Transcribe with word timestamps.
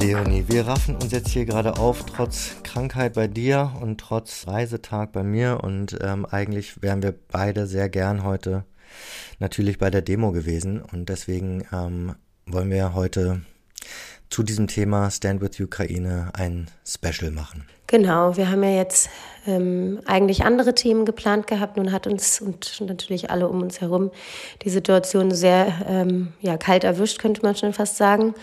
Leonie, 0.00 0.44
wir 0.48 0.66
raffen 0.66 0.96
uns 0.96 1.12
jetzt 1.12 1.28
hier 1.28 1.44
gerade 1.44 1.78
auf, 1.78 2.04
trotz 2.04 2.56
Krankheit 2.64 3.14
bei 3.14 3.28
dir 3.28 3.72
und 3.80 4.00
trotz 4.00 4.46
Reisetag 4.48 5.12
bei 5.12 5.22
mir. 5.22 5.60
Und 5.62 5.96
ähm, 6.02 6.26
eigentlich 6.26 6.82
wären 6.82 7.02
wir 7.02 7.14
beide 7.28 7.66
sehr 7.66 7.88
gern 7.88 8.24
heute 8.24 8.64
natürlich 9.38 9.78
bei 9.78 9.90
der 9.90 10.02
Demo 10.02 10.32
gewesen. 10.32 10.82
Und 10.82 11.08
deswegen 11.08 11.64
ähm, 11.72 12.16
wollen 12.46 12.70
wir 12.70 12.94
heute 12.94 13.42
zu 14.30 14.42
diesem 14.42 14.66
Thema 14.66 15.10
Stand 15.10 15.40
with 15.40 15.60
Ukraine 15.60 16.30
ein 16.34 16.68
Special 16.84 17.30
machen. 17.30 17.64
Genau, 17.86 18.36
wir 18.36 18.50
haben 18.50 18.62
ja 18.64 18.70
jetzt 18.70 19.10
ähm, 19.46 20.00
eigentlich 20.06 20.44
andere 20.44 20.74
Themen 20.74 21.04
geplant 21.04 21.46
gehabt. 21.46 21.76
Nun 21.76 21.92
hat 21.92 22.06
uns 22.06 22.40
und 22.40 22.80
natürlich 22.80 23.30
alle 23.30 23.46
um 23.46 23.62
uns 23.62 23.80
herum 23.80 24.10
die 24.62 24.70
Situation 24.70 25.30
sehr 25.30 25.72
ähm, 25.86 26.32
ja, 26.40 26.56
kalt 26.56 26.82
erwischt, 26.82 27.20
könnte 27.20 27.42
man 27.42 27.54
schon 27.54 27.72
fast 27.72 27.96
sagen. 27.96 28.34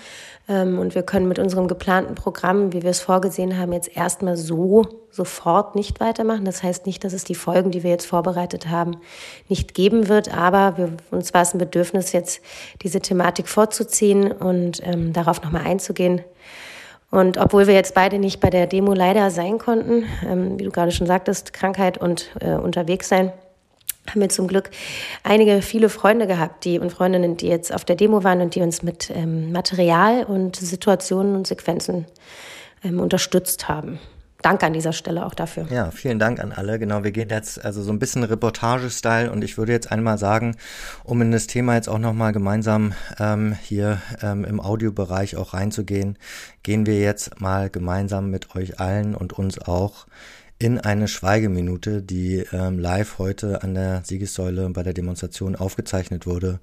Ähm, 0.52 0.80
und 0.80 0.96
wir 0.96 1.04
können 1.04 1.30
mit 1.30 1.40
unserem 1.40 1.70
geplanten 1.70 2.14
Programm, 2.14 2.74
wie 2.74 2.84
wir 2.84 2.90
es 2.90 3.00
vorgesehen 3.00 3.58
haben, 3.58 3.72
jetzt 3.72 3.96
erstmal 3.96 4.36
so 4.36 4.84
sofort 5.10 5.76
nicht 5.76 6.00
weitermachen. 6.00 6.44
Das 6.44 6.62
heißt 6.62 6.86
nicht, 6.86 7.04
dass 7.04 7.14
es 7.14 7.24
die 7.24 7.36
Folgen, 7.36 7.72
die 7.72 7.84
wir 7.84 7.90
jetzt 7.90 8.06
vorbereitet 8.06 8.68
haben, 8.70 8.98
nicht 9.48 9.74
geben 9.74 10.10
wird. 10.10 10.36
Aber 10.36 10.78
wir, 10.78 10.90
uns 11.10 11.34
war 11.34 11.42
es 11.42 11.54
ein 11.54 11.58
Bedürfnis, 11.58 12.12
jetzt 12.12 12.42
diese 12.82 13.00
Thematik 13.00 13.48
vorzuziehen 13.48 14.32
und 14.32 14.86
ähm, 14.86 15.14
darauf 15.14 15.42
nochmal 15.42 15.66
einzugehen. 15.66 16.22
Und 17.12 17.38
obwohl 17.38 17.68
wir 17.68 17.74
jetzt 17.74 17.94
beide 17.94 18.20
nicht 18.20 18.40
bei 18.40 18.50
der 18.50 18.68
Demo 18.68 18.94
leider 18.94 19.32
sein 19.32 19.58
konnten, 19.58 20.06
ähm, 20.26 20.60
wie 20.60 20.64
du 20.66 20.72
gerade 20.72 20.92
schon 20.92 21.08
sagtest, 21.08 21.54
Krankheit 21.54 21.98
und 21.98 22.30
äh, 22.40 22.56
unterwegs 22.56 23.08
sein, 23.10 23.32
haben 24.10 24.22
wir 24.22 24.30
zum 24.30 24.48
Glück 24.48 24.72
einige, 25.24 25.62
viele 25.62 25.90
Freunde 25.90 26.28
gehabt, 26.28 26.66
die 26.66 26.80
und 26.80 26.92
Freundinnen, 26.92 27.38
die 27.38 27.48
jetzt 27.48 27.74
auf 27.74 27.86
der 27.86 27.96
Demo 27.96 28.24
waren 28.24 28.42
und 28.42 28.56
die 28.56 28.62
uns 28.62 28.84
mit 28.84 29.12
ähm, 29.14 29.52
Material 29.52 30.24
und 30.24 30.56
Situationen 30.56 31.36
und 31.36 31.48
Sequenzen 31.48 32.06
ähm, 32.84 33.00
unterstützt 33.00 33.70
haben. 33.70 34.00
Danke 34.42 34.66
an 34.66 34.74
dieser 34.74 34.94
Stelle 34.94 35.26
auch 35.26 35.36
dafür. 35.36 35.68
Ja, 35.70 35.92
vielen 35.92 36.18
Dank 36.18 36.40
an 36.40 36.52
alle. 36.52 36.80
Genau, 36.80 37.04
wir 37.04 37.12
gehen 37.12 37.30
jetzt 37.30 37.64
also 37.64 37.84
so 37.84 37.92
ein 37.92 38.00
bisschen 38.00 38.24
Reportage-Style 38.24 39.32
und 39.32 39.44
ich 39.44 39.58
würde 39.58 39.72
jetzt 39.72 39.92
einmal 39.92 40.18
sagen, 40.18 40.56
um 41.04 41.22
in 41.22 41.32
das 41.32 41.46
Thema 41.46 41.76
jetzt 41.76 41.88
auch 41.88 42.00
nochmal 42.00 42.32
gemeinsam 42.34 42.94
ähm, 43.20 43.56
hier 43.62 44.02
ähm, 44.24 44.44
im 44.44 44.60
Audiobereich 44.60 45.36
auch 45.36 45.54
reinzugehen, 45.54 46.18
gehen 46.64 46.88
wir 46.88 47.00
jetzt 47.00 47.40
mal 47.40 47.70
gemeinsam 47.70 48.32
mit 48.32 48.56
euch 48.56 48.80
allen 48.80 49.14
und 49.14 49.34
uns 49.34 49.60
auch 49.60 50.08
in 50.62 50.78
eine 50.78 51.08
Schweigeminute, 51.08 52.04
die 52.04 52.46
ähm, 52.54 52.78
live 52.78 53.18
heute 53.18 53.64
an 53.64 53.74
der 53.74 54.04
Siegessäule 54.04 54.70
bei 54.70 54.84
der 54.84 54.94
Demonstration 54.94 55.56
aufgezeichnet 55.56 56.28
wurde. 56.28 56.60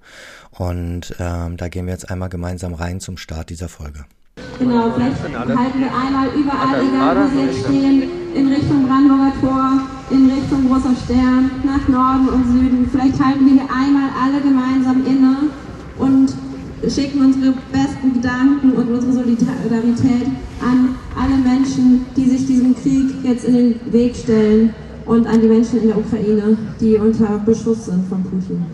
Und 0.53 1.17
ähm, 1.19 1.57
da 1.57 1.69
gehen 1.69 1.87
wir 1.87 1.95
jetzt 1.95 2.09
einmal 2.09 2.29
gemeinsam 2.29 2.75
rein 2.75 3.01
zum 3.01 3.17
Start 3.17 3.51
dieser 3.51 3.69
Folge. 3.69 4.05
Genau, 4.61 4.93
vielleicht 4.93 5.21
halten 5.21 5.81
wir 5.81 5.93
einmal 5.93 6.29
überall, 6.29 6.81
egal 6.81 7.17
wo 7.17 7.29
Sie 7.35 7.47
jetzt 7.47 7.65
stehen, 7.65 8.03
in 8.37 8.49
Richtung 8.53 8.87
Brandenburger 8.87 9.33
Tor, 9.41 9.83
in 10.11 10.31
Richtung 10.31 10.69
Großer 10.69 10.95
Stern, 11.05 11.51
nach 11.65 11.89
Norden 11.89 12.29
und 12.29 12.53
Süden. 12.53 12.89
Vielleicht 12.93 13.19
halten 13.19 13.47
wir 13.47 13.55
hier 13.55 13.69
einmal 13.75 14.11
alle 14.23 14.41
gemeinsam 14.41 15.05
inne 15.07 15.51
und 15.99 16.33
schicken 16.89 17.25
unsere 17.25 17.53
besten 17.73 18.15
Gedanken 18.15 18.73
und 18.75 18.89
unsere 18.91 19.13
Solidarität 19.13 20.29
an 20.63 20.95
alle 21.19 21.37
Menschen, 21.37 22.07
die 22.17 22.29
sich 22.29 22.47
diesem 22.47 22.75
Krieg 22.75 23.11
jetzt 23.23 23.45
in 23.45 23.55
den 23.55 23.93
Weg 23.93 24.15
stellen 24.15 24.75
und 25.05 25.27
an 25.27 25.41
die 25.41 25.49
Menschen 25.49 25.81
in 25.81 25.89
der 25.89 25.99
Ukraine, 25.99 26.57
die 26.81 26.95
unter 26.97 27.39
Beschuss 27.39 27.87
sind 27.87 28.07
von 28.09 28.23
Putin. 28.23 28.65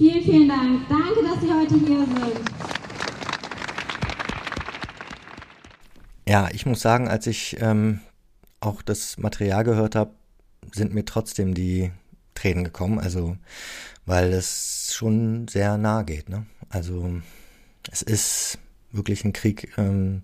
Vielen, 0.00 0.24
vielen 0.24 0.48
Dank. 0.48 0.88
Danke, 0.88 1.22
dass 1.22 1.42
Sie 1.42 1.52
heute 1.52 1.74
hier 1.74 1.98
sind. 1.98 2.40
Ja, 6.26 6.48
ich 6.60 6.66
muss 6.66 6.82
sagen, 6.82 7.08
als 7.08 7.26
ich 7.26 7.56
ähm, 7.62 8.00
auch 8.60 8.82
das 8.82 9.16
Material 9.16 9.64
gehört 9.64 9.94
habe, 9.94 10.10
sind 10.72 10.92
mir 10.92 11.06
trotzdem 11.06 11.54
die 11.54 11.90
Tränen 12.34 12.64
gekommen. 12.64 12.98
Also, 12.98 13.38
weil 14.04 14.30
es 14.34 14.92
schon 14.94 15.48
sehr 15.48 15.78
nah 15.78 16.02
geht. 16.02 16.28
Ne? 16.28 16.44
Also, 16.68 17.12
es 17.90 18.02
ist 18.02 18.58
wirklich 18.92 19.24
ein 19.24 19.32
Krieg 19.32 19.72
ähm, 19.78 20.22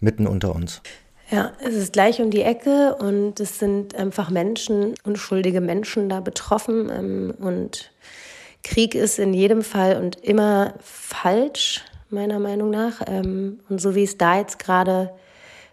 mitten 0.00 0.26
unter 0.26 0.56
uns. 0.56 0.82
Ja, 1.30 1.52
es 1.60 1.74
ist 1.74 1.92
gleich 1.92 2.20
um 2.20 2.32
die 2.32 2.42
Ecke 2.42 2.96
und 2.96 3.38
es 3.38 3.60
sind 3.60 3.94
einfach 3.94 4.28
Menschen, 4.28 4.94
unschuldige 5.04 5.60
Menschen 5.60 6.08
da 6.08 6.18
betroffen 6.18 6.90
ähm, 6.90 7.34
und 7.38 7.92
Krieg 8.64 8.96
ist 8.96 9.20
in 9.20 9.34
jedem 9.34 9.62
Fall 9.62 10.02
und 10.02 10.16
immer 10.16 10.74
falsch, 10.80 11.84
meiner 12.08 12.40
Meinung 12.40 12.70
nach. 12.70 13.02
Ähm, 13.06 13.60
und 13.68 13.80
so 13.80 13.94
wie 13.94 14.02
es 14.02 14.18
da 14.18 14.38
jetzt 14.38 14.58
gerade 14.58 15.12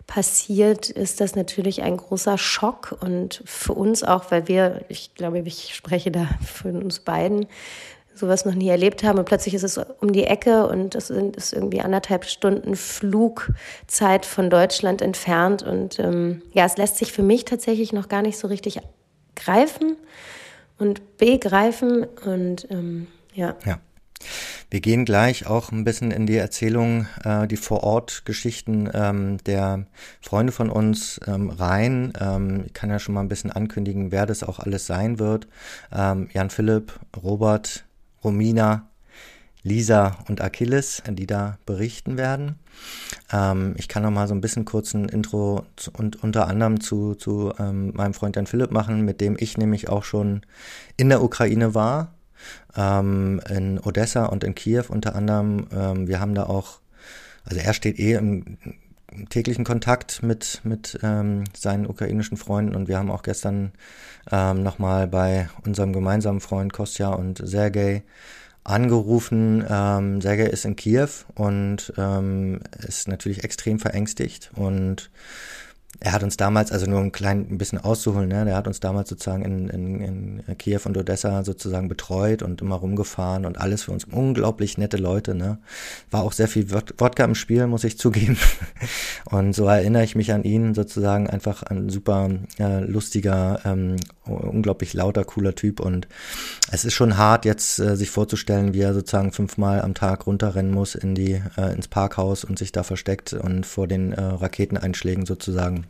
passiert, 0.07 0.89
ist 0.89 1.19
das 1.21 1.35
natürlich 1.35 1.83
ein 1.83 1.97
großer 1.97 2.37
Schock 2.37 2.97
und 3.01 3.43
für 3.45 3.73
uns 3.73 4.03
auch, 4.03 4.31
weil 4.31 4.47
wir, 4.47 4.85
ich 4.87 5.13
glaube, 5.15 5.39
ich 5.39 5.75
spreche 5.75 6.11
da 6.11 6.29
für 6.43 6.69
uns 6.69 6.99
beiden, 6.99 7.45
sowas 8.15 8.45
noch 8.45 8.55
nie 8.55 8.69
erlebt 8.69 9.03
haben 9.03 9.19
und 9.19 9.25
plötzlich 9.25 9.53
ist 9.53 9.63
es 9.63 9.77
um 9.77 10.11
die 10.11 10.23
Ecke 10.23 10.67
und 10.67 10.95
es 10.95 11.09
ist 11.09 11.53
irgendwie 11.53 11.81
anderthalb 11.81 12.25
Stunden 12.25 12.75
Flugzeit 12.75 14.25
von 14.25 14.49
Deutschland 14.49 15.01
entfernt 15.01 15.61
und 15.61 15.99
ähm, 15.99 16.41
ja, 16.53 16.65
es 16.65 16.77
lässt 16.77 16.97
sich 16.97 17.11
für 17.11 17.21
mich 17.21 17.45
tatsächlich 17.45 17.93
noch 17.93 18.09
gar 18.09 18.23
nicht 18.23 18.39
so 18.39 18.47
richtig 18.47 18.79
greifen 19.35 19.97
und 20.79 21.17
begreifen 21.17 22.05
und 22.25 22.67
ähm, 22.71 23.07
ja. 23.33 23.55
Ja. 23.65 23.79
Wir 24.69 24.81
gehen 24.81 25.05
gleich 25.05 25.47
auch 25.47 25.71
ein 25.71 25.85
bisschen 25.85 26.11
in 26.11 26.25
die 26.25 26.35
Erzählung, 26.35 27.07
äh, 27.23 27.47
die 27.47 27.55
Vor-Ort-Geschichten 27.55 28.89
ähm, 28.93 29.37
der 29.45 29.85
Freunde 30.19 30.51
von 30.51 30.69
uns 30.69 31.21
ähm, 31.25 31.49
rein. 31.49 32.11
Ähm, 32.19 32.63
ich 32.65 32.73
kann 32.73 32.89
ja 32.89 32.99
schon 32.99 33.15
mal 33.15 33.21
ein 33.21 33.29
bisschen 33.29 33.51
ankündigen, 33.51 34.11
wer 34.11 34.25
das 34.25 34.43
auch 34.43 34.59
alles 34.59 34.85
sein 34.85 35.19
wird. 35.19 35.47
Ähm, 35.93 36.27
Jan 36.33 36.49
Philipp, 36.49 36.99
Robert, 37.23 37.85
Romina, 38.25 38.89
Lisa 39.63 40.17
und 40.27 40.41
Achilles, 40.41 41.01
die 41.09 41.27
da 41.27 41.59
berichten 41.65 42.17
werden. 42.17 42.55
Ähm, 43.31 43.73
ich 43.77 43.87
kann 43.87 44.03
noch 44.03 44.11
mal 44.11 44.27
so 44.27 44.35
ein 44.35 44.41
bisschen 44.41 44.65
kurz 44.65 44.93
ein 44.93 45.07
Intro 45.07 45.65
zu, 45.77 45.91
und 45.91 46.21
unter 46.23 46.47
anderem 46.47 46.81
zu, 46.81 47.15
zu 47.15 47.53
ähm, 47.57 47.93
meinem 47.93 48.13
Freund 48.13 48.35
Jan 48.35 48.47
Philipp 48.47 48.71
machen, 48.71 49.05
mit 49.05 49.21
dem 49.21 49.37
ich 49.39 49.57
nämlich 49.57 49.87
auch 49.87 50.03
schon 50.03 50.41
in 50.97 51.07
der 51.07 51.23
Ukraine 51.23 51.73
war, 51.73 52.16
ähm, 52.77 53.41
in 53.49 53.79
Odessa 53.79 54.25
und 54.25 54.43
in 54.43 54.55
Kiew 54.55 54.85
unter 54.87 55.15
anderem. 55.15 55.67
Ähm, 55.73 56.07
wir 56.07 56.19
haben 56.19 56.35
da 56.35 56.43
auch, 56.43 56.79
also 57.43 57.59
er 57.59 57.73
steht 57.73 57.99
eh 57.99 58.13
im, 58.13 58.57
täglichen 59.29 59.65
Kontakt 59.65 60.21
mit, 60.23 60.61
mit 60.63 60.99
ähm, 61.03 61.45
seinen 61.55 61.87
ukrainischen 61.87 62.37
Freunden 62.37 62.75
und 62.75 62.87
wir 62.87 62.97
haben 62.97 63.11
auch 63.11 63.23
gestern 63.23 63.71
ähm, 64.31 64.63
nochmal 64.63 65.07
bei 65.07 65.49
unserem 65.65 65.93
gemeinsamen 65.93 66.39
Freund 66.39 66.73
Kostja 66.73 67.09
und 67.09 67.41
Sergei 67.43 68.03
angerufen. 68.63 69.65
Ähm, 69.67 70.21
Sergei 70.21 70.45
ist 70.45 70.65
in 70.65 70.75
Kiew 70.75 71.09
und 71.35 71.93
ähm, 71.97 72.59
ist 72.85 73.07
natürlich 73.07 73.43
extrem 73.43 73.79
verängstigt 73.79 74.51
und 74.55 75.09
er 75.99 76.11
hat 76.11 76.23
uns 76.23 76.37
damals, 76.37 76.71
also 76.71 76.85
nur 76.85 76.99
ein 76.99 77.11
klein 77.11 77.47
ein 77.49 77.57
bisschen 77.57 77.79
auszuholen, 77.79 78.29
ne, 78.29 78.45
der 78.45 78.55
hat 78.55 78.67
uns 78.67 78.79
damals 78.79 79.09
sozusagen 79.09 79.43
in, 79.43 79.69
in, 79.69 80.41
in 80.45 80.57
Kiew 80.57 80.81
und 80.85 80.97
Odessa 80.97 81.43
sozusagen 81.43 81.87
betreut 81.87 82.43
und 82.43 82.61
immer 82.61 82.75
rumgefahren 82.75 83.45
und 83.45 83.59
alles 83.59 83.83
für 83.83 83.91
uns 83.91 84.05
unglaublich 84.05 84.77
nette 84.77 84.97
Leute, 84.97 85.33
ne. 85.33 85.57
War 86.11 86.23
auch 86.23 86.33
sehr 86.33 86.47
viel 86.47 86.71
Wodka 86.71 87.23
im 87.23 87.35
Spiel, 87.35 87.67
muss 87.67 87.83
ich 87.83 87.97
zugeben. 87.97 88.37
Und 89.25 89.53
so 89.53 89.65
erinnere 89.65 90.03
ich 90.03 90.15
mich 90.15 90.31
an 90.31 90.43
ihn 90.43 90.73
sozusagen 90.73 91.29
einfach 91.29 91.63
ein 91.63 91.89
super 91.89 92.29
äh, 92.59 92.79
lustiger, 92.79 93.59
ähm, 93.65 93.97
unglaublich 94.25 94.93
lauter, 94.93 95.25
cooler 95.25 95.55
Typ 95.55 95.79
und 95.79 96.07
es 96.71 96.85
ist 96.85 96.93
schon 96.93 97.17
hart 97.17 97.45
jetzt 97.45 97.79
äh, 97.79 97.95
sich 97.95 98.09
vorzustellen, 98.09 98.73
wie 98.73 98.81
er 98.81 98.93
sozusagen 98.93 99.31
fünfmal 99.31 99.81
am 99.81 99.93
Tag 99.93 100.27
runterrennen 100.27 100.71
muss 100.71 100.95
in 100.95 101.15
die 101.15 101.41
äh, 101.57 101.73
ins 101.73 101.87
Parkhaus 101.87 102.43
und 102.43 102.57
sich 102.57 102.71
da 102.71 102.83
versteckt 102.83 103.33
und 103.33 103.65
vor 103.65 103.87
den 103.87 104.13
äh, 104.13 104.21
Raketeneinschlägen 104.21 105.25
sozusagen 105.25 105.86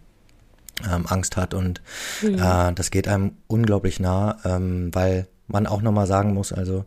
ähm, 0.84 1.06
Angst 1.08 1.38
hat 1.38 1.54
und 1.54 1.82
mhm. 2.22 2.36
äh, 2.36 2.74
das 2.74 2.92
geht 2.92 3.08
einem 3.08 3.34
unglaublich 3.48 4.00
nah, 4.00 4.38
ähm, 4.46 4.94
weil 4.94 5.28
man 5.48 5.68
auch 5.68 5.82
nochmal 5.82 6.08
sagen 6.08 6.34
muss, 6.34 6.52
also 6.52 6.86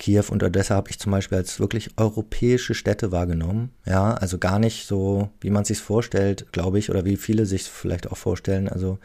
Kiew 0.00 0.24
und 0.30 0.42
Odessa 0.42 0.74
habe 0.76 0.88
ich 0.88 0.98
zum 0.98 1.12
Beispiel 1.12 1.36
als 1.36 1.60
wirklich 1.60 1.90
europäische 1.98 2.72
Städte 2.72 3.12
wahrgenommen. 3.12 3.70
Ja, 3.84 4.14
also 4.14 4.38
gar 4.38 4.58
nicht 4.58 4.86
so, 4.86 5.28
wie 5.42 5.50
man 5.50 5.66
sich 5.66 5.78
vorstellt, 5.78 6.46
glaube 6.52 6.78
ich, 6.78 6.88
oder 6.88 7.04
wie 7.04 7.18
viele 7.18 7.44
sich 7.44 7.64
vielleicht 7.64 8.10
auch 8.10 8.16
vorstellen. 8.16 8.70
Also 8.70 8.98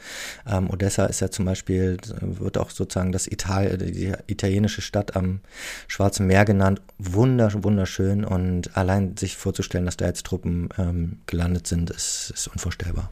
ähm, 0.50 0.70
Odessa 0.70 1.06
ist 1.06 1.20
ja 1.20 1.30
zum 1.30 1.44
Beispiel, 1.44 1.98
wird 2.22 2.58
auch 2.58 2.70
sozusagen 2.70 3.12
das 3.12 3.28
Ital 3.28 3.78
die 3.78 4.14
italienische 4.28 4.82
Stadt 4.82 5.18
am 5.18 5.42
Schwarzen 5.90 6.28
Meer 6.28 6.46
genannt. 6.46 6.82
Wundersch 6.98 7.58
wunderschön 7.60 8.24
und 8.24 8.78
allein 8.78 9.18
sich 9.18 9.36
vorzustellen, 9.36 9.86
dass 9.86 9.98
da 9.98 10.06
jetzt 10.06 10.26
Truppen 10.26 10.70
ähm, 10.78 11.20
gelandet 11.26 11.68
sind, 11.68 11.90
ist, 11.90 12.32
ist 12.34 12.48
unvorstellbar. 12.48 13.10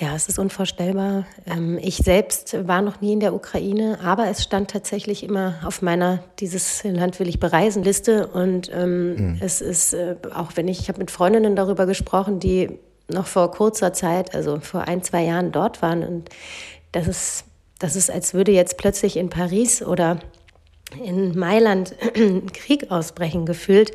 Ja, 0.00 0.14
es 0.14 0.28
ist 0.28 0.38
unvorstellbar. 0.38 1.26
Ähm, 1.44 1.76
ich 1.82 1.96
selbst 1.96 2.56
war 2.68 2.82
noch 2.82 3.00
nie 3.00 3.14
in 3.14 3.20
der 3.20 3.34
Ukraine, 3.34 3.98
aber 4.00 4.28
es 4.28 4.44
stand 4.44 4.70
tatsächlich 4.70 5.24
immer 5.24 5.56
auf 5.64 5.82
meiner 5.82 6.20
dieses 6.38 6.84
Land 6.84 7.18
will 7.18 7.28
ich 7.28 7.40
bereisen 7.40 7.82
Liste. 7.82 8.28
Und 8.28 8.70
ähm, 8.72 9.14
mhm. 9.14 9.38
es 9.40 9.60
ist, 9.60 9.94
äh, 9.94 10.14
auch 10.32 10.52
wenn 10.54 10.68
ich, 10.68 10.78
ich 10.78 10.88
habe 10.88 11.00
mit 11.00 11.10
Freundinnen 11.10 11.56
darüber 11.56 11.84
gesprochen, 11.86 12.38
die 12.38 12.78
noch 13.08 13.26
vor 13.26 13.50
kurzer 13.50 13.92
Zeit, 13.92 14.36
also 14.36 14.60
vor 14.60 14.86
ein, 14.86 15.02
zwei 15.02 15.24
Jahren 15.24 15.50
dort 15.50 15.82
waren. 15.82 16.04
Und 16.04 16.28
das 16.92 17.08
ist, 17.08 17.44
das 17.80 17.96
ist, 17.96 18.08
als 18.08 18.34
würde 18.34 18.52
jetzt 18.52 18.78
plötzlich 18.78 19.16
in 19.16 19.30
Paris 19.30 19.82
oder 19.82 20.20
in 21.02 21.36
Mailand 21.36 21.96
Krieg 22.52 22.92
ausbrechen 22.92 23.46
gefühlt, 23.46 23.90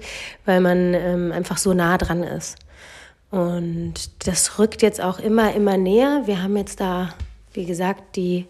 weil 0.45 0.59
man 0.59 0.93
ähm, 0.93 1.31
einfach 1.31 1.57
so 1.57 1.73
nah 1.73 1.97
dran 1.97 2.23
ist. 2.23 2.57
Und 3.33 4.27
das 4.27 4.59
rückt 4.59 4.83
jetzt 4.83 5.01
auch 5.01 5.17
immer, 5.17 5.55
immer 5.55 5.75
näher. 5.75 6.21
Wir 6.25 6.43
haben 6.43 6.55
jetzt 6.55 6.79
da, 6.79 7.15
wie 7.53 7.65
gesagt, 7.65 8.15
die 8.15 8.45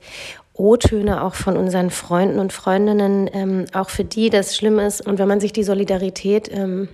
O-Töne 0.54 1.24
auch 1.24 1.36
von 1.36 1.56
unseren 1.56 1.90
Freunden 1.90 2.38
und 2.38 2.52
Freundinnen, 2.52 3.30
ähm, 3.32 3.66
auch 3.72 3.90
für 3.90 4.04
die 4.04 4.30
das 4.30 4.58
schlimm 4.58 4.80
ist. 4.80 5.00
Und 5.00 5.20
wenn 5.20 5.28
man 5.30 5.40
sich 5.40 5.54
die 5.54 5.64
Solidarität 5.64 6.50
ähm, 6.52 6.90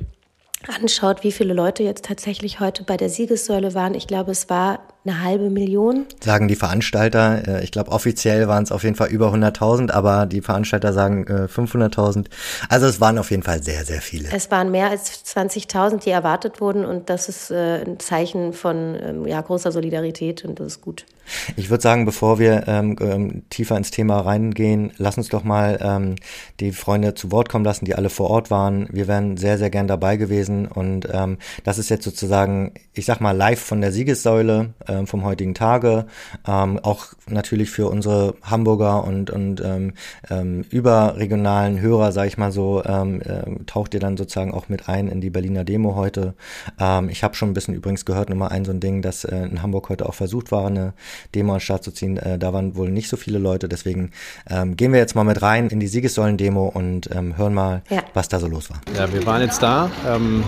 anschaut, 0.68 1.24
wie 1.24 1.32
viele 1.32 1.54
Leute 1.54 1.84
jetzt 1.84 2.06
tatsächlich 2.06 2.60
heute 2.60 2.84
bei 2.84 2.98
der 2.98 3.10
Siegessäule 3.10 3.74
waren, 3.74 3.96
ich 3.96 4.08
glaube, 4.08 4.32
es 4.32 4.50
war 4.50 4.80
eine 5.06 5.24
halbe 5.24 5.50
Million. 5.50 6.06
Sagen 6.22 6.48
die 6.48 6.56
Veranstalter. 6.56 7.48
Äh, 7.48 7.64
ich 7.64 7.72
glaube, 7.72 7.92
offiziell 7.92 8.48
waren 8.48 8.64
es 8.64 8.72
auf 8.72 8.84
jeden 8.84 8.96
Fall 8.96 9.08
über 9.10 9.34
100.000, 9.34 9.92
aber 9.92 10.26
die 10.26 10.42
Veranstalter 10.42 10.92
sagen 10.92 11.26
500.000. 11.26 12.26
Äh, 12.26 12.30
also 12.68 12.86
es 12.88 13.00
waren 13.00 13.18
auf 13.18 13.32
jeden 13.32 13.44
Fall 13.44 13.64
sehr, 13.64 13.86
sehr 13.86 14.02
viele. 14.02 14.30
Es 14.32 14.52
waren 14.52 14.72
mehr 14.72 14.90
als 14.90 15.26
20.000, 15.26 16.04
die 16.04 16.10
erwartet 16.10 16.60
wurden 16.60 16.86
und 16.86 17.10
das 17.10 17.30
ist 17.30 17.52
äh, 17.52 17.84
ein 17.86 18.00
Zeichen 18.00 18.54
von 18.54 18.98
ähm, 19.02 19.28
ja, 19.28 19.42
großer 19.42 19.72
Solidarität 19.72 20.44
und 20.44 20.60
das 20.60 20.68
ist 20.68 20.82
gut. 20.82 21.06
Ich 21.56 21.70
würde 21.70 21.82
sagen, 21.82 22.06
bevor 22.06 22.40
wir 22.40 22.68
ähm, 22.68 22.96
ähm, 23.02 23.44
tiefer 23.50 23.78
ins 23.78 23.92
Thema 23.92 24.20
reingehen, 24.20 24.92
lass 24.98 25.18
uns 25.18 25.30
doch 25.30 25.44
mal 25.44 25.80
ähm, 25.82 26.16
die 26.60 26.72
Freunde 26.72 27.14
zu 27.14 27.32
Wort 27.32 27.50
kommen 27.50 27.66
lassen, 27.66 27.86
die 27.86 27.96
alle 27.96 28.10
vor 28.10 28.30
Ort 28.30 28.52
waren. 28.52 28.88
Wir 28.92 29.08
wären 29.08 29.38
sehr, 29.38 29.58
sehr 29.58 29.70
gern 29.70 29.88
dabei 29.88 30.18
gewesen 30.18 30.68
und 30.68 31.08
ähm, 31.12 31.38
das 31.64 31.78
ist 31.78 31.90
jetzt 31.90 32.04
sozusagen, 32.04 32.74
ich 32.94 33.06
sag 33.06 33.22
mal, 33.22 33.36
live 33.36 33.60
von 33.60 33.82
der 33.82 33.92
Siegessäule 33.92 34.74
ähm, 34.88 35.08
vom 35.08 35.24
heutigen 35.24 35.54
Tage. 35.54 36.06
Ähm, 36.48 36.80
auch 36.80 37.08
natürlich 37.28 37.70
für 37.70 37.88
unsere 37.88 38.36
Hamburger 38.42 39.04
und, 39.04 39.30
und 39.30 39.62
ähm, 39.62 39.94
ähm, 40.30 40.66
überregionalen 40.70 41.80
Hörer, 41.80 42.12
sage 42.12 42.28
ich 42.28 42.38
mal 42.38 42.52
so, 42.52 42.84
ähm, 42.86 43.22
äh, 43.22 43.64
taucht 43.66 43.94
ihr 43.94 44.00
dann 44.00 44.18
sozusagen 44.18 44.54
auch 44.54 44.70
mit 44.70 44.90
ein 44.90 45.08
in 45.08 45.22
die 45.22 45.30
Berliner 45.30 45.64
Demo 45.64 45.96
heute. 45.96 46.34
Ähm, 46.80 47.10
ich 47.10 47.24
habe 47.24 47.36
schon 47.36 47.50
ein 47.50 47.54
bisschen 47.54 47.74
übrigens 47.74 48.06
gehört, 48.06 48.30
Nummer 48.30 48.52
ein 48.52 48.66
so 48.66 48.72
ein 48.72 48.80
Ding, 48.80 49.02
dass 49.02 49.24
äh, 49.24 49.36
in 49.36 49.62
Hamburg 49.62 49.90
heute 49.90 50.08
auch 50.08 50.14
versucht 50.14 50.52
war, 50.52 50.68
eine 50.68 50.94
Demo 51.36 51.54
an 51.54 51.58
den 51.58 51.62
Start 51.62 51.84
zu 51.84 51.92
ziehen. 51.92 52.18
Äh, 52.18 52.38
da 52.38 52.54
waren 52.54 52.76
wohl 52.76 52.90
nicht 52.90 53.10
so 53.10 53.18
viele 53.18 53.40
Leute, 53.40 53.70
deswegen 53.70 54.12
ähm, 54.50 54.76
gehen 54.76 54.92
wir 54.94 55.00
jetzt 55.00 55.16
mal 55.16 55.24
mit 55.24 55.42
rein 55.42 55.68
in 55.70 55.80
die 55.80 55.88
Siegessäulen-Demo 55.88 56.68
und 56.68 57.10
ähm, 57.14 57.38
hören 57.38 57.54
mal, 57.54 57.82
ja. 57.90 58.04
was 58.14 58.30
da 58.30 58.40
so 58.40 58.48
los 58.48 58.70
war. 58.70 58.82
Ja, 58.96 59.12
wir 59.12 59.26
waren 59.26 59.42
jetzt 59.42 59.62
da. 59.62 59.90
Ähm, 60.08 60.44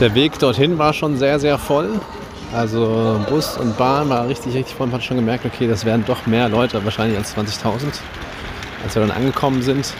der 0.00 0.14
Weg 0.14 0.38
dorthin 0.38 0.78
war 0.78 0.92
schon 0.92 1.16
sehr, 1.16 1.38
sehr 1.38 1.58
voll. 1.58 2.00
Also 2.52 3.20
Bus 3.28 3.56
und 3.56 3.76
Bahn 3.76 4.08
war 4.08 4.28
richtig, 4.28 4.54
richtig 4.54 4.74
voll. 4.74 4.86
Man 4.86 4.96
hat 4.96 5.04
schon 5.04 5.16
gemerkt, 5.16 5.44
okay, 5.44 5.66
das 5.66 5.84
werden 5.84 6.04
doch 6.06 6.26
mehr 6.26 6.48
Leute, 6.48 6.84
wahrscheinlich 6.84 7.18
als 7.18 7.36
20.000. 7.36 8.00
Als 8.84 8.94
wir 8.94 9.02
dann 9.02 9.10
angekommen 9.10 9.62
sind, 9.62 9.92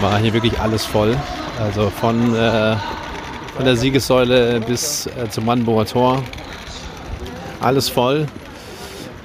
war 0.00 0.18
hier 0.18 0.32
wirklich 0.34 0.58
alles 0.60 0.84
voll. 0.84 1.16
Also 1.60 1.90
von, 1.90 2.34
äh, 2.34 2.76
von 3.56 3.64
der 3.64 3.76
Siegessäule 3.76 4.60
bis 4.60 5.06
äh, 5.06 5.28
zum 5.30 5.46
Brandenburger 5.46 5.86
Tor. 5.86 6.22
Alles 7.60 7.88
voll. 7.88 8.26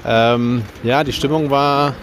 Ähm, 0.06 0.64
ja, 0.84 1.04
die 1.04 1.14
Stimmung 1.14 1.50
war 1.50 1.94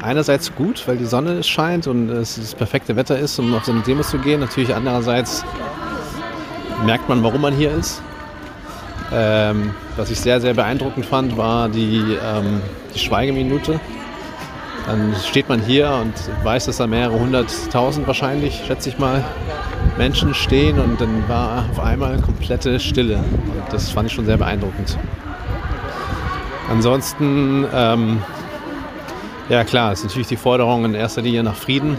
einerseits 0.00 0.54
gut, 0.54 0.86
weil 0.86 0.96
die 0.96 1.04
Sonne 1.04 1.42
scheint 1.42 1.86
und 1.86 2.08
es 2.08 2.36
das 2.36 2.54
perfekte 2.54 2.96
Wetter 2.96 3.18
ist, 3.18 3.38
um 3.38 3.54
auf 3.54 3.64
so 3.64 3.72
eine 3.72 3.82
Demo 3.82 4.02
zu 4.02 4.18
gehen. 4.18 4.40
Natürlich 4.40 4.74
andererseits 4.74 5.44
merkt 6.86 7.08
man, 7.08 7.22
warum 7.22 7.42
man 7.42 7.54
hier 7.54 7.72
ist. 7.72 8.00
Ähm, 9.12 9.74
was 9.96 10.10
ich 10.10 10.20
sehr, 10.20 10.40
sehr 10.40 10.54
beeindruckend 10.54 11.04
fand, 11.04 11.36
war 11.36 11.68
die, 11.68 12.16
ähm, 12.24 12.62
die 12.94 12.98
Schweigeminute. 12.98 13.80
Dann 14.86 15.14
steht 15.24 15.48
man 15.48 15.60
hier 15.60 15.90
und 15.90 16.14
weiß, 16.44 16.66
dass 16.66 16.78
da 16.78 16.86
mehrere 16.86 17.18
hunderttausend 17.18 18.06
wahrscheinlich, 18.06 18.62
schätze 18.66 18.88
ich 18.88 18.98
mal, 18.98 19.22
Menschen 19.98 20.32
stehen 20.32 20.78
und 20.78 21.00
dann 21.00 21.28
war 21.28 21.64
auf 21.70 21.80
einmal 21.80 22.20
komplette 22.20 22.80
Stille. 22.80 23.16
Und 23.16 23.72
das 23.72 23.90
fand 23.90 24.08
ich 24.08 24.14
schon 24.14 24.26
sehr 24.26 24.38
beeindruckend. 24.38 24.96
Ansonsten, 26.70 27.66
ähm, 27.74 28.22
ja 29.50 29.64
klar, 29.64 29.92
ist 29.92 30.04
natürlich 30.04 30.28
die 30.28 30.36
Forderung 30.36 30.86
in 30.86 30.94
erster 30.94 31.20
Linie 31.20 31.42
nach 31.42 31.56
Frieden, 31.56 31.98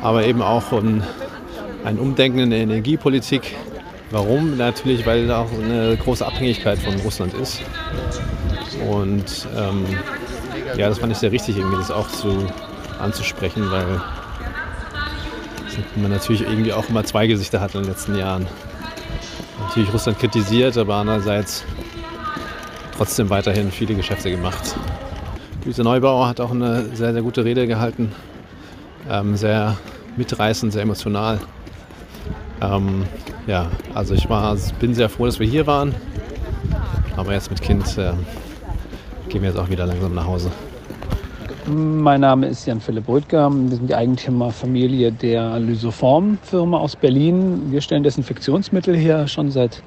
aber 0.00 0.24
eben 0.24 0.40
auch 0.40 0.72
um 0.72 1.02
ein 1.84 1.98
Umdenken 1.98 2.38
in 2.38 2.50
der 2.50 2.60
Energiepolitik, 2.60 3.54
Warum? 4.12 4.58
Natürlich, 4.58 5.06
weil 5.06 5.26
da 5.26 5.40
auch 5.40 5.50
eine 5.50 5.96
große 5.96 6.24
Abhängigkeit 6.24 6.78
von 6.78 6.94
Russland 7.00 7.32
ist. 7.32 7.62
Und 8.86 9.48
ähm, 9.56 9.86
ja, 10.76 10.90
das 10.90 10.98
fand 10.98 11.12
ich 11.12 11.18
sehr 11.18 11.32
richtig, 11.32 11.56
irgendwie 11.56 11.78
das 11.78 11.90
auch 11.90 12.08
zu, 12.08 12.46
anzusprechen, 13.00 13.70
weil 13.70 14.02
man 15.96 16.10
natürlich 16.10 16.42
irgendwie 16.42 16.74
auch 16.74 16.86
immer 16.90 17.04
zwei 17.04 17.26
Gesichter 17.26 17.62
hat 17.62 17.74
in 17.74 17.82
den 17.82 17.90
letzten 17.90 18.14
Jahren. 18.14 18.46
Natürlich 19.60 19.90
Russland 19.90 20.18
kritisiert, 20.18 20.76
aber 20.76 20.96
andererseits 20.96 21.64
trotzdem 22.96 23.30
weiterhin 23.30 23.70
viele 23.70 23.94
Geschäfte 23.94 24.30
gemacht. 24.30 24.76
Luise 25.64 25.82
Neubauer 25.82 26.28
hat 26.28 26.40
auch 26.40 26.50
eine 26.50 26.94
sehr, 26.94 27.12
sehr 27.12 27.22
gute 27.22 27.44
Rede 27.44 27.66
gehalten. 27.66 28.12
Ähm, 29.10 29.36
sehr 29.36 29.76
mitreißend, 30.16 30.72
sehr 30.72 30.82
emotional. 30.82 31.40
Ähm, 32.60 33.04
ja, 33.46 33.66
also 33.94 34.14
ich 34.14 34.28
war, 34.28 34.56
bin 34.80 34.94
sehr 34.94 35.08
froh, 35.08 35.26
dass 35.26 35.40
wir 35.40 35.46
hier 35.46 35.66
waren. 35.66 35.94
Aber 37.16 37.32
jetzt 37.32 37.50
mit 37.50 37.60
Kind 37.60 37.86
äh, 37.98 38.12
gehen 39.28 39.42
wir 39.42 39.50
jetzt 39.50 39.58
auch 39.58 39.68
wieder 39.68 39.86
langsam 39.86 40.14
nach 40.14 40.26
Hause. 40.26 40.50
Mein 41.66 42.22
Name 42.22 42.48
ist 42.48 42.66
Jan 42.66 42.80
Philipp 42.80 43.08
Rüttger. 43.08 43.48
Wir 43.48 43.76
sind 43.76 43.88
die 43.88 43.94
Eigentümerfamilie 43.94 45.12
der 45.12 45.60
Lysoform-Firma 45.60 46.78
aus 46.78 46.96
Berlin. 46.96 47.70
Wir 47.70 47.80
stellen 47.80 48.02
Desinfektionsmittel 48.02 48.96
her 48.96 49.28
schon 49.28 49.50
seit 49.50 49.80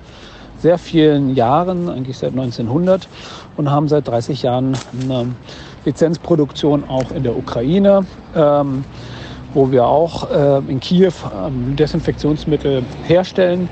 sehr 0.66 0.80
vielen 0.80 1.36
Jahren, 1.36 1.90
eigentlich 1.90 2.18
seit 2.18 2.32
1900 2.32 3.08
und 3.56 3.70
haben 3.70 3.88
seit 3.88 4.08
30 4.08 4.42
Jahren 4.42 4.76
eine 5.00 5.28
Lizenzproduktion 5.86 6.86
auch 6.90 7.12
in 7.12 7.22
der 7.22 7.38
Ukraine. 7.38 8.04
Ähm, 8.36 8.84
wo 9.54 9.72
wir 9.72 9.86
auch 9.86 10.30
äh, 10.32 10.58
in 10.68 10.80
Kiew 10.80 11.14
ähm, 11.34 11.76
Desinfektionsmittel 11.76 12.84
herstellen. 13.04 13.70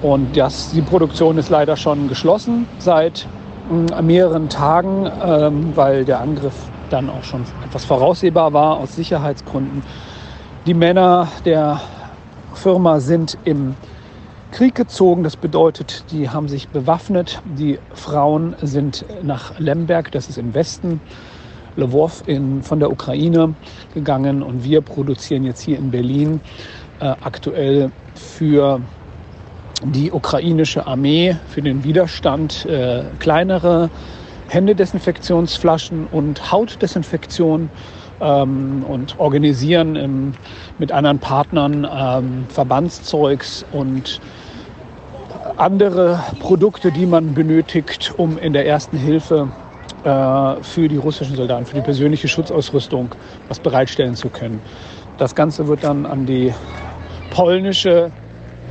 Und 0.00 0.36
das, 0.36 0.70
die 0.70 0.80
Produktion 0.80 1.36
ist 1.38 1.50
leider 1.50 1.76
schon 1.76 2.08
geschlossen 2.08 2.66
seit 2.78 3.26
äh, 3.70 4.00
mehreren 4.00 4.48
Tagen, 4.48 5.10
ähm, 5.22 5.72
weil 5.74 6.04
der 6.04 6.20
Angriff 6.20 6.54
dann 6.88 7.10
auch 7.10 7.24
schon 7.24 7.42
etwas 7.66 7.84
voraussehbar 7.84 8.52
war 8.54 8.78
aus 8.78 8.96
Sicherheitsgründen. 8.96 9.82
Die 10.66 10.74
Männer 10.74 11.28
der 11.44 11.80
Firma 12.54 13.00
sind 13.00 13.36
im 13.44 13.74
Krieg 14.58 14.74
gezogen. 14.74 15.22
Das 15.22 15.36
bedeutet, 15.36 16.02
die 16.10 16.30
haben 16.30 16.48
sich 16.48 16.66
bewaffnet. 16.66 17.40
Die 17.44 17.78
Frauen 17.94 18.56
sind 18.60 19.04
nach 19.22 19.56
Lemberg, 19.60 20.10
das 20.10 20.28
ist 20.28 20.36
im 20.36 20.52
Westen, 20.52 21.00
Lwów 21.76 22.24
in, 22.26 22.64
von 22.64 22.80
der 22.80 22.90
Ukraine 22.90 23.54
gegangen 23.94 24.42
und 24.42 24.64
wir 24.64 24.80
produzieren 24.80 25.44
jetzt 25.44 25.60
hier 25.60 25.78
in 25.78 25.92
Berlin 25.92 26.40
äh, 26.98 27.14
aktuell 27.20 27.92
für 28.16 28.80
die 29.84 30.10
ukrainische 30.10 30.88
Armee, 30.88 31.36
für 31.46 31.62
den 31.62 31.84
Widerstand 31.84 32.66
äh, 32.66 33.04
kleinere 33.20 33.90
Händedesinfektionsflaschen 34.48 36.08
und 36.08 36.50
Hautdesinfektion 36.50 37.70
ähm, 38.20 38.84
und 38.88 39.20
organisieren 39.20 39.94
im, 39.94 40.34
mit 40.78 40.90
anderen 40.90 41.20
Partnern 41.20 41.86
ähm, 41.88 42.46
Verbandszeugs 42.48 43.64
und 43.70 44.20
andere 45.58 46.22
Produkte, 46.40 46.92
die 46.92 47.06
man 47.06 47.34
benötigt, 47.34 48.14
um 48.16 48.38
in 48.38 48.52
der 48.52 48.66
ersten 48.66 48.96
Hilfe 48.96 49.48
äh, 50.04 50.62
für 50.62 50.88
die 50.88 50.96
russischen 50.96 51.36
Soldaten, 51.36 51.66
für 51.66 51.76
die 51.76 51.82
persönliche 51.82 52.28
Schutzausrüstung 52.28 53.10
was 53.48 53.58
bereitstellen 53.58 54.14
zu 54.14 54.28
können. 54.28 54.60
Das 55.18 55.34
Ganze 55.34 55.66
wird 55.66 55.82
dann 55.82 56.06
an 56.06 56.26
die 56.26 56.54
polnische 57.30 58.12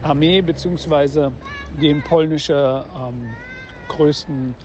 Armee 0.01 0.41
beziehungsweise 0.41 1.33
den 1.81 2.01
polnische 2.03 2.85
ähm, 2.97 3.31
größten 3.89 4.55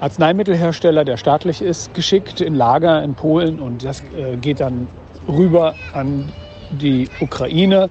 Arzneimittelhersteller, 0.00 1.04
der 1.04 1.16
staatlich 1.16 1.62
ist, 1.62 1.94
geschickt 1.94 2.40
in 2.40 2.54
Lager 2.54 3.02
in 3.02 3.14
Polen 3.14 3.60
und 3.60 3.84
das 3.84 4.02
äh, 4.16 4.36
geht 4.36 4.60
dann 4.60 4.88
rüber 5.28 5.74
an 5.92 6.32
die 6.70 7.08
Ukraine 7.20 7.90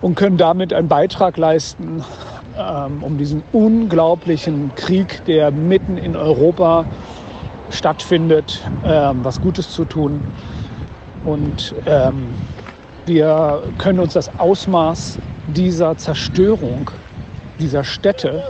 und 0.00 0.14
können 0.14 0.36
damit 0.36 0.72
einen 0.72 0.88
Beitrag 0.88 1.36
leisten, 1.36 2.04
ähm, 2.58 3.02
um 3.02 3.18
diesen 3.18 3.42
unglaublichen 3.52 4.74
Krieg, 4.74 5.24
der 5.26 5.50
mitten 5.50 5.96
in 5.98 6.16
Europa 6.16 6.84
stattfindet, 7.70 8.62
ähm, 8.84 9.20
was 9.22 9.40
Gutes 9.40 9.70
zu 9.70 9.84
tun. 9.84 10.20
Und 11.24 11.74
ähm, 11.86 12.28
wir 13.06 13.62
können 13.78 14.00
uns 14.00 14.14
das 14.14 14.30
Ausmaß 14.38 15.18
dieser 15.48 15.96
Zerstörung 15.96 16.90
dieser 17.58 17.84
Städte 17.84 18.44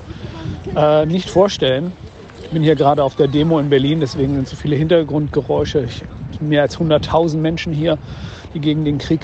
äh, 0.74 1.06
nicht 1.06 1.28
vorstellen. 1.28 1.92
Ich 2.42 2.50
bin 2.50 2.62
hier 2.62 2.76
gerade 2.76 3.02
auf 3.02 3.16
der 3.16 3.28
Demo 3.28 3.58
in 3.58 3.70
Berlin, 3.70 4.00
deswegen 4.00 4.34
sind 4.34 4.48
so 4.48 4.56
viele 4.56 4.76
Hintergrundgeräusche. 4.76 5.82
Ich, 5.84 6.02
mehr 6.40 6.62
als 6.62 6.78
100.000 6.78 7.38
Menschen 7.38 7.72
hier, 7.72 7.98
die 8.54 8.60
gegen 8.60 8.84
den 8.84 8.98
Krieg 8.98 9.20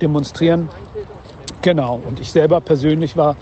demonstrieren. 0.00 0.68
Genau, 1.62 2.00
und 2.06 2.20
ich 2.20 2.30
selber 2.30 2.60
persönlich 2.60 3.16
war 3.16 3.36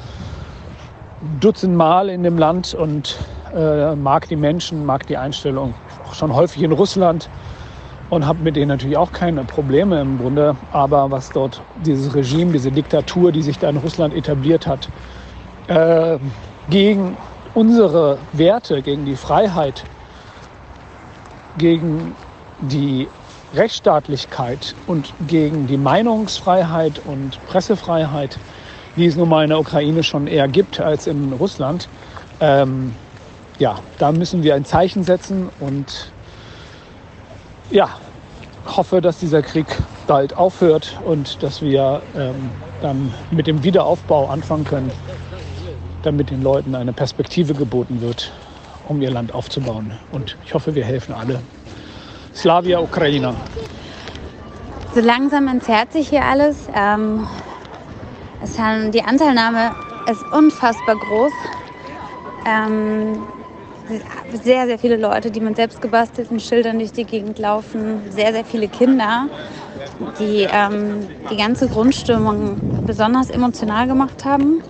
Dutzend 1.40 1.76
Mal 1.76 2.08
in 2.08 2.24
dem 2.24 2.36
Land 2.36 2.74
und 2.74 3.16
äh, 3.54 3.94
mag 3.94 4.26
die 4.28 4.36
Menschen, 4.36 4.84
mag 4.84 5.06
die 5.06 5.16
Einstellung. 5.16 5.74
Auch 6.08 6.14
schon 6.14 6.34
häufig 6.34 6.62
in 6.62 6.72
Russland 6.72 7.28
und 8.10 8.26
habe 8.26 8.42
mit 8.42 8.56
denen 8.56 8.68
natürlich 8.68 8.96
auch 8.96 9.12
keine 9.12 9.44
Probleme 9.44 10.00
im 10.00 10.18
Grunde. 10.18 10.56
Aber 10.72 11.10
was 11.10 11.30
dort 11.30 11.62
dieses 11.84 12.14
Regime, 12.14 12.52
diese 12.52 12.72
Diktatur, 12.72 13.30
die 13.30 13.42
sich 13.42 13.58
da 13.58 13.68
in 13.68 13.76
Russland 13.76 14.14
etabliert 14.14 14.66
hat, 14.66 14.88
äh, 15.68 16.18
gegen 16.68 17.16
unsere 17.54 18.18
Werte, 18.32 18.82
gegen 18.82 19.04
die 19.04 19.16
Freiheit, 19.16 19.84
gegen 21.56 22.16
die 22.60 23.08
Rechtsstaatlichkeit 23.54 24.74
und 24.86 25.12
gegen 25.28 25.66
die 25.66 25.76
Meinungsfreiheit 25.76 27.00
und 27.04 27.38
Pressefreiheit, 27.46 28.38
die 28.96 29.06
es 29.06 29.16
nun 29.16 29.28
mal 29.28 29.44
in 29.44 29.50
der 29.50 29.58
Ukraine 29.58 30.02
schon 30.02 30.26
eher 30.26 30.48
gibt 30.48 30.80
als 30.80 31.06
in 31.06 31.32
Russland, 31.32 31.88
ähm, 32.40 32.94
ja, 33.58 33.78
da 33.98 34.12
müssen 34.12 34.42
wir 34.42 34.54
ein 34.54 34.64
Zeichen 34.64 35.04
setzen 35.04 35.48
und 35.60 36.10
ja, 37.70 37.88
hoffe, 38.66 39.00
dass 39.00 39.18
dieser 39.18 39.42
Krieg 39.42 39.66
bald 40.06 40.36
aufhört 40.36 40.98
und 41.04 41.42
dass 41.42 41.62
wir 41.62 42.02
ähm, 42.16 42.50
dann 42.80 43.14
mit 43.30 43.46
dem 43.46 43.62
Wiederaufbau 43.62 44.28
anfangen 44.28 44.64
können, 44.64 44.90
damit 46.02 46.30
den 46.30 46.42
Leuten 46.42 46.74
eine 46.74 46.92
Perspektive 46.92 47.54
geboten 47.54 48.00
wird, 48.00 48.32
um 48.88 49.00
ihr 49.00 49.10
Land 49.10 49.34
aufzubauen. 49.34 49.92
Und 50.10 50.36
ich 50.44 50.54
hoffe, 50.54 50.74
wir 50.74 50.84
helfen 50.84 51.14
alle. 51.14 51.40
Slavia 52.34 52.80
Ukraina. 52.80 53.34
So 54.94 55.00
langsam 55.00 55.48
entzerrt 55.48 55.92
sich 55.92 56.08
hier 56.08 56.24
alles. 56.24 56.68
Ähm, 56.74 57.26
es 58.42 58.58
haben, 58.58 58.90
die 58.90 59.02
Anteilnahme 59.02 59.72
ist 60.10 60.24
unfassbar 60.32 60.96
groß. 60.96 61.32
Ähm, 62.46 63.22
sehr, 64.42 64.66
sehr 64.66 64.78
viele 64.78 64.96
Leute, 64.96 65.30
die 65.30 65.40
mit 65.40 65.56
selbst 65.56 65.80
gebastelten 65.80 66.40
Schildern 66.40 66.78
durch 66.78 66.92
die 66.92 67.04
Gegend 67.04 67.38
laufen, 67.38 68.10
sehr, 68.10 68.32
sehr 68.32 68.44
viele 68.44 68.68
Kinder, 68.68 69.28
die 70.18 70.46
ähm, 70.50 71.08
die 71.30 71.36
ganze 71.36 71.68
Grundstimmung 71.68 72.84
besonders 72.86 73.30
emotional 73.30 73.86
gemacht 73.86 74.24
haben. 74.24 74.62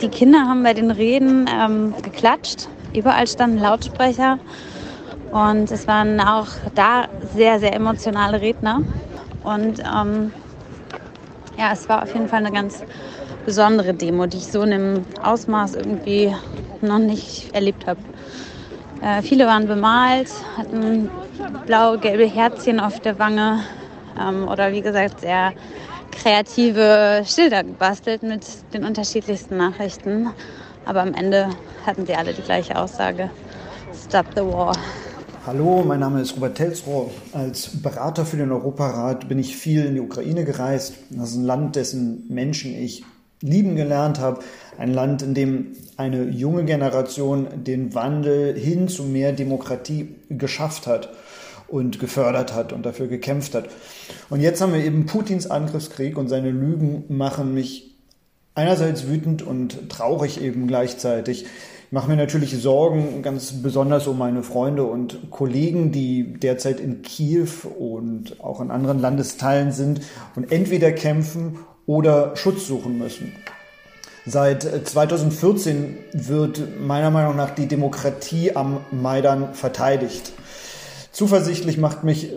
Die 0.00 0.08
Kinder 0.08 0.40
haben 0.40 0.62
bei 0.62 0.72
den 0.72 0.90
Reden 0.90 1.48
ähm, 1.52 1.94
geklatscht, 2.02 2.68
überall 2.94 3.26
standen 3.26 3.58
Lautsprecher 3.58 4.38
und 5.30 5.70
es 5.70 5.86
waren 5.86 6.20
auch 6.20 6.48
da 6.74 7.06
sehr, 7.34 7.60
sehr 7.60 7.74
emotionale 7.74 8.40
Redner. 8.40 8.82
Und 9.44 9.80
ähm, 9.80 10.32
ja, 11.60 11.72
es 11.72 11.88
war 11.90 12.02
auf 12.02 12.14
jeden 12.14 12.26
Fall 12.26 12.38
eine 12.38 12.52
ganz 12.52 12.82
besondere 13.44 13.92
Demo, 13.92 14.24
die 14.26 14.38
ich 14.38 14.46
so 14.46 14.62
in 14.62 14.72
einem 14.72 15.06
Ausmaß 15.22 15.74
irgendwie 15.74 16.34
noch 16.80 16.98
nicht 16.98 17.54
erlebt 17.54 17.86
habe. 17.86 18.00
Äh, 19.02 19.20
viele 19.22 19.46
waren 19.46 19.66
bemalt, 19.66 20.28
hatten 20.56 21.10
blaue, 21.66 21.98
gelbe 21.98 22.24
Herzchen 22.24 22.80
auf 22.80 23.00
der 23.00 23.18
Wange 23.18 23.60
ähm, 24.18 24.48
oder 24.48 24.72
wie 24.72 24.80
gesagt 24.80 25.20
sehr 25.20 25.52
kreative 26.10 27.22
Schilder 27.26 27.62
gebastelt 27.62 28.22
mit 28.22 28.42
den 28.72 28.84
unterschiedlichsten 28.84 29.58
Nachrichten. 29.58 30.30
Aber 30.86 31.02
am 31.02 31.12
Ende 31.12 31.50
hatten 31.86 32.06
sie 32.06 32.14
alle 32.14 32.32
die 32.32 32.42
gleiche 32.42 32.76
Aussage. 32.76 33.30
Stop 33.94 34.26
the 34.34 34.42
war. 34.42 34.76
Hallo, 35.46 35.82
mein 35.86 36.00
Name 36.00 36.20
ist 36.20 36.36
Robert 36.36 36.56
Telsrohr. 36.56 37.10
Als 37.32 37.80
Berater 37.82 38.26
für 38.26 38.36
den 38.36 38.52
Europarat 38.52 39.26
bin 39.26 39.38
ich 39.38 39.56
viel 39.56 39.86
in 39.86 39.94
die 39.94 40.00
Ukraine 40.00 40.44
gereist. 40.44 40.96
Das 41.08 41.30
ist 41.30 41.36
ein 41.36 41.44
Land, 41.44 41.76
dessen 41.76 42.26
Menschen 42.28 42.74
ich 42.74 43.04
lieben 43.40 43.74
gelernt 43.74 44.20
habe. 44.20 44.40
Ein 44.76 44.92
Land, 44.92 45.22
in 45.22 45.32
dem 45.32 45.68
eine 45.96 46.24
junge 46.24 46.66
Generation 46.66 47.64
den 47.64 47.94
Wandel 47.94 48.54
hin 48.54 48.88
zu 48.88 49.04
mehr 49.04 49.32
Demokratie 49.32 50.14
geschafft 50.28 50.86
hat 50.86 51.08
und 51.68 51.98
gefördert 51.98 52.52
hat 52.52 52.74
und 52.74 52.84
dafür 52.84 53.06
gekämpft 53.06 53.54
hat. 53.54 53.70
Und 54.28 54.42
jetzt 54.42 54.60
haben 54.60 54.74
wir 54.74 54.84
eben 54.84 55.06
Putins 55.06 55.50
Angriffskrieg 55.50 56.18
und 56.18 56.28
seine 56.28 56.50
Lügen 56.50 57.04
machen 57.08 57.54
mich 57.54 57.94
einerseits 58.54 59.06
wütend 59.06 59.40
und 59.40 59.88
traurig 59.88 60.42
eben 60.42 60.66
gleichzeitig. 60.66 61.46
Mache 61.92 62.08
mir 62.08 62.16
natürlich 62.16 62.56
Sorgen, 62.62 63.20
ganz 63.22 63.50
besonders 63.62 64.06
um 64.06 64.16
meine 64.16 64.44
Freunde 64.44 64.84
und 64.84 65.30
Kollegen, 65.32 65.90
die 65.90 66.34
derzeit 66.34 66.78
in 66.78 67.02
Kiew 67.02 67.48
und 67.78 68.38
auch 68.44 68.60
in 68.60 68.70
anderen 68.70 69.00
Landesteilen 69.00 69.72
sind 69.72 70.00
und 70.36 70.52
entweder 70.52 70.92
kämpfen 70.92 71.58
oder 71.86 72.36
Schutz 72.36 72.68
suchen 72.68 72.96
müssen. 72.96 73.32
Seit 74.24 74.62
2014 74.62 75.98
wird 76.12 76.80
meiner 76.80 77.10
Meinung 77.10 77.34
nach 77.34 77.50
die 77.50 77.66
Demokratie 77.66 78.54
am 78.54 78.78
Maidan 78.92 79.54
verteidigt. 79.54 80.32
Zuversichtlich 81.10 81.76
macht 81.76 82.04
mich 82.04 82.32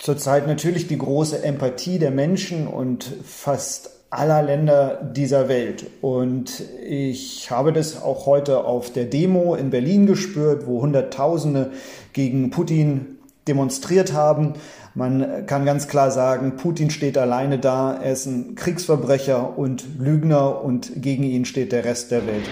zurzeit 0.00 0.48
natürlich 0.48 0.88
die 0.88 0.98
große 0.98 1.44
Empathie 1.44 2.00
der 2.00 2.10
Menschen 2.10 2.66
und 2.66 3.04
fast 3.24 3.93
aller 4.14 4.42
Länder 4.42 5.00
dieser 5.14 5.48
Welt. 5.48 5.86
Und 6.00 6.62
ich 6.86 7.50
habe 7.50 7.72
das 7.72 8.02
auch 8.02 8.26
heute 8.26 8.64
auf 8.64 8.92
der 8.92 9.04
Demo 9.04 9.54
in 9.54 9.70
Berlin 9.70 10.06
gespürt, 10.06 10.66
wo 10.66 10.82
Hunderttausende 10.82 11.72
gegen 12.12 12.50
Putin 12.50 13.18
demonstriert 13.46 14.12
haben. 14.12 14.54
Man 14.94 15.46
kann 15.46 15.64
ganz 15.64 15.88
klar 15.88 16.10
sagen, 16.10 16.56
Putin 16.56 16.90
steht 16.90 17.18
alleine 17.18 17.58
da, 17.58 17.94
er 17.94 18.12
ist 18.12 18.26
ein 18.26 18.54
Kriegsverbrecher 18.54 19.58
und 19.58 19.84
Lügner 19.98 20.62
und 20.62 21.02
gegen 21.02 21.24
ihn 21.24 21.44
steht 21.44 21.72
der 21.72 21.84
Rest 21.84 22.12
der 22.12 22.26
Welt. 22.26 22.48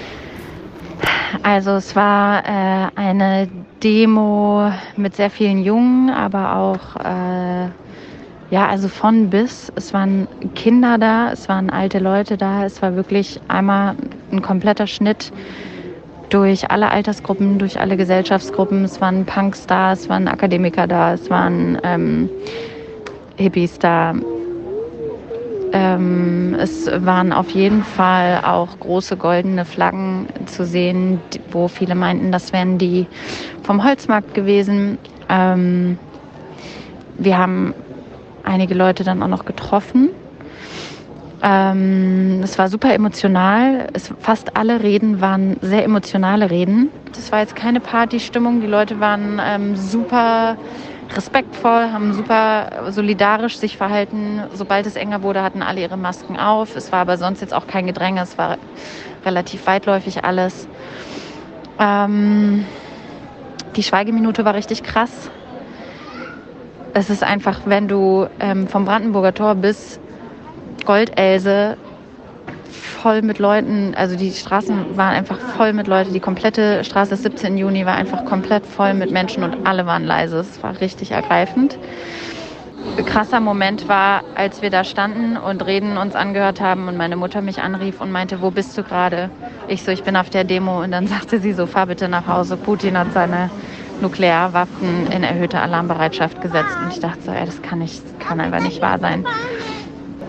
Also 1.42 1.72
es 1.72 1.96
war 1.96 2.44
äh, 2.44 2.88
eine 2.94 3.48
Demo 3.82 4.70
mit 4.96 5.16
sehr 5.16 5.30
vielen 5.30 5.62
Jungen, 5.62 6.10
aber 6.10 6.56
auch 6.56 6.96
äh, 6.96 7.68
ja, 8.52 8.68
also 8.68 8.88
von 8.88 9.30
bis. 9.30 9.72
Es 9.76 9.94
waren 9.94 10.28
Kinder 10.54 10.98
da, 10.98 11.32
es 11.32 11.48
waren 11.48 11.70
alte 11.70 11.98
Leute 11.98 12.36
da, 12.36 12.66
es 12.66 12.82
war 12.82 12.96
wirklich 12.96 13.40
einmal 13.48 13.96
ein 14.30 14.42
kompletter 14.42 14.86
Schnitt 14.86 15.32
durch 16.28 16.70
alle 16.70 16.90
Altersgruppen, 16.90 17.58
durch 17.58 17.80
alle 17.80 17.96
Gesellschaftsgruppen. 17.96 18.84
Es 18.84 19.00
waren 19.00 19.24
Punks 19.24 19.66
da, 19.66 19.92
es 19.92 20.06
waren 20.10 20.28
Akademiker 20.28 20.86
da, 20.86 21.14
es 21.14 21.30
waren 21.30 21.78
ähm, 21.82 22.28
Hippies 23.36 23.78
da. 23.78 24.14
Ähm, 25.72 26.54
es 26.60 26.90
waren 27.06 27.32
auf 27.32 27.48
jeden 27.52 27.82
Fall 27.82 28.42
auch 28.44 28.78
große 28.80 29.16
goldene 29.16 29.64
Flaggen 29.64 30.26
zu 30.44 30.66
sehen, 30.66 31.22
wo 31.52 31.68
viele 31.68 31.94
meinten, 31.94 32.30
das 32.30 32.52
wären 32.52 32.76
die 32.76 33.06
vom 33.62 33.82
Holzmarkt 33.82 34.34
gewesen. 34.34 34.98
Ähm, 35.30 35.98
wir 37.16 37.38
haben 37.38 37.72
einige 38.44 38.74
Leute 38.74 39.04
dann 39.04 39.22
auch 39.22 39.28
noch 39.28 39.44
getroffen. 39.44 40.10
Ähm, 41.42 42.40
es 42.42 42.56
war 42.56 42.68
super 42.68 42.94
emotional. 42.94 43.88
Es, 43.92 44.12
fast 44.20 44.56
alle 44.56 44.82
Reden 44.82 45.20
waren 45.20 45.56
sehr 45.60 45.84
emotionale 45.84 46.50
Reden. 46.50 46.90
Das 47.14 47.32
war 47.32 47.40
jetzt 47.40 47.56
keine 47.56 47.80
Partystimmung. 47.80 48.60
Die 48.60 48.68
Leute 48.68 49.00
waren 49.00 49.40
ähm, 49.42 49.76
super 49.76 50.56
respektvoll, 51.14 51.92
haben 51.92 52.14
super 52.14 52.90
solidarisch 52.90 53.58
sich 53.58 53.76
verhalten. 53.76 54.42
Sobald 54.54 54.86
es 54.86 54.96
enger 54.96 55.22
wurde, 55.22 55.42
hatten 55.42 55.62
alle 55.62 55.80
ihre 55.80 55.96
Masken 55.96 56.38
auf. 56.38 56.76
Es 56.76 56.92
war 56.92 57.00
aber 57.00 57.18
sonst 57.18 57.40
jetzt 57.40 57.52
auch 57.52 57.66
kein 57.66 57.86
Gedränge. 57.86 58.22
Es 58.22 58.38
war 58.38 58.56
relativ 59.24 59.66
weitläufig 59.66 60.24
alles. 60.24 60.68
Ähm, 61.78 62.64
die 63.74 63.82
Schweigeminute 63.82 64.44
war 64.44 64.54
richtig 64.54 64.82
krass. 64.82 65.30
Es 66.94 67.08
ist 67.08 67.22
einfach, 67.22 67.60
wenn 67.64 67.88
du 67.88 68.26
ähm, 68.38 68.68
vom 68.68 68.84
Brandenburger 68.84 69.32
Tor 69.32 69.54
bis 69.54 69.98
Goldelse 70.84 71.78
voll 72.70 73.22
mit 73.22 73.38
Leuten, 73.38 73.94
also 73.96 74.14
die 74.14 74.30
Straßen 74.30 74.96
waren 74.96 75.14
einfach 75.14 75.38
voll 75.38 75.72
mit 75.72 75.86
Leuten. 75.86 76.12
Die 76.12 76.20
komplette 76.20 76.84
Straße 76.84 77.10
des 77.10 77.22
17. 77.22 77.56
Juni 77.56 77.86
war 77.86 77.94
einfach 77.94 78.26
komplett 78.26 78.66
voll 78.66 78.92
mit 78.92 79.10
Menschen 79.10 79.42
und 79.42 79.66
alle 79.66 79.86
waren 79.86 80.04
leise. 80.04 80.38
Es 80.38 80.62
war 80.62 80.80
richtig 80.80 81.12
ergreifend. 81.12 81.78
Ein 82.98 83.06
krasser 83.06 83.40
Moment 83.40 83.88
war, 83.88 84.22
als 84.34 84.60
wir 84.60 84.68
da 84.68 84.84
standen 84.84 85.38
und 85.38 85.64
Reden 85.64 85.96
uns 85.96 86.14
angehört 86.14 86.60
haben 86.60 86.88
und 86.88 86.98
meine 86.98 87.16
Mutter 87.16 87.40
mich 87.40 87.62
anrief 87.62 88.02
und 88.02 88.12
meinte, 88.12 88.42
wo 88.42 88.50
bist 88.50 88.76
du 88.76 88.82
gerade? 88.82 89.30
Ich 89.66 89.82
so, 89.82 89.92
ich 89.92 90.02
bin 90.02 90.14
auf 90.14 90.28
der 90.28 90.44
Demo 90.44 90.82
und 90.82 90.90
dann 90.90 91.06
sagte 91.06 91.40
sie 91.40 91.54
so, 91.54 91.66
fahr 91.66 91.86
bitte 91.86 92.08
nach 92.08 92.26
Hause. 92.26 92.58
Putin 92.58 92.98
hat 92.98 93.12
seine 93.14 93.50
Nuklearwaffen 94.02 95.10
in 95.10 95.22
erhöhte 95.22 95.60
Alarmbereitschaft 95.60 96.40
gesetzt. 96.42 96.76
Und 96.82 96.92
ich 96.92 97.00
dachte 97.00 97.22
so, 97.24 97.32
ey, 97.32 97.46
das 97.46 97.62
kann, 97.62 97.78
nicht, 97.78 98.02
kann 98.20 98.40
einfach 98.40 98.60
nicht 98.60 98.82
wahr 98.82 98.98
sein. 98.98 99.24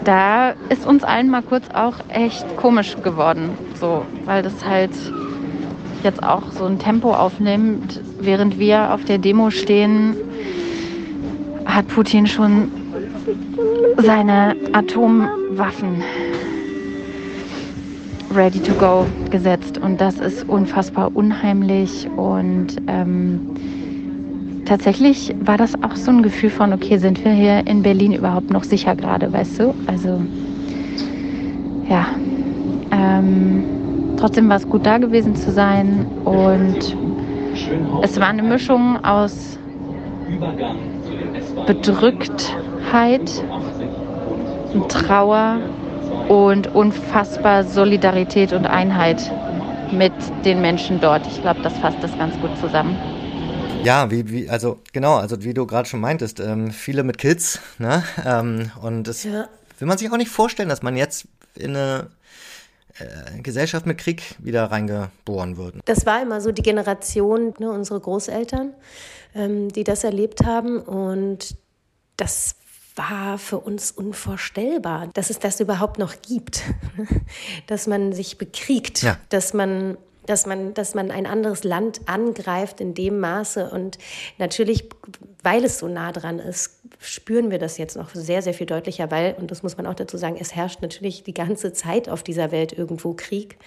Da 0.03 0.53
ist 0.69 0.85
uns 0.85 1.03
allen 1.03 1.29
mal 1.29 1.43
kurz 1.43 1.65
auch 1.73 1.95
echt 2.09 2.45
komisch 2.57 2.95
geworden, 3.03 3.51
so, 3.79 4.05
weil 4.25 4.43
das 4.43 4.65
halt 4.65 4.91
jetzt 6.03 6.21
auch 6.21 6.51
so 6.51 6.65
ein 6.65 6.77
Tempo 6.77 7.13
aufnimmt, 7.13 8.01
während 8.19 8.59
wir 8.59 8.93
auf 8.93 9.05
der 9.05 9.17
Demo 9.17 9.49
stehen, 9.49 10.15
hat 11.65 11.87
Putin 11.87 12.27
schon 12.27 12.69
seine 13.97 14.55
Atomwaffen 14.73 16.03
ready 18.35 18.59
to 18.59 18.73
go 18.75 19.05
gesetzt. 19.29 19.77
Und 19.77 19.99
das 20.01 20.19
ist 20.19 20.47
unfassbar 20.49 21.15
unheimlich. 21.15 22.07
Und 22.15 22.77
ähm, 22.87 24.61
tatsächlich 24.65 25.33
war 25.43 25.57
das 25.57 25.75
auch 25.83 25.95
so 25.95 26.11
ein 26.11 26.23
Gefühl 26.23 26.49
von, 26.49 26.73
okay, 26.73 26.97
sind 26.97 27.23
wir 27.23 27.31
hier 27.31 27.65
in 27.67 27.83
Berlin 27.83 28.13
überhaupt 28.13 28.49
noch 28.49 28.63
sicher 28.63 28.95
gerade, 28.95 29.31
weißt 29.31 29.59
du? 29.59 29.73
Also, 29.87 30.21
ja. 31.89 32.05
Ähm, 32.91 33.63
trotzdem 34.17 34.49
war 34.49 34.57
es 34.57 34.67
gut 34.67 34.85
da 34.85 34.97
gewesen 34.97 35.35
zu 35.35 35.51
sein. 35.51 36.05
Und 36.25 36.97
es 38.01 38.19
war 38.19 38.27
eine 38.27 38.43
Mischung 38.43 39.03
aus 39.03 39.57
Bedrücktheit, 41.67 43.43
Trauer 44.89 45.59
und 46.29 46.73
unfassbar 46.73 47.63
Solidarität 47.63 48.53
und 48.53 48.65
Einheit 48.65 49.31
mit 49.91 50.13
den 50.45 50.61
Menschen 50.61 50.99
dort. 50.99 51.25
Ich 51.27 51.41
glaube, 51.41 51.61
das 51.61 51.77
fasst 51.77 51.97
das 52.01 52.17
ganz 52.17 52.39
gut 52.39 52.57
zusammen. 52.59 52.97
Ja, 53.83 54.09
wie, 54.09 54.29
wie, 54.29 54.49
also 54.49 54.79
genau, 54.93 55.15
also 55.15 55.43
wie 55.43 55.53
du 55.53 55.67
gerade 55.67 55.87
schon 55.87 55.99
meintest, 55.99 56.39
ähm, 56.39 56.71
viele 56.71 57.03
mit 57.03 57.17
Kids, 57.17 57.59
ne? 57.79 58.03
Ähm, 58.25 58.71
und 58.81 59.03
das 59.03 59.23
ja. 59.23 59.49
will 59.79 59.87
man 59.87 59.97
sich 59.97 60.09
auch 60.09 60.17
nicht 60.17 60.29
vorstellen, 60.29 60.69
dass 60.69 60.81
man 60.81 60.95
jetzt 60.95 61.27
in 61.55 61.75
eine 61.75 62.07
äh, 62.99 63.41
Gesellschaft 63.41 63.85
mit 63.85 63.97
Krieg 63.97 64.35
wieder 64.39 64.65
reingeboren 64.65 65.57
wird. 65.57 65.75
Das 65.85 66.05
war 66.05 66.21
immer 66.21 66.41
so 66.41 66.51
die 66.51 66.61
Generation, 66.61 67.53
ne, 67.59 67.71
unsere 67.71 67.99
Großeltern, 67.99 68.73
ähm, 69.35 69.69
die 69.69 69.83
das 69.83 70.03
erlebt 70.03 70.45
haben. 70.45 70.79
Und 70.79 71.57
das 72.17 72.55
war 72.95 73.37
für 73.37 73.59
uns 73.59 73.91
unvorstellbar, 73.91 75.09
dass 75.13 75.29
es 75.29 75.39
das 75.39 75.59
überhaupt 75.59 75.99
noch 75.99 76.21
gibt, 76.21 76.63
dass 77.67 77.87
man 77.87 78.13
sich 78.13 78.37
bekriegt, 78.37 79.01
ja. 79.01 79.17
dass 79.29 79.53
man 79.53 79.97
dass 80.25 80.45
man, 80.45 80.73
dass 80.73 80.95
man 80.95 81.11
ein 81.11 81.25
anderes 81.25 81.65
Land 81.65 82.07
angreift 82.07 82.79
in 82.79 82.93
dem 82.93 83.19
Maße. 83.19 83.69
Und 83.69 83.97
natürlich, 84.37 84.89
weil 85.43 85.65
es 85.65 85.79
so 85.79 85.87
nah 85.89 86.13
dran 86.13 86.39
ist, 86.39 86.79
spüren 86.99 87.51
wir 87.51 87.59
das 87.59 87.77
jetzt 87.77 87.95
noch 87.95 88.13
sehr, 88.13 88.41
sehr 88.41 88.53
viel 88.53 88.67
deutlicher, 88.67 89.11
weil, 89.11 89.33
und 89.33 89.51
das 89.51 89.63
muss 89.63 89.77
man 89.77 89.85
auch 89.85 89.93
dazu 89.93 90.17
sagen, 90.17 90.37
es 90.39 90.55
herrscht 90.55 90.81
natürlich 90.81 91.23
die 91.23 91.33
ganze 91.33 91.73
Zeit 91.73 92.09
auf 92.09 92.23
dieser 92.23 92.51
Welt 92.51 92.73
irgendwo 92.73 93.13
Krieg, 93.13 93.57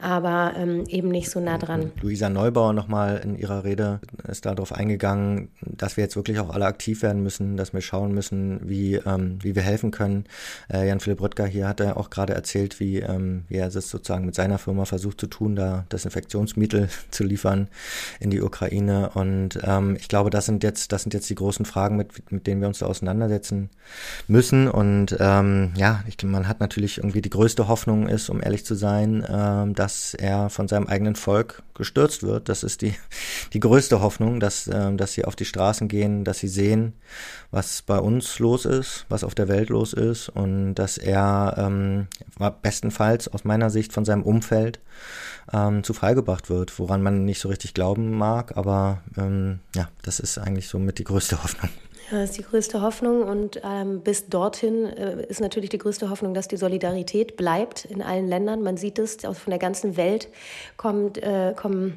aber 0.00 0.54
ähm, 0.56 0.84
eben 0.88 1.08
nicht 1.08 1.30
so 1.30 1.40
nah 1.40 1.58
dran. 1.58 1.92
Luisa 2.00 2.28
Neubauer 2.28 2.72
nochmal 2.72 3.20
in 3.24 3.36
ihrer 3.36 3.64
Rede 3.64 4.00
ist 4.28 4.46
darauf 4.46 4.72
eingegangen, 4.72 5.50
dass 5.60 5.96
wir 5.96 6.04
jetzt 6.04 6.16
wirklich 6.16 6.38
auch 6.40 6.50
alle 6.50 6.66
aktiv 6.66 7.02
werden 7.02 7.22
müssen, 7.22 7.56
dass 7.56 7.72
wir 7.72 7.80
schauen 7.80 8.12
müssen, 8.12 8.60
wie, 8.68 8.94
ähm, 8.94 9.38
wie 9.42 9.54
wir 9.54 9.62
helfen 9.62 9.90
können. 9.90 10.24
Äh, 10.72 10.88
Jan-Philipp 10.88 11.20
Rüttger 11.20 11.46
hier 11.46 11.68
hat 11.68 11.80
er 11.80 11.96
auch 11.96 12.10
gerade 12.10 12.34
erzählt, 12.34 12.80
wie, 12.80 12.98
ähm, 12.98 13.44
wie 13.48 13.56
er 13.56 13.68
es 13.68 13.74
sozusagen 13.88 14.26
mit 14.26 14.34
seiner 14.34 14.58
Firma 14.58 14.84
versucht 14.84 15.20
zu 15.20 15.26
tun, 15.26 15.56
da 15.56 15.84
Desinfektionsmittel 15.92 16.88
zu 17.10 17.24
liefern 17.24 17.68
in 18.20 18.30
die 18.30 18.40
Ukraine. 18.40 19.10
Und 19.14 19.58
ähm, 19.62 19.96
ich 19.96 20.08
glaube, 20.08 20.30
das 20.30 20.46
sind 20.46 20.62
jetzt, 20.62 20.92
das 20.92 21.02
sind 21.02 21.14
jetzt 21.14 21.28
die 21.30 21.34
großen 21.34 21.64
Fragen, 21.64 21.96
mit, 21.96 22.30
mit 22.30 22.46
denen 22.46 22.60
wir 22.60 22.68
uns 22.72 22.82
auseinandersetzen 22.82 23.68
müssen. 24.28 24.68
Und 24.68 25.16
ähm, 25.20 25.72
ja, 25.76 26.02
ich, 26.06 26.22
man 26.24 26.48
hat 26.48 26.60
natürlich 26.60 26.98
irgendwie 26.98 27.20
die 27.20 27.30
größte 27.30 27.68
Hoffnung 27.68 28.08
ist, 28.08 28.30
um 28.30 28.42
ehrlich 28.42 28.64
zu 28.64 28.74
sein, 28.74 29.24
ähm, 29.28 29.74
dass 29.74 30.14
er 30.14 30.48
von 30.48 30.68
seinem 30.68 30.86
eigenen 30.86 31.16
Volk 31.16 31.62
gestürzt 31.74 32.22
wird. 32.22 32.48
Das 32.48 32.62
ist 32.62 32.80
die, 32.82 32.94
die 33.52 33.60
größte 33.60 34.00
Hoffnung, 34.00 34.40
dass, 34.40 34.68
ähm, 34.72 34.96
dass 34.96 35.12
sie 35.12 35.24
auf 35.24 35.36
die 35.36 35.44
Straßen 35.44 35.88
gehen, 35.88 36.24
dass 36.24 36.38
sie 36.38 36.48
sehen, 36.48 36.94
was 37.50 37.82
bei 37.82 37.98
uns 37.98 38.38
los 38.38 38.64
ist, 38.64 39.04
was 39.08 39.24
auf 39.24 39.34
der 39.34 39.48
Welt 39.48 39.68
los 39.68 39.92
ist 39.92 40.30
und 40.30 40.74
dass 40.74 40.96
er 40.96 41.54
ähm, 41.58 42.06
bestenfalls 42.62 43.28
aus 43.28 43.44
meiner 43.44 43.68
Sicht 43.68 43.92
von 43.92 44.04
seinem 44.04 44.22
Umfeld 44.22 44.80
ähm, 45.52 45.84
zu 45.84 45.92
freigebracht 45.92 46.48
wird, 46.50 46.78
woran 46.78 47.02
man 47.02 47.24
nicht 47.24 47.40
so 47.40 47.48
richtig 47.48 47.74
glauben 47.74 48.16
mag, 48.16 48.56
aber 48.56 49.02
ähm, 49.16 49.60
ja, 49.74 49.88
das 50.02 50.20
ist 50.20 50.38
eigentlich 50.38 50.68
so 50.68 50.78
mit 50.78 50.98
die 50.98 51.04
größte 51.04 51.42
Hoffnung. 51.42 51.70
Das 52.12 52.24
ist 52.28 52.36
die 52.36 52.42
größte 52.42 52.82
Hoffnung 52.82 53.22
und 53.22 53.62
ähm, 53.64 54.02
bis 54.02 54.28
dorthin 54.28 54.84
äh, 54.84 55.24
ist 55.28 55.40
natürlich 55.40 55.70
die 55.70 55.78
größte 55.78 56.10
Hoffnung, 56.10 56.34
dass 56.34 56.46
die 56.46 56.58
Solidarität 56.58 57.38
bleibt 57.38 57.86
in 57.86 58.02
allen 58.02 58.28
Ländern. 58.28 58.62
Man 58.62 58.76
sieht 58.76 58.98
es, 58.98 59.16
von 59.22 59.50
der 59.50 59.58
ganzen 59.58 59.96
Welt 59.96 60.28
kommt, 60.76 61.16
äh, 61.16 61.54
kommen 61.56 61.96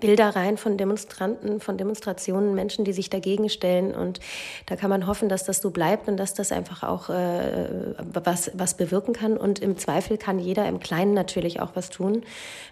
Bilder 0.00 0.30
rein 0.36 0.56
von 0.56 0.76
Demonstranten, 0.76 1.60
von 1.60 1.76
Demonstrationen, 1.76 2.54
Menschen, 2.54 2.84
die 2.84 2.92
sich 2.92 3.10
dagegen 3.10 3.48
stellen. 3.48 3.94
Und 3.94 4.20
da 4.66 4.76
kann 4.76 4.90
man 4.90 5.06
hoffen, 5.06 5.28
dass 5.28 5.44
das 5.44 5.60
so 5.60 5.70
bleibt 5.70 6.08
und 6.08 6.16
dass 6.16 6.34
das 6.34 6.52
einfach 6.52 6.82
auch 6.82 7.10
äh, 7.10 7.94
was, 8.12 8.50
was 8.54 8.74
bewirken 8.74 9.14
kann. 9.14 9.36
Und 9.36 9.58
im 9.58 9.76
Zweifel 9.78 10.18
kann 10.18 10.38
jeder 10.38 10.66
im 10.68 10.80
Kleinen 10.80 11.14
natürlich 11.14 11.60
auch 11.60 11.70
was 11.74 11.90
tun. 11.90 12.22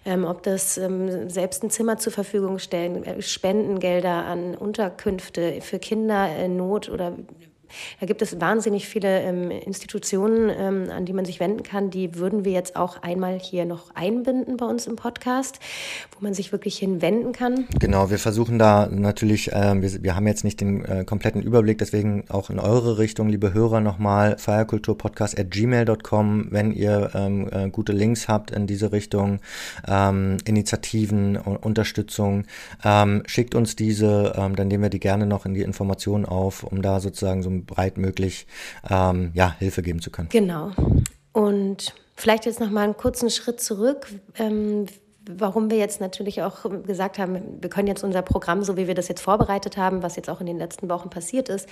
Ähm, 0.05 0.25
ob 0.25 0.43
das 0.43 0.77
ähm, 0.77 1.29
selbst 1.29 1.63
ein 1.63 1.69
Zimmer 1.69 1.97
zur 1.97 2.13
Verfügung 2.13 2.59
stellen, 2.59 3.03
äh, 3.03 3.21
Spendengelder 3.21 4.25
an 4.25 4.55
Unterkünfte 4.55 5.61
für 5.61 5.79
Kinder 5.79 6.35
in 6.37 6.57
Not 6.57 6.89
oder 6.89 7.13
da 7.99 8.05
gibt 8.05 8.21
es 8.21 8.39
wahnsinnig 8.39 8.87
viele 8.87 9.21
ähm, 9.21 9.51
Institutionen, 9.51 10.49
ähm, 10.49 10.89
an 10.91 11.05
die 11.05 11.13
man 11.13 11.25
sich 11.25 11.39
wenden 11.39 11.63
kann. 11.63 11.89
Die 11.89 12.15
würden 12.15 12.45
wir 12.45 12.51
jetzt 12.51 12.75
auch 12.75 13.01
einmal 13.01 13.39
hier 13.39 13.65
noch 13.65 13.95
einbinden 13.95 14.57
bei 14.57 14.65
uns 14.65 14.87
im 14.87 14.95
Podcast, 14.95 15.59
wo 16.11 16.23
man 16.23 16.33
sich 16.33 16.51
wirklich 16.51 16.77
hinwenden 16.77 17.31
kann. 17.31 17.65
Genau, 17.79 18.09
wir 18.09 18.19
versuchen 18.19 18.59
da 18.59 18.87
natürlich, 18.87 19.51
äh, 19.51 19.81
wir, 19.81 20.03
wir, 20.03 20.15
haben 20.15 20.27
jetzt 20.27 20.43
nicht 20.43 20.61
den 20.61 20.83
äh, 20.85 21.03
kompletten 21.05 21.41
Überblick, 21.41 21.77
deswegen 21.77 22.25
auch 22.29 22.49
in 22.49 22.59
eure 22.59 22.97
Richtung, 22.97 23.29
liebe 23.29 23.53
Hörer, 23.53 23.79
nochmal 23.79 24.37
feierkulturpodcast 24.37 25.39
at 25.39 25.51
gmail.com, 25.51 26.47
wenn 26.51 26.71
ihr 26.71 27.11
ähm, 27.13 27.49
äh, 27.51 27.69
gute 27.69 27.93
Links 27.93 28.27
habt 28.27 28.51
in 28.51 28.67
diese 28.67 28.91
Richtung, 28.91 29.39
ähm, 29.87 30.37
Initiativen, 30.45 31.37
Unterstützung, 31.37 32.45
ähm, 32.83 33.23
schickt 33.25 33.55
uns 33.55 33.75
diese, 33.75 34.33
ähm, 34.37 34.55
dann 34.55 34.67
nehmen 34.67 34.83
wir 34.83 34.89
die 34.89 34.99
gerne 34.99 35.25
noch 35.25 35.45
in 35.45 35.53
die 35.53 35.61
Informationen 35.61 36.25
auf, 36.25 36.63
um 36.63 36.81
da 36.81 36.99
sozusagen 36.99 37.43
so 37.43 37.49
breit 37.65 37.97
möglich 37.97 38.47
ähm, 38.89 39.31
ja, 39.33 39.55
Hilfe 39.59 39.81
geben 39.81 40.01
zu 40.01 40.11
können. 40.11 40.29
Genau. 40.29 40.71
Und 41.33 41.93
vielleicht 42.15 42.45
jetzt 42.45 42.59
noch 42.59 42.69
mal 42.69 42.83
einen 42.83 42.97
kurzen 42.97 43.29
Schritt 43.29 43.61
zurück. 43.61 44.07
Ähm, 44.37 44.87
warum 45.29 45.69
wir 45.69 45.77
jetzt 45.77 46.01
natürlich 46.01 46.41
auch 46.41 46.65
gesagt 46.85 47.19
haben, 47.19 47.61
wir 47.61 47.69
können 47.69 47.87
jetzt 47.87 48.03
unser 48.03 48.21
Programm, 48.21 48.63
so 48.63 48.77
wie 48.77 48.87
wir 48.87 48.95
das 48.95 49.07
jetzt 49.07 49.21
vorbereitet 49.21 49.77
haben, 49.77 50.03
was 50.03 50.15
jetzt 50.15 50.29
auch 50.29 50.39
in 50.39 50.47
den 50.47 50.57
letzten 50.57 50.89
Wochen 50.89 51.09
passiert 51.09 51.49
ist, 51.49 51.67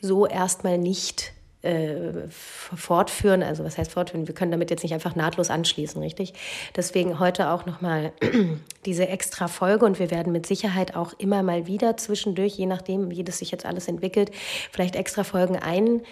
so 0.00 0.26
erstmal 0.26 0.78
nicht 0.78 1.32
äh, 1.62 2.28
fortführen. 2.28 3.42
Also 3.42 3.64
was 3.64 3.78
heißt 3.78 3.92
fortführen? 3.92 4.26
Wir 4.26 4.34
können 4.34 4.50
damit 4.50 4.70
jetzt 4.70 4.82
nicht 4.82 4.94
einfach 4.94 5.16
nahtlos 5.16 5.50
anschließen, 5.50 6.00
richtig? 6.00 6.34
Deswegen 6.74 7.18
heute 7.18 7.50
auch 7.50 7.66
nochmal 7.66 8.12
diese 8.86 9.08
extra 9.08 9.48
Folge 9.48 9.84
und 9.84 9.98
wir 9.98 10.10
werden 10.10 10.32
mit 10.32 10.46
Sicherheit 10.46 10.94
auch 10.96 11.12
immer 11.18 11.42
mal 11.42 11.66
wieder 11.66 11.96
zwischendurch, 11.96 12.54
je 12.56 12.66
nachdem, 12.66 13.10
wie 13.10 13.24
das 13.24 13.38
sich 13.38 13.50
jetzt 13.50 13.66
alles 13.66 13.88
entwickelt, 13.88 14.30
vielleicht 14.70 14.96
extra 14.96 15.24
Folgen 15.24 15.56
ein 15.56 16.02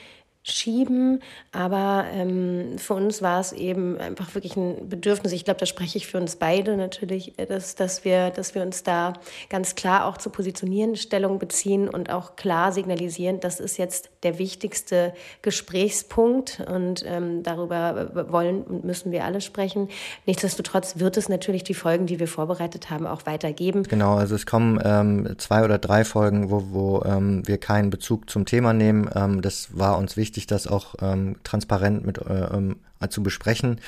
schieben. 0.44 1.22
Aber 1.52 2.04
ähm, 2.12 2.78
für 2.78 2.94
uns 2.94 3.22
war 3.22 3.40
es 3.40 3.52
eben 3.52 3.98
einfach 3.98 4.35
wirklich 4.35 4.57
ein 4.57 4.88
Bedürfnis. 4.88 5.33
Ich 5.33 5.44
glaube, 5.44 5.59
da 5.59 5.66
spreche 5.66 5.98
ich 5.98 6.07
für 6.07 6.18
uns 6.18 6.37
beide 6.37 6.76
natürlich, 6.76 7.38
äh, 7.38 7.46
dass, 7.46 7.74
dass, 7.74 8.04
wir, 8.04 8.30
dass 8.30 8.54
wir 8.54 8.62
uns 8.62 8.83
da 8.83 9.14
ganz 9.48 9.74
klar 9.74 10.07
auch 10.07 10.18
zu 10.18 10.30
positionieren, 10.30 10.96
Stellung 10.96 11.38
beziehen 11.38 11.88
und 11.88 12.11
auch 12.11 12.37
klar 12.37 12.72
signalisieren, 12.72 13.40
das 13.40 13.59
ist 13.59 13.78
jetzt 13.78 14.11
der 14.25 14.39
wichtigste 14.39 15.13
Gesprächspunkt 15.43 16.63
und 16.67 17.05
ähm, 17.07 17.43
darüber 17.43 18.29
wollen 18.31 18.63
und 18.63 18.85
müssen 18.85 19.13
wir 19.13 19.25
alle 19.25 19.41
sprechen. 19.41 19.89
Nichtsdestotrotz 20.27 20.99
wird 20.99 21.17
es 21.17 21.29
natürlich 21.29 21.65
die 21.65 21.75
Folgen, 21.75 22.07
die 22.07 22.19
wir 22.19 22.29
vorbereitet 22.29 22.91
haben, 22.91 23.07
auch 23.07 23.27
weitergeben. 23.27 23.85
Genau, 23.85 24.17
also 24.17 24.35
es 24.35 24.47
kommen 24.47 24.81
ähm, 24.85 25.35
zwei 25.39 25.65
oder 25.65 25.79
drei 25.79 26.05
Folgen, 26.05 26.51
wo, 26.51 26.65
wo 26.71 27.03
ähm, 27.05 27.47
wir 27.47 27.59
keinen 27.59 27.91
Bezug 27.91 28.31
zum 28.31 28.47
Thema 28.47 28.73
nehmen. 28.73 29.09
Ähm, 29.15 29.43
das 29.43 29.79
war 29.79 29.99
uns 29.99 30.17
wichtig 30.17 30.47
das 30.47 30.67
auch 30.67 30.95
ähm, 31.01 31.37
transparent 31.45 32.05
mit 32.05 32.19
äh, 32.19 32.47
ähm, 32.53 32.77
zu 33.11 33.23
besprechen 33.23 33.81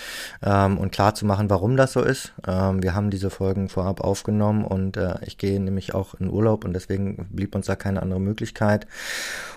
ähm, 0.42 0.78
und 0.78 0.92
klar 0.92 1.14
zu 1.14 1.26
machen, 1.26 1.50
warum 1.50 1.76
das 1.76 1.92
so 1.92 2.02
ist. 2.02 2.32
Ähm, 2.46 2.82
wir 2.82 2.94
haben 2.94 3.10
diese 3.10 3.30
Folgen 3.30 3.68
vorab 3.68 4.00
aufgenommen 4.00 4.64
und 4.64 4.96
äh, 4.96 5.14
ich 5.24 5.38
gehe 5.38 5.60
nämlich 5.60 5.94
auch 5.94 6.14
in 6.14 6.30
Urlaub 6.30 6.64
und 6.64 6.72
deswegen 6.72 7.28
blieb 7.30 7.54
uns 7.54 7.66
da 7.66 7.76
keine 7.76 8.02
andere 8.02 8.20
Möglichkeit. 8.20 8.86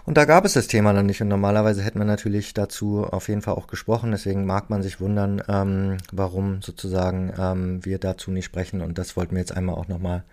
Und 0.05 0.17
da 0.17 0.25
gab 0.25 0.45
es 0.45 0.53
das 0.53 0.67
Thema 0.67 0.93
noch 0.93 1.03
nicht 1.03 1.21
und 1.21 1.27
normalerweise 1.27 1.83
hätten 1.83 1.99
wir 1.99 2.05
natürlich 2.05 2.53
dazu 2.53 3.05
auf 3.05 3.27
jeden 3.27 3.41
Fall 3.41 3.53
auch 3.53 3.67
gesprochen. 3.67 4.11
Deswegen 4.11 4.45
mag 4.45 4.69
man 4.69 4.81
sich 4.81 4.99
wundern, 4.99 5.41
ähm, 5.47 5.97
warum 6.11 6.61
sozusagen 6.61 7.33
ähm, 7.37 7.85
wir 7.85 7.99
dazu 7.99 8.31
nicht 8.31 8.45
sprechen 8.45 8.81
und 8.81 8.97
das 8.97 9.15
wollten 9.15 9.35
wir 9.35 9.39
jetzt 9.39 9.55
einmal 9.55 9.75
auch 9.75 9.87
nochmal 9.87 10.23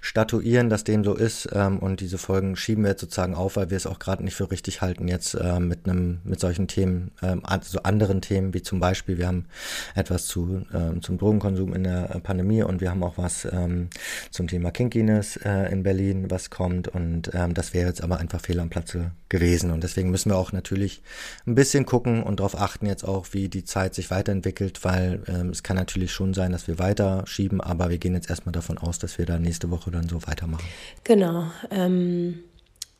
statuieren, 0.00 0.68
dass 0.68 0.84
dem 0.84 1.04
so 1.04 1.14
ist 1.14 1.48
ähm, 1.52 1.78
und 1.78 2.00
diese 2.00 2.18
Folgen 2.18 2.56
schieben 2.56 2.84
wir 2.84 2.90
jetzt 2.90 3.00
sozusagen 3.00 3.34
auf, 3.34 3.56
weil 3.56 3.70
wir 3.70 3.76
es 3.76 3.86
auch 3.86 3.98
gerade 3.98 4.24
nicht 4.24 4.34
für 4.34 4.50
richtig 4.50 4.82
halten, 4.82 5.08
jetzt 5.08 5.34
äh, 5.34 5.60
mit 5.60 5.88
einem 5.88 6.20
mit 6.24 6.40
solchen 6.40 6.68
Themen, 6.68 7.12
ähm, 7.22 7.40
also 7.44 7.82
anderen 7.82 8.20
Themen 8.20 8.54
wie 8.54 8.62
zum 8.62 8.71
Beispiel, 8.80 9.18
wir 9.18 9.26
haben 9.26 9.46
etwas 9.94 10.26
zu, 10.26 10.62
ähm, 10.74 11.02
zum 11.02 11.18
Drogenkonsum 11.18 11.74
in 11.74 11.84
der 11.84 12.20
Pandemie 12.22 12.62
und 12.62 12.80
wir 12.80 12.90
haben 12.90 13.02
auch 13.02 13.18
was 13.18 13.44
ähm, 13.44 13.88
zum 14.30 14.48
Thema 14.48 14.70
Kinkiness 14.70 15.36
äh, 15.36 15.72
in 15.72 15.82
Berlin, 15.82 16.30
was 16.30 16.50
kommt 16.50 16.88
und 16.88 17.30
ähm, 17.34 17.54
das 17.54 17.74
wäre 17.74 17.88
jetzt 17.88 18.02
aber 18.02 18.18
einfach 18.18 18.40
fehl 18.40 18.60
am 18.60 18.70
Platze 18.70 19.12
gewesen 19.28 19.70
und 19.70 19.82
deswegen 19.82 20.10
müssen 20.10 20.30
wir 20.30 20.36
auch 20.36 20.52
natürlich 20.52 21.02
ein 21.46 21.54
bisschen 21.54 21.86
gucken 21.86 22.22
und 22.22 22.40
darauf 22.40 22.58
achten 22.58 22.86
jetzt 22.86 23.04
auch, 23.04 23.26
wie 23.32 23.48
die 23.48 23.64
Zeit 23.64 23.94
sich 23.94 24.10
weiterentwickelt, 24.10 24.84
weil 24.84 25.22
ähm, 25.26 25.50
es 25.50 25.62
kann 25.62 25.76
natürlich 25.76 26.12
schon 26.12 26.34
sein, 26.34 26.52
dass 26.52 26.68
wir 26.68 26.78
weiter 26.78 27.24
schieben, 27.26 27.60
aber 27.60 27.90
wir 27.90 27.98
gehen 27.98 28.14
jetzt 28.14 28.30
erstmal 28.30 28.52
davon 28.52 28.78
aus, 28.78 28.98
dass 28.98 29.18
wir 29.18 29.26
da 29.26 29.38
nächste 29.38 29.70
Woche 29.70 29.90
dann 29.90 30.08
so 30.08 30.26
weitermachen. 30.26 30.64
Genau. 31.04 31.50
Ähm, 31.70 32.40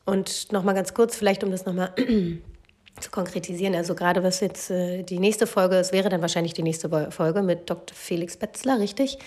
und 0.05 0.51
nochmal 0.51 0.75
ganz 0.75 0.93
kurz, 0.93 1.15
vielleicht 1.15 1.43
um 1.43 1.51
das 1.51 1.65
nochmal 1.65 1.93
zu 2.99 3.11
konkretisieren. 3.11 3.75
Also 3.75 3.95
gerade 3.95 4.23
was 4.23 4.39
jetzt 4.39 4.69
äh, 4.71 5.03
die 5.03 5.19
nächste 5.19 5.47
Folge 5.47 5.77
ist, 5.77 5.91
wäre 5.91 6.09
dann 6.09 6.21
wahrscheinlich 6.21 6.53
die 6.53 6.63
nächste 6.63 7.11
Folge 7.11 7.41
mit 7.41 7.69
Dr. 7.69 7.95
Felix 7.95 8.37
Betzler, 8.37 8.79
richtig? 8.79 9.17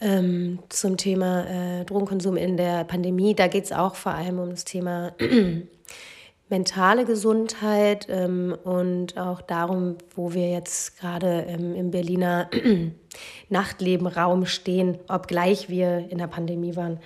Ähm, 0.00 0.60
zum 0.68 0.96
Thema 0.96 1.80
äh, 1.80 1.84
Drogenkonsum 1.84 2.36
in 2.36 2.56
der 2.56 2.84
Pandemie. 2.84 3.34
Da 3.34 3.48
geht 3.48 3.64
es 3.64 3.72
auch 3.72 3.94
vor 3.96 4.12
allem 4.12 4.38
um 4.38 4.50
das 4.50 4.64
Thema 4.64 5.12
mentale 6.48 7.04
Gesundheit 7.04 8.06
ähm, 8.08 8.56
und 8.64 9.18
auch 9.18 9.40
darum, 9.40 9.96
wo 10.14 10.34
wir 10.34 10.50
jetzt 10.50 10.98
gerade 11.00 11.46
ähm, 11.48 11.74
im 11.74 11.90
Berliner 11.90 12.48
Nachtlebenraum 13.48 14.46
stehen, 14.46 14.98
obgleich 15.08 15.68
wir 15.68 16.06
in 16.10 16.18
der 16.18 16.28
Pandemie 16.28 16.76
waren. 16.76 17.00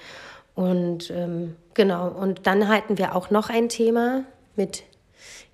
Und 0.54 1.10
ähm, 1.10 1.56
genau, 1.72 2.08
und 2.08 2.46
dann 2.46 2.68
halten 2.68 2.98
wir 2.98 3.16
auch 3.16 3.30
noch 3.30 3.48
ein 3.48 3.70
Thema 3.70 4.24
mit 4.54 4.84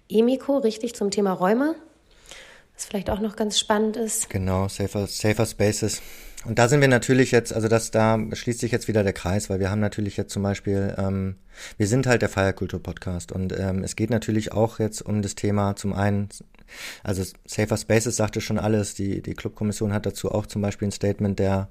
Emiko, 0.08 0.58
richtig, 0.58 0.94
zum 0.94 1.10
Thema 1.10 1.32
Räume, 1.32 1.74
was 2.74 2.86
vielleicht 2.86 3.10
auch 3.10 3.20
noch 3.20 3.36
ganz 3.36 3.58
spannend 3.58 3.96
ist. 3.96 4.30
Genau, 4.30 4.68
Safer, 4.68 5.06
Safer 5.06 5.46
Spaces. 5.46 6.00
Und 6.44 6.58
da 6.58 6.68
sind 6.68 6.80
wir 6.80 6.88
natürlich 6.88 7.32
jetzt, 7.32 7.52
also 7.52 7.66
das, 7.68 7.90
da 7.90 8.18
schließt 8.32 8.60
sich 8.60 8.70
jetzt 8.70 8.86
wieder 8.86 9.02
der 9.02 9.12
Kreis, 9.12 9.50
weil 9.50 9.58
wir 9.58 9.70
haben 9.70 9.80
natürlich 9.80 10.16
jetzt 10.16 10.32
zum 10.32 10.42
Beispiel, 10.44 10.94
ähm, 10.96 11.36
wir 11.76 11.88
sind 11.88 12.06
halt 12.06 12.22
der 12.22 12.28
Feierkultur-Podcast 12.28 13.32
und 13.32 13.52
ähm, 13.58 13.82
es 13.82 13.96
geht 13.96 14.10
natürlich 14.10 14.52
auch 14.52 14.78
jetzt 14.78 15.02
um 15.02 15.20
das 15.20 15.34
Thema 15.34 15.74
zum 15.74 15.92
einen 15.92 16.28
also 17.02 17.22
Safer 17.46 17.76
Spaces 17.76 18.16
sagte 18.16 18.40
schon 18.40 18.58
alles. 18.58 18.94
Die, 18.94 19.22
die 19.22 19.34
Clubkommission 19.34 19.92
hat 19.92 20.06
dazu 20.06 20.30
auch 20.30 20.46
zum 20.46 20.62
Beispiel 20.62 20.88
ein 20.88 20.92
Statement 20.92 21.38
der, 21.38 21.68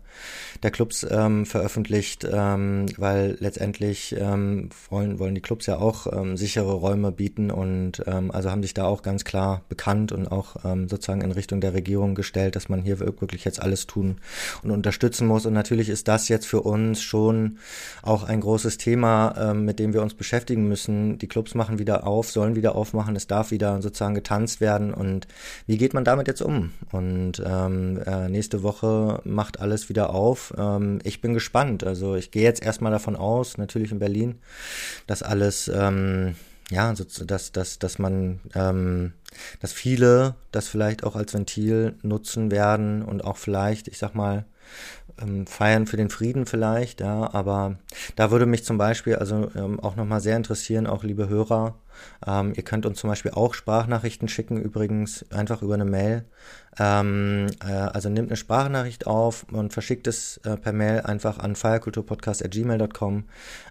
der 0.64 0.72
Clubs 0.72 1.06
ähm, 1.10 1.46
veröffentlicht, 1.46 2.28
ähm, 2.30 2.86
weil 2.98 3.38
letztendlich 3.40 4.16
ähm, 4.18 4.70
wollen, 4.90 5.20
wollen 5.20 5.36
die 5.36 5.42
Clubs 5.42 5.66
ja 5.66 5.78
auch 5.78 6.08
ähm, 6.12 6.38
sichere 6.38 6.74
Räume 6.74 7.12
bieten 7.12 7.52
und 7.52 8.04
ähm, 8.06 8.32
also 8.32 8.52
haben 8.52 8.64
sich 8.64 8.74
da 8.74 8.86
auch 8.86 9.02
ganz 9.02 9.26
klar 9.26 9.64
bekannt 9.70 10.12
und 10.12 10.28
auch 10.28 10.58
ähm, 10.64 10.88
sozusagen 10.88 11.22
in 11.22 11.32
Richtung 11.32 11.62
der 11.62 11.74
Regierung 11.74 12.16
gestellt, 12.16 12.56
dass 12.56 12.70
man 12.70 12.82
hier 12.82 13.00
wirklich 13.00 13.46
jetzt 13.46 13.62
alles 13.62 13.88
tun 13.88 14.18
und 14.64 14.72
unterstützen 14.72 15.28
muss. 15.28 15.46
Und 15.46 15.54
natürlich 15.54 15.90
ist 15.90 16.08
das 16.08 16.28
jetzt 16.30 16.46
für 16.46 16.62
uns 16.62 17.02
schon 17.02 17.58
auch 18.02 18.24
ein 18.24 18.42
großes 18.42 18.78
Thema, 18.78 19.36
ähm, 19.38 19.66
mit 19.66 19.80
dem 19.80 19.94
wir 19.94 20.02
uns 20.02 20.14
beschäftigen 20.14 20.68
müssen. 20.68 21.18
Die 21.18 21.28
Clubs 21.28 21.56
machen 21.56 21.80
wieder 21.80 22.06
auf, 22.06 22.30
sollen 22.32 22.56
wieder 22.56 22.76
aufmachen, 22.76 23.16
es 23.16 23.28
darf 23.28 23.52
wieder 23.52 23.82
sozusagen 23.82 24.16
getanzt 24.16 24.62
werden 24.62 24.87
und 24.94 25.28
wie 25.66 25.78
geht 25.78 25.94
man 25.94 26.04
damit 26.04 26.28
jetzt 26.28 26.42
um? 26.42 26.72
Und 26.92 27.42
ähm, 27.46 28.02
äh, 28.06 28.30
nächste 28.30 28.64
Woche 28.64 29.22
macht 29.24 29.60
alles 29.60 29.90
wieder 29.90 30.12
auf. 30.12 30.54
Ähm, 30.58 31.00
ich 31.04 31.22
bin 31.22 31.34
gespannt. 31.34 31.84
Also 31.84 32.16
ich 32.16 32.32
gehe 32.32 32.44
jetzt 32.44 32.64
erstmal 32.64 32.92
davon 32.92 33.16
aus, 33.16 33.58
natürlich 33.58 33.92
in 33.92 34.00
Berlin, 34.00 34.40
dass 35.06 35.24
alles 35.24 35.68
ähm, 35.74 36.36
ja, 36.70 36.94
so, 36.96 37.06
dass, 37.26 37.52
dass, 37.52 37.80
dass 37.80 38.00
man, 38.00 38.42
ähm, 38.54 39.14
dass 39.62 39.72
viele 39.72 40.36
das 40.52 40.68
vielleicht 40.68 41.04
auch 41.04 41.16
als 41.16 41.34
Ventil 41.34 41.96
nutzen 42.02 42.52
werden 42.52 43.04
und 43.04 43.24
auch 43.24 43.38
vielleicht, 43.38 43.88
ich 43.88 43.98
sag 43.98 44.16
mal, 44.16 44.46
ähm, 45.20 45.48
feiern 45.48 45.88
für 45.88 45.98
den 45.98 46.10
Frieden 46.10 46.46
vielleicht, 46.46 47.02
ja, 47.02 47.34
aber 47.34 47.78
da 48.16 48.32
würde 48.32 48.46
mich 48.46 48.66
zum 48.66 48.78
Beispiel 48.78 49.16
also 49.16 49.50
ähm, 49.56 49.80
auch 49.80 49.96
nochmal 49.96 50.20
sehr 50.20 50.36
interessieren, 50.36 50.88
auch 50.88 51.04
liebe 51.04 51.30
Hörer, 51.30 51.76
ähm, 52.26 52.54
ihr 52.56 52.64
könnt 52.64 52.86
uns 52.86 53.00
zum 53.00 53.10
Beispiel 53.10 53.32
auch 53.32 53.54
Sprachnachrichten 53.54 54.28
schicken, 54.28 54.62
übrigens 54.62 55.26
einfach 55.32 55.62
über 55.62 55.74
eine 55.74 55.86
Mail. 55.86 56.26
Ähm, 56.80 57.48
äh, 57.66 57.72
also 57.72 58.10
nehmt 58.10 58.30
eine 58.30 58.38
Sprachnachricht 58.38 59.08
auf 59.08 59.46
und 59.52 59.74
verschickt 59.74 60.08
es 60.08 60.38
äh, 60.38 60.58
per 60.58 60.74
Mail 60.74 61.02
einfach 61.02 61.40
an 61.40 61.56
feierkulturpodcast.gmail.com 61.56 63.26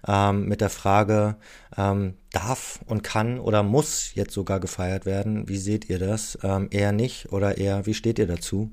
ähm, 0.09 0.49
mit 0.49 0.61
der 0.61 0.71
Frage, 0.71 1.37
ähm, 1.77 2.15
darf 2.33 2.81
und 2.87 3.03
kann 3.03 3.39
oder 3.39 3.63
muss 3.63 4.15
jetzt 4.15 4.33
sogar 4.33 4.61
gefeiert 4.61 5.07
werden? 5.07 5.49
Wie 5.49 5.57
seht 5.57 5.89
ihr 5.89 5.99
das? 5.99 6.39
Ähm, 6.43 6.69
eher 6.71 6.93
nicht 6.93 7.33
oder 7.33 7.57
eher, 7.57 7.87
wie 7.87 7.95
steht 7.95 8.19
ihr 8.19 8.27
dazu? 8.27 8.73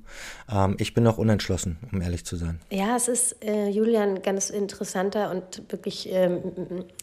Ähm, 0.52 0.76
ich 0.80 0.94
bin 0.94 1.04
noch 1.04 1.18
unentschlossen, 1.18 1.78
um 1.92 2.02
ehrlich 2.02 2.26
zu 2.26 2.36
sein. 2.36 2.60
Ja, 2.72 2.96
es 2.96 3.08
ist, 3.08 3.44
äh, 3.44 3.70
Julian, 3.70 4.22
ganz 4.22 4.50
interessanter 4.50 5.32
und 5.32 5.64
wirklich 5.72 6.10
ähm, 6.12 6.42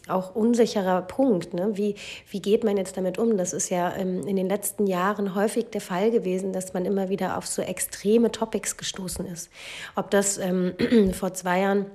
auch 0.07 0.35
unsicherer 0.35 1.01
Punkt. 1.01 1.53
Ne? 1.53 1.71
Wie, 1.73 1.95
wie 2.29 2.41
geht 2.41 2.63
man 2.63 2.77
jetzt 2.77 2.97
damit 2.97 3.17
um? 3.17 3.37
Das 3.37 3.53
ist 3.53 3.69
ja 3.69 3.95
ähm, 3.95 4.27
in 4.27 4.35
den 4.35 4.47
letzten 4.47 4.87
Jahren 4.87 5.35
häufig 5.35 5.65
der 5.71 5.81
Fall 5.81 6.11
gewesen, 6.11 6.53
dass 6.53 6.73
man 6.73 6.85
immer 6.85 7.09
wieder 7.09 7.20
auf 7.29 7.47
so 7.47 7.61
extreme 7.61 8.31
Topics 8.31 8.77
gestoßen 8.77 9.25
ist. 9.25 9.49
Ob 9.95 10.11
das 10.11 10.37
ähm, 10.37 10.73
vor 11.13 11.33
zwei 11.33 11.61
Jahren 11.61 11.85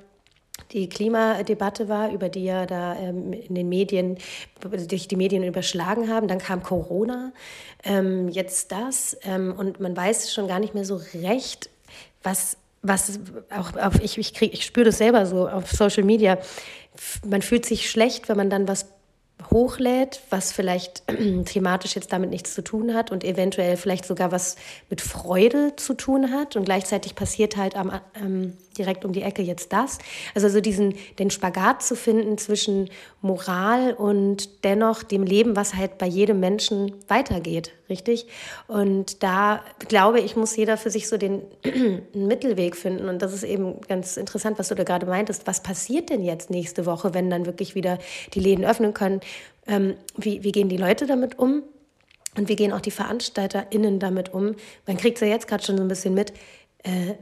die 0.72 0.88
Klimadebatte 0.88 1.88
war, 1.88 2.10
über 2.10 2.28
die 2.28 2.44
ja 2.44 2.66
da 2.66 2.96
ähm, 2.96 3.32
in 3.32 3.54
den 3.54 3.68
Medien, 3.68 4.18
durch 4.60 5.06
die 5.06 5.16
Medien 5.16 5.44
überschlagen 5.44 6.08
haben. 6.08 6.28
Dann 6.28 6.38
kam 6.38 6.62
Corona, 6.62 7.32
ähm, 7.84 8.28
jetzt 8.28 8.72
das. 8.72 9.16
Ähm, 9.22 9.54
und 9.56 9.80
man 9.80 9.96
weiß 9.96 10.32
schon 10.32 10.48
gar 10.48 10.58
nicht 10.58 10.74
mehr 10.74 10.84
so 10.84 11.00
recht, 11.14 11.70
was, 12.22 12.56
was 12.82 13.20
auch 13.50 13.76
auf, 13.76 14.00
ich, 14.02 14.18
ich, 14.18 14.40
ich 14.40 14.64
spüre 14.64 14.86
das 14.86 14.98
selber 14.98 15.26
so 15.26 15.48
auf 15.48 15.70
Social 15.70 16.04
Media. 16.04 16.38
Man 17.24 17.42
fühlt 17.42 17.66
sich 17.66 17.90
schlecht, 17.90 18.28
wenn 18.28 18.36
man 18.36 18.50
dann 18.50 18.66
was 18.66 18.85
hochlädt, 19.56 20.20
was 20.28 20.52
vielleicht 20.52 21.02
thematisch 21.46 21.96
jetzt 21.96 22.12
damit 22.12 22.28
nichts 22.28 22.52
zu 22.54 22.62
tun 22.62 22.92
hat 22.92 23.10
und 23.10 23.24
eventuell 23.24 23.78
vielleicht 23.78 24.04
sogar 24.04 24.30
was 24.30 24.56
mit 24.90 25.00
Freude 25.00 25.74
zu 25.76 25.94
tun 25.94 26.30
hat 26.30 26.56
und 26.56 26.66
gleichzeitig 26.66 27.14
passiert 27.14 27.56
halt 27.56 27.74
am, 27.74 27.90
ähm, 28.22 28.52
direkt 28.76 29.06
um 29.06 29.12
die 29.12 29.22
Ecke 29.22 29.40
jetzt 29.40 29.72
das. 29.72 29.96
Also 30.34 30.50
so 30.50 30.60
diesen, 30.60 30.94
den 31.18 31.30
Spagat 31.30 31.82
zu 31.82 31.96
finden 31.96 32.36
zwischen 32.36 32.90
Moral 33.26 33.92
und 33.92 34.64
dennoch 34.64 35.02
dem 35.02 35.22
Leben, 35.22 35.56
was 35.56 35.74
halt 35.74 35.98
bei 35.98 36.06
jedem 36.06 36.40
Menschen 36.40 36.92
weitergeht, 37.08 37.72
richtig? 37.88 38.26
Und 38.68 39.22
da 39.22 39.62
glaube 39.88 40.20
ich, 40.20 40.36
muss 40.36 40.56
jeder 40.56 40.76
für 40.76 40.90
sich 40.90 41.08
so 41.08 41.16
den 41.16 41.42
Mittelweg 42.14 42.76
finden. 42.76 43.08
Und 43.08 43.22
das 43.22 43.32
ist 43.32 43.42
eben 43.42 43.80
ganz 43.88 44.16
interessant, 44.16 44.58
was 44.58 44.68
du 44.68 44.74
da 44.74 44.84
gerade 44.84 45.06
meintest. 45.06 45.46
Was 45.46 45.62
passiert 45.62 46.10
denn 46.10 46.22
jetzt 46.22 46.50
nächste 46.50 46.86
Woche, 46.86 47.14
wenn 47.14 47.28
dann 47.28 47.46
wirklich 47.46 47.74
wieder 47.74 47.98
die 48.34 48.40
Läden 48.40 48.64
öffnen 48.64 48.94
können? 48.94 49.20
Ähm, 49.66 49.94
wie, 50.16 50.42
wie 50.44 50.52
gehen 50.52 50.68
die 50.68 50.76
Leute 50.76 51.06
damit 51.06 51.38
um? 51.38 51.62
Und 52.36 52.48
wie 52.48 52.56
gehen 52.56 52.72
auch 52.72 52.80
die 52.80 52.90
VeranstalterInnen 52.90 53.98
damit 53.98 54.32
um? 54.32 54.54
Man 54.86 54.96
kriegt 54.96 55.16
es 55.16 55.22
ja 55.22 55.28
jetzt 55.28 55.48
gerade 55.48 55.64
schon 55.64 55.76
so 55.76 55.82
ein 55.82 55.88
bisschen 55.88 56.14
mit. 56.14 56.32
Äh, 56.82 57.14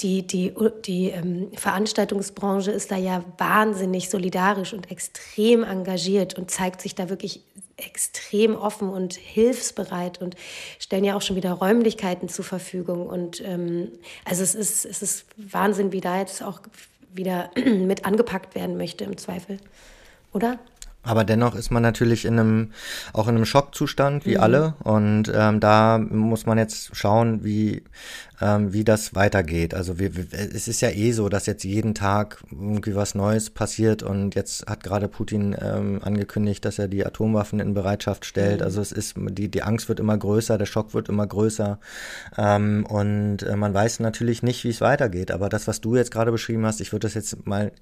die, 0.00 0.26
die, 0.26 0.54
die 0.84 1.10
ähm, 1.10 1.50
Veranstaltungsbranche 1.54 2.70
ist 2.70 2.90
da 2.90 2.96
ja 2.96 3.24
wahnsinnig 3.38 4.10
solidarisch 4.10 4.74
und 4.74 4.90
extrem 4.90 5.64
engagiert 5.64 6.34
und 6.34 6.50
zeigt 6.50 6.82
sich 6.82 6.94
da 6.94 7.08
wirklich 7.08 7.42
extrem 7.76 8.56
offen 8.56 8.90
und 8.90 9.14
hilfsbereit 9.14 10.20
und 10.20 10.34
stellen 10.78 11.04
ja 11.04 11.16
auch 11.16 11.22
schon 11.22 11.36
wieder 11.36 11.52
Räumlichkeiten 11.52 12.28
zur 12.28 12.44
Verfügung. 12.44 13.06
Und 13.06 13.42
ähm, 13.44 13.88
also 14.24 14.42
es 14.42 14.54
ist, 14.54 14.84
es 14.84 15.00
ist 15.00 15.26
Wahnsinn, 15.36 15.92
wie 15.92 16.00
da 16.00 16.18
jetzt 16.18 16.42
auch 16.42 16.60
wieder 17.14 17.50
mit 17.64 18.04
angepackt 18.04 18.54
werden 18.54 18.76
möchte 18.76 19.04
im 19.04 19.16
Zweifel. 19.16 19.58
Oder? 20.32 20.58
Aber 21.04 21.24
dennoch 21.24 21.54
ist 21.54 21.70
man 21.70 21.82
natürlich 21.82 22.24
in 22.24 22.38
einem, 22.38 22.72
auch 23.14 23.28
in 23.28 23.36
einem 23.36 23.46
Schockzustand, 23.46 24.26
wie 24.26 24.34
mhm. 24.34 24.42
alle. 24.42 24.74
Und 24.82 25.32
ähm, 25.34 25.60
da 25.60 25.98
muss 25.98 26.44
man 26.44 26.58
jetzt 26.58 26.94
schauen, 26.94 27.44
wie, 27.44 27.82
ähm, 28.40 28.72
wie 28.72 28.84
das 28.84 29.14
weitergeht. 29.14 29.74
Also 29.74 29.98
wir, 29.98 30.10
es 30.32 30.68
ist 30.68 30.80
ja 30.80 30.90
eh 30.90 31.12
so, 31.12 31.28
dass 31.28 31.46
jetzt 31.46 31.64
jeden 31.64 31.94
Tag 31.94 32.42
irgendwie 32.50 32.94
was 32.94 33.14
Neues 33.14 33.50
passiert 33.50 34.02
und 34.02 34.34
jetzt 34.34 34.66
hat 34.66 34.84
gerade 34.84 35.08
Putin 35.08 35.56
ähm, 35.60 36.00
angekündigt, 36.02 36.64
dass 36.64 36.78
er 36.78 36.88
die 36.88 37.04
Atomwaffen 37.04 37.60
in 37.60 37.74
Bereitschaft 37.74 38.24
stellt. 38.24 38.62
Also 38.62 38.80
es 38.80 38.92
ist, 38.92 39.14
die, 39.16 39.48
die 39.50 39.62
Angst 39.62 39.88
wird 39.88 40.00
immer 40.00 40.16
größer, 40.16 40.56
der 40.56 40.66
Schock 40.66 40.94
wird 40.94 41.08
immer 41.08 41.26
größer 41.26 41.80
ähm, 42.36 42.86
und 42.88 43.42
äh, 43.42 43.56
man 43.56 43.74
weiß 43.74 44.00
natürlich 44.00 44.42
nicht, 44.42 44.64
wie 44.64 44.70
es 44.70 44.80
weitergeht. 44.80 45.30
Aber 45.30 45.48
das, 45.48 45.66
was 45.66 45.80
du 45.80 45.96
jetzt 45.96 46.10
gerade 46.12 46.30
beschrieben 46.30 46.64
hast, 46.64 46.80
ich 46.80 46.92
würde 46.92 47.06
das 47.06 47.14
jetzt 47.14 47.46
mal 47.46 47.72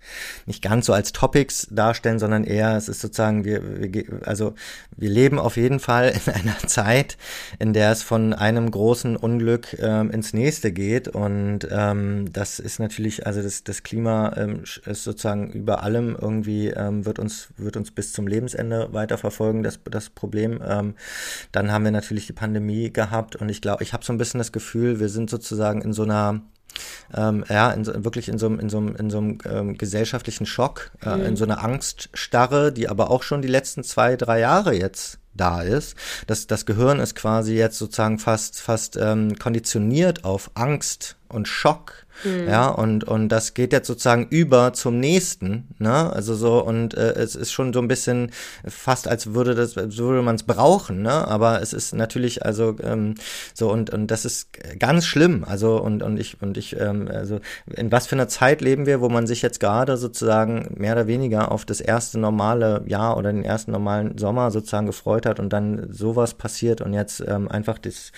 nicht 0.46 0.62
ganz 0.62 0.86
so 0.86 0.92
als 0.92 1.12
Topics 1.12 1.68
darstellen, 1.70 2.18
sondern 2.18 2.44
eher, 2.44 2.76
es 2.76 2.88
ist 2.88 3.00
sozusagen, 3.00 3.44
wir, 3.44 3.62
wir 3.92 4.04
also 4.24 4.54
wir 4.96 5.10
leben 5.10 5.38
auf 5.38 5.56
jeden 5.56 5.80
Fall 5.80 6.14
in 6.26 6.32
einer 6.32 6.58
Zeit, 6.66 7.18
in 7.58 7.74
der 7.74 7.92
es 7.92 8.02
von 8.02 8.32
einem 8.32 8.70
großen 8.70 9.16
Unglück 9.16 9.76
ähm, 9.80 10.10
ins 10.10 10.32
nächste 10.32 10.45
nächste 10.46 10.70
geht. 10.70 11.08
Und 11.08 11.66
ähm, 11.70 12.32
das 12.32 12.60
ist 12.60 12.78
natürlich, 12.78 13.26
also 13.26 13.42
das, 13.42 13.64
das 13.64 13.82
Klima 13.82 14.32
ähm, 14.36 14.62
ist 14.62 15.02
sozusagen 15.02 15.50
über 15.50 15.82
allem 15.82 16.16
irgendwie, 16.20 16.68
ähm, 16.68 17.04
wird, 17.04 17.18
uns, 17.18 17.48
wird 17.56 17.76
uns 17.76 17.90
bis 17.90 18.12
zum 18.12 18.28
Lebensende 18.28 18.88
weiterverfolgen, 18.92 19.64
das, 19.64 19.80
das 19.90 20.08
Problem. 20.08 20.60
Ähm, 20.64 20.94
dann 21.50 21.72
haben 21.72 21.84
wir 21.84 21.90
natürlich 21.90 22.28
die 22.28 22.32
Pandemie 22.32 22.92
gehabt 22.92 23.34
und 23.34 23.48
ich 23.48 23.60
glaube, 23.60 23.82
ich 23.82 23.92
habe 23.92 24.04
so 24.04 24.12
ein 24.12 24.18
bisschen 24.18 24.38
das 24.38 24.52
Gefühl, 24.52 25.00
wir 25.00 25.08
sind 25.08 25.30
sozusagen 25.30 25.82
in 25.82 25.92
so 25.92 26.04
einer 26.04 26.42
ähm, 27.14 27.44
ja, 27.48 27.70
in 27.70 27.86
wirklich 28.04 28.28
in 28.28 28.38
so, 28.38 28.46
in 28.46 28.68
so, 28.68 28.78
in 28.78 29.10
so 29.10 29.18
einem 29.18 29.38
ähm, 29.44 29.78
gesellschaftlichen 29.78 30.46
Schock, 30.46 30.90
äh, 31.04 31.16
mhm. 31.16 31.24
in 31.24 31.36
so 31.36 31.44
einer 31.44 31.62
Angststarre, 31.62 32.72
die 32.72 32.88
aber 32.88 33.10
auch 33.10 33.22
schon 33.22 33.42
die 33.42 33.48
letzten 33.48 33.84
zwei, 33.84 34.16
drei 34.16 34.40
Jahre 34.40 34.74
jetzt 34.74 35.18
da 35.34 35.62
ist. 35.62 35.96
Das, 36.26 36.46
das 36.46 36.66
Gehirn 36.66 36.98
ist 36.98 37.14
quasi 37.14 37.54
jetzt 37.54 37.78
sozusagen 37.78 38.18
fast, 38.18 38.60
fast 38.60 38.96
ähm, 38.96 39.38
konditioniert 39.38 40.24
auf 40.24 40.50
Angst 40.54 41.16
und 41.28 41.48
Schock 41.48 42.05
Mhm. 42.24 42.48
Ja, 42.48 42.68
und, 42.68 43.04
und 43.04 43.28
das 43.28 43.54
geht 43.54 43.72
jetzt 43.72 43.86
sozusagen 43.86 44.26
über 44.30 44.72
zum 44.72 44.98
nächsten, 44.98 45.68
ne? 45.78 46.12
Also 46.12 46.34
so, 46.34 46.64
und 46.64 46.94
äh, 46.94 47.12
es 47.12 47.34
ist 47.34 47.52
schon 47.52 47.72
so 47.72 47.80
ein 47.80 47.88
bisschen 47.88 48.30
fast, 48.66 49.08
als 49.08 49.34
würde 49.34 49.54
das, 49.54 49.76
als 49.76 49.96
würde 49.98 50.22
man 50.22 50.36
es 50.36 50.42
brauchen, 50.42 51.02
ne? 51.02 51.26
Aber 51.28 51.60
es 51.62 51.72
ist 51.72 51.94
natürlich, 51.94 52.44
also 52.44 52.76
ähm, 52.82 53.14
so, 53.54 53.70
und, 53.70 53.90
und 53.90 54.10
das 54.10 54.24
ist 54.24 54.48
ganz 54.78 55.06
schlimm. 55.06 55.44
Also, 55.46 55.80
und, 55.80 56.02
und 56.02 56.18
ich, 56.18 56.40
und 56.40 56.56
ich, 56.56 56.78
ähm, 56.78 57.08
also 57.12 57.40
in 57.74 57.92
was 57.92 58.06
für 58.06 58.16
einer 58.16 58.28
Zeit 58.28 58.60
leben 58.60 58.86
wir, 58.86 59.00
wo 59.00 59.08
man 59.08 59.26
sich 59.26 59.42
jetzt 59.42 59.60
gerade 59.60 59.96
sozusagen 59.96 60.74
mehr 60.76 60.92
oder 60.92 61.06
weniger 61.06 61.52
auf 61.52 61.64
das 61.64 61.80
erste 61.80 62.18
normale 62.18 62.82
Jahr 62.86 63.16
oder 63.16 63.32
den 63.32 63.44
ersten 63.44 63.72
normalen 63.72 64.16
Sommer 64.18 64.50
sozusagen 64.50 64.86
gefreut 64.86 65.26
hat 65.26 65.40
und 65.40 65.52
dann 65.52 65.88
sowas 65.92 66.34
passiert 66.34 66.80
und 66.80 66.92
jetzt 66.92 67.22
ähm, 67.26 67.48
einfach 67.48 67.78
das, 67.78 68.12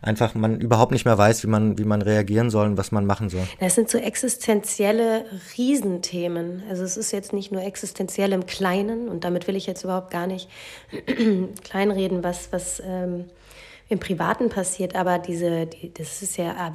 einfach 0.00 0.34
man 0.34 0.60
überhaupt 0.60 0.92
nicht 0.92 1.04
mehr 1.04 1.18
weiß, 1.18 1.42
wie 1.42 1.48
man, 1.48 1.78
wie 1.78 1.84
man 1.84 2.02
reagieren 2.02 2.50
soll 2.50 2.66
und 2.66 2.76
was 2.76 2.92
man 2.92 3.06
machen 3.06 3.31
soll? 3.32 3.46
Das 3.60 3.74
sind 3.74 3.90
so 3.90 3.98
existenzielle 3.98 5.24
Riesenthemen. 5.56 6.62
Also 6.68 6.84
es 6.84 6.96
ist 6.96 7.12
jetzt 7.12 7.32
nicht 7.32 7.52
nur 7.52 7.62
existenziell 7.62 8.32
im 8.32 8.46
Kleinen 8.46 9.08
und 9.08 9.24
damit 9.24 9.46
will 9.48 9.56
ich 9.56 9.66
jetzt 9.66 9.84
überhaupt 9.84 10.10
gar 10.10 10.26
nicht 10.26 10.48
kleinreden, 11.64 12.22
was, 12.22 12.52
was 12.52 12.80
ähm, 12.84 13.26
im 13.88 13.98
Privaten 13.98 14.48
passiert, 14.48 14.96
aber 14.96 15.18
diese, 15.18 15.66
die, 15.66 15.92
das 15.92 16.22
ist 16.22 16.38
ja 16.38 16.72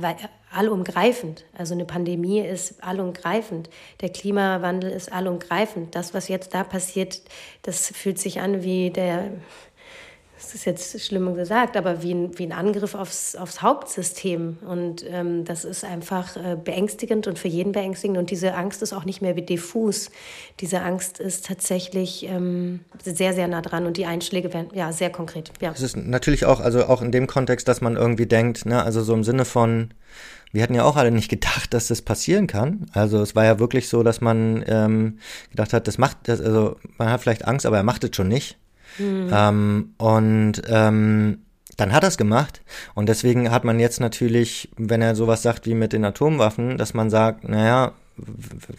allumgreifend. 0.52 1.46
Also 1.58 1.74
eine 1.74 1.86
Pandemie 1.86 2.40
ist 2.42 2.84
allumgreifend. 2.84 3.70
Der 4.02 4.10
Klimawandel 4.10 4.92
ist 4.92 5.12
allumgreifend. 5.12 5.96
Das, 5.96 6.14
was 6.14 6.28
jetzt 6.28 6.54
da 6.54 6.64
passiert, 6.64 7.22
das 7.64 7.88
fühlt 7.88 8.20
sich 8.20 8.40
an 8.40 8.64
wie 8.64 8.92
der 8.92 9.32
das 10.38 10.54
ist 10.54 10.66
jetzt 10.66 11.02
schlimm 11.02 11.34
gesagt, 11.34 11.76
aber 11.76 12.04
wie 12.04 12.14
ein, 12.14 12.38
wie 12.38 12.44
ein 12.44 12.52
Angriff 12.52 12.94
aufs, 12.94 13.36
aufs 13.36 13.64
Hauptsystem. 13.64 14.58
Und 14.68 15.04
ähm, 15.10 15.46
das 15.46 15.66
ist 15.66 15.84
einfach 15.84 16.38
äh, 16.38 16.56
beängstigend 16.56 17.26
und 17.26 17.40
für 17.40 17.48
jeden 17.48 17.72
beängstigend. 17.72 18.18
Und 18.18 18.30
diese 18.30 18.54
Angst 18.54 18.84
ist 18.84 18.94
auch 18.94 19.04
nicht 19.04 19.22
mehr 19.22 19.36
wie 19.36 19.42
diffus. 19.42 20.12
Diese 20.60 20.82
Angst 20.82 21.20
ist 21.20 21.48
tatsächlich 21.48 22.28
ähm, 22.30 22.82
sehr, 23.04 23.34
sehr 23.34 23.48
nah 23.48 23.64
dran 23.64 23.88
und 23.88 23.98
die 23.98 24.06
Einschläge 24.06 24.54
werden 24.54 24.68
ja 24.76 24.92
sehr 24.92 25.10
konkret. 25.10 25.52
Ja. 25.60 25.72
Es 25.72 25.82
ist 25.82 25.98
natürlich 25.98 26.46
auch, 26.46 26.60
also 26.60 26.86
auch 26.86 27.02
in 27.02 27.12
dem 27.12 27.26
Kontext, 27.26 27.68
dass 27.68 27.82
man 27.82 27.96
irgendwie 27.96 28.28
denkt, 28.28 28.68
ne, 28.68 28.84
also 28.84 29.02
so 29.02 29.16
im 29.16 29.24
Sinne 29.24 29.44
von, 29.44 29.90
wir 30.52 30.62
hatten 30.62 30.76
ja 30.76 30.84
auch 30.84 30.98
alle 30.98 31.10
nicht 31.12 31.30
gedacht, 31.30 31.74
dass 31.74 31.88
das 31.88 32.04
passieren 32.04 32.46
kann. 32.46 32.86
Also 32.94 33.22
es 33.22 33.36
war 33.36 33.44
ja 33.44 33.58
wirklich 33.58 33.90
so, 33.90 34.04
dass 34.04 34.22
man 34.22 34.64
ähm, 34.68 35.18
gedacht 35.50 35.74
hat, 35.74 35.88
das 35.88 35.98
macht, 35.98 36.18
das, 36.24 36.42
also 36.42 36.78
man 37.00 37.10
hat 37.10 37.22
vielleicht 37.22 37.46
Angst, 37.46 37.66
aber 37.66 37.78
er 37.78 37.84
macht 37.84 38.04
es 38.04 38.16
schon 38.16 38.28
nicht. 38.28 38.58
Mhm. 38.98 39.30
Ähm, 39.32 39.94
und 39.98 40.62
ähm, 40.68 41.40
dann 41.78 41.94
hat 41.94 42.04
er 42.04 42.10
es 42.10 42.18
gemacht. 42.18 42.62
Und 42.96 43.08
deswegen 43.08 43.52
hat 43.52 43.64
man 43.64 43.80
jetzt 43.80 44.00
natürlich, 44.00 44.70
wenn 44.78 45.02
er 45.02 45.16
sowas 45.16 45.44
sagt 45.44 45.66
wie 45.66 45.76
mit 45.76 45.94
den 45.94 46.06
Atomwaffen, 46.06 46.78
dass 46.78 46.94
man 46.94 47.10
sagt, 47.10 47.48
naja, 47.48 47.94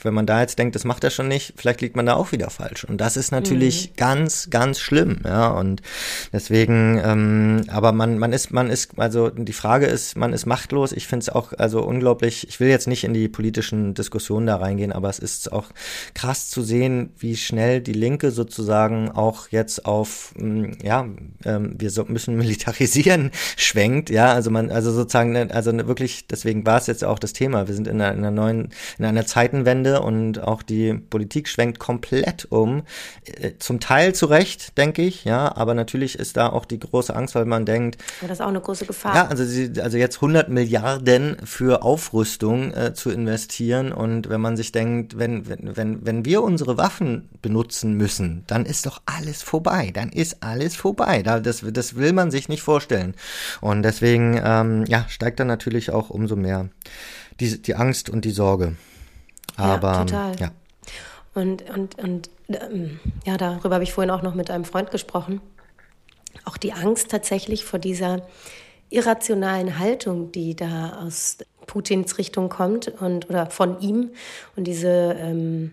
wenn 0.03 0.15
man 0.15 0.27
da 0.27 0.41
jetzt 0.41 0.59
denkt, 0.59 0.75
das 0.75 0.85
macht 0.85 1.05
er 1.05 1.11
schon 1.11 1.29
nicht, 1.29 1.55
vielleicht 1.57 1.81
liegt 1.81 1.97
man 1.97 2.07
da 2.07 2.15
auch 2.15 2.33
wieder 2.33 2.51
falsch. 2.51 2.85
Und 2.85 3.01
das 3.01 3.17
ist 3.17 3.31
natürlich 3.31 3.91
mhm. 3.91 3.97
ganz, 3.97 4.51
ganz 4.51 4.81
schlimm, 4.81 5.21
ja. 5.25 5.49
Und 5.49 5.83
deswegen, 6.33 7.01
ähm, 7.05 7.65
aber 7.69 7.93
man, 7.93 8.19
man 8.19 8.33
ist, 8.33 8.53
man 8.53 8.69
ist, 8.71 8.99
also 8.99 9.31
die 9.31 9.53
Frage 9.53 9.87
ist, 9.87 10.17
man 10.17 10.33
ist 10.33 10.47
machtlos. 10.47 10.93
Ich 10.93 11.07
finde 11.07 11.23
es 11.23 11.29
auch 11.29 11.53
also 11.57 11.83
unglaublich, 11.83 12.49
ich 12.49 12.59
will 12.59 12.69
jetzt 12.69 12.89
nicht 12.89 13.05
in 13.05 13.15
die 13.15 13.29
politischen 13.29 13.95
Diskussionen 13.95 14.47
da 14.47 14.57
reingehen, 14.57 14.93
aber 14.93 15.09
es 15.09 15.19
ist 15.19 15.53
auch 15.53 15.67
krass 16.15 16.51
zu 16.51 16.63
sehen, 16.63 17.11
wie 17.19 17.37
schnell 17.37 17.81
die 17.81 17.93
Linke 17.93 18.31
sozusagen 18.33 19.11
auch 19.11 19.49
jetzt 19.49 19.85
auf, 19.85 20.35
mm, 20.37 20.73
ja, 20.83 21.07
ähm, 21.45 21.75
wir 21.79 21.91
so, 21.91 22.05
müssen 22.05 22.37
militarisieren 22.37 23.31
schwenkt, 23.57 24.11
ja. 24.11 24.33
Also 24.33 24.51
man, 24.51 24.71
also 24.71 24.93
sozusagen, 24.93 25.33
ne, 25.33 25.49
also 25.53 25.73
wirklich, 25.87 26.27
deswegen 26.27 26.67
war 26.67 26.79
es 26.79 26.89
jetzt 26.89 27.05
auch 27.05 27.19
das 27.19 27.33
Thema. 27.33 27.69
Wir 27.69 27.75
sind 27.75 27.87
in 27.87 28.01
einer, 28.01 28.13
in 28.13 28.19
einer 28.19 28.31
neuen, 28.31 28.71
in 28.99 29.05
einer 29.05 29.27
Zeitenwende 29.29 30.01
und 30.01 30.43
auch 30.43 30.63
die 30.63 30.95
Politik 30.95 31.49
schwenkt 31.49 31.79
komplett 31.79 32.47
um. 32.51 32.83
Äh, 33.25 33.53
zum 33.59 33.81
Teil 33.81 34.15
zu 34.15 34.27
Recht, 34.27 34.77
denke 34.77 35.03
ich, 35.03 35.25
ja, 35.25 35.55
aber 35.57 35.75
natürlich 35.75 36.19
ist 36.19 36.37
da 36.37 36.49
auch 36.49 36.65
die 36.65 36.79
große 36.79 37.15
Angst, 37.15 37.35
weil 37.35 37.45
man 37.45 37.65
denkt. 37.65 37.99
Ja, 38.21 38.29
das 38.29 38.39
ist 38.39 38.45
auch 38.45 38.49
eine 38.49 38.61
große 38.61 38.87
Gefahr. 38.87 39.15
Ja, 39.15 39.27
also, 39.27 39.45
sie, 39.45 39.73
also 39.81 39.97
jetzt 39.97 40.17
100 40.17 40.49
Milliarden 40.49 41.37
für 41.45 41.83
Aufrüstung 41.83 42.73
äh, 42.73 42.95
zu 42.95 43.11
investieren 43.11 43.93
und 43.93 44.29
wenn 44.29 44.41
man 44.41 44.57
sich 44.57 44.73
denkt, 44.73 45.19
wenn, 45.19 45.49
wenn, 45.49 45.77
wenn, 45.77 46.05
wenn 46.05 46.25
wir 46.25 46.43
unsere 46.43 46.77
Waffen 46.77 47.29
benutzen 47.43 47.95
müssen, 47.95 48.45
dann 48.47 48.67
ist 48.67 48.87
doch 48.87 49.03
alles 49.07 49.43
vorbei. 49.43 49.91
Dann 49.93 50.09
ist 50.11 50.43
alles 50.43 50.75
vorbei. 50.75 51.23
Das, 51.23 51.65
das 51.73 51.97
will 51.97 52.13
man 52.13 52.31
sich 52.31 52.49
nicht 52.49 52.63
vorstellen. 52.63 53.15
Und 53.61 53.83
deswegen, 53.83 54.41
ähm, 54.43 54.85
ja, 54.87 55.07
steigt 55.09 55.41
dann 55.41 55.47
natürlich 55.47 55.91
auch 55.91 56.11
umso 56.11 56.37
mehr 56.37 56.69
die, 57.41 57.61
die 57.61 57.75
Angst 57.75 58.11
und 58.11 58.25
die 58.25 58.31
Sorge. 58.31 58.77
Aber 59.59 59.93
ja, 59.93 60.05
total. 60.05 60.37
ja. 60.37 60.51
Und, 61.35 61.69
und, 61.71 61.99
und 61.99 62.31
ähm, 62.49 63.01
ja, 63.27 63.37
darüber 63.37 63.75
habe 63.75 63.85
ich 63.85 63.93
vorhin 63.93 64.11
auch 64.11 64.23
noch 64.23 64.35
mit 64.35 64.51
einem 64.51 64.65
Freund 64.65 64.91
gesprochen. 64.91 65.41
Auch 66.45 66.57
die 66.57 66.73
Angst 66.73 67.11
tatsächlich 67.11 67.65
vor 67.65 67.79
dieser 67.79 68.27
irrationalen 68.91 69.79
Haltung, 69.79 70.33
die 70.33 70.57
da 70.57 71.01
aus 71.05 71.39
Putins 71.67 72.17
Richtung 72.19 72.49
kommt 72.49 72.89
und 72.89 73.29
oder 73.29 73.51
von 73.51 73.81
ihm 73.81 74.11
und 74.57 74.65
diese 74.65 75.17
ähm, 75.19 75.73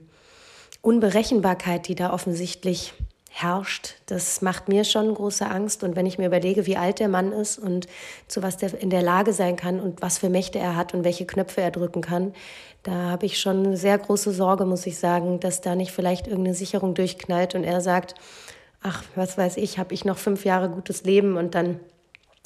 Unberechenbarkeit, 0.81 1.87
die 1.87 1.95
da 1.95 2.11
offensichtlich 2.11 2.93
herrscht, 3.29 3.95
das 4.05 4.41
macht 4.41 4.69
mir 4.69 4.85
schon 4.85 5.13
große 5.13 5.45
Angst. 5.45 5.83
Und 5.83 5.97
wenn 5.97 6.05
ich 6.05 6.17
mir 6.17 6.27
überlege, 6.27 6.65
wie 6.67 6.77
alt 6.77 6.99
der 6.99 7.09
Mann 7.09 7.33
ist 7.33 7.57
und 7.57 7.87
zu 8.27 8.41
was 8.43 8.55
der 8.57 8.79
in 8.79 8.89
der 8.89 9.01
Lage 9.01 9.33
sein 9.33 9.57
kann 9.57 9.79
und 9.81 10.01
was 10.01 10.19
für 10.19 10.29
Mächte 10.29 10.57
er 10.57 10.75
hat 10.75 10.93
und 10.93 11.03
welche 11.03 11.25
Knöpfe 11.25 11.59
er 11.59 11.71
drücken 11.71 12.01
kann, 12.01 12.33
da 12.85 13.09
habe 13.09 13.25
ich 13.25 13.39
schon 13.39 13.75
sehr 13.75 13.97
große 13.97 14.31
Sorge, 14.31 14.63
muss 14.65 14.85
ich 14.85 14.99
sagen, 14.99 15.39
dass 15.39 15.59
da 15.59 15.75
nicht 15.75 15.91
vielleicht 15.91 16.27
irgendeine 16.27 16.55
Sicherung 16.55 16.93
durchknallt 16.93 17.55
und 17.55 17.63
er 17.63 17.81
sagt, 17.81 18.13
ach, 18.83 19.03
was 19.15 19.39
weiß 19.39 19.57
ich, 19.57 19.79
habe 19.79 19.95
ich 19.95 20.05
noch 20.05 20.19
fünf 20.19 20.45
Jahre 20.45 20.69
gutes 20.69 21.03
Leben 21.03 21.35
und 21.35 21.55
dann 21.55 21.79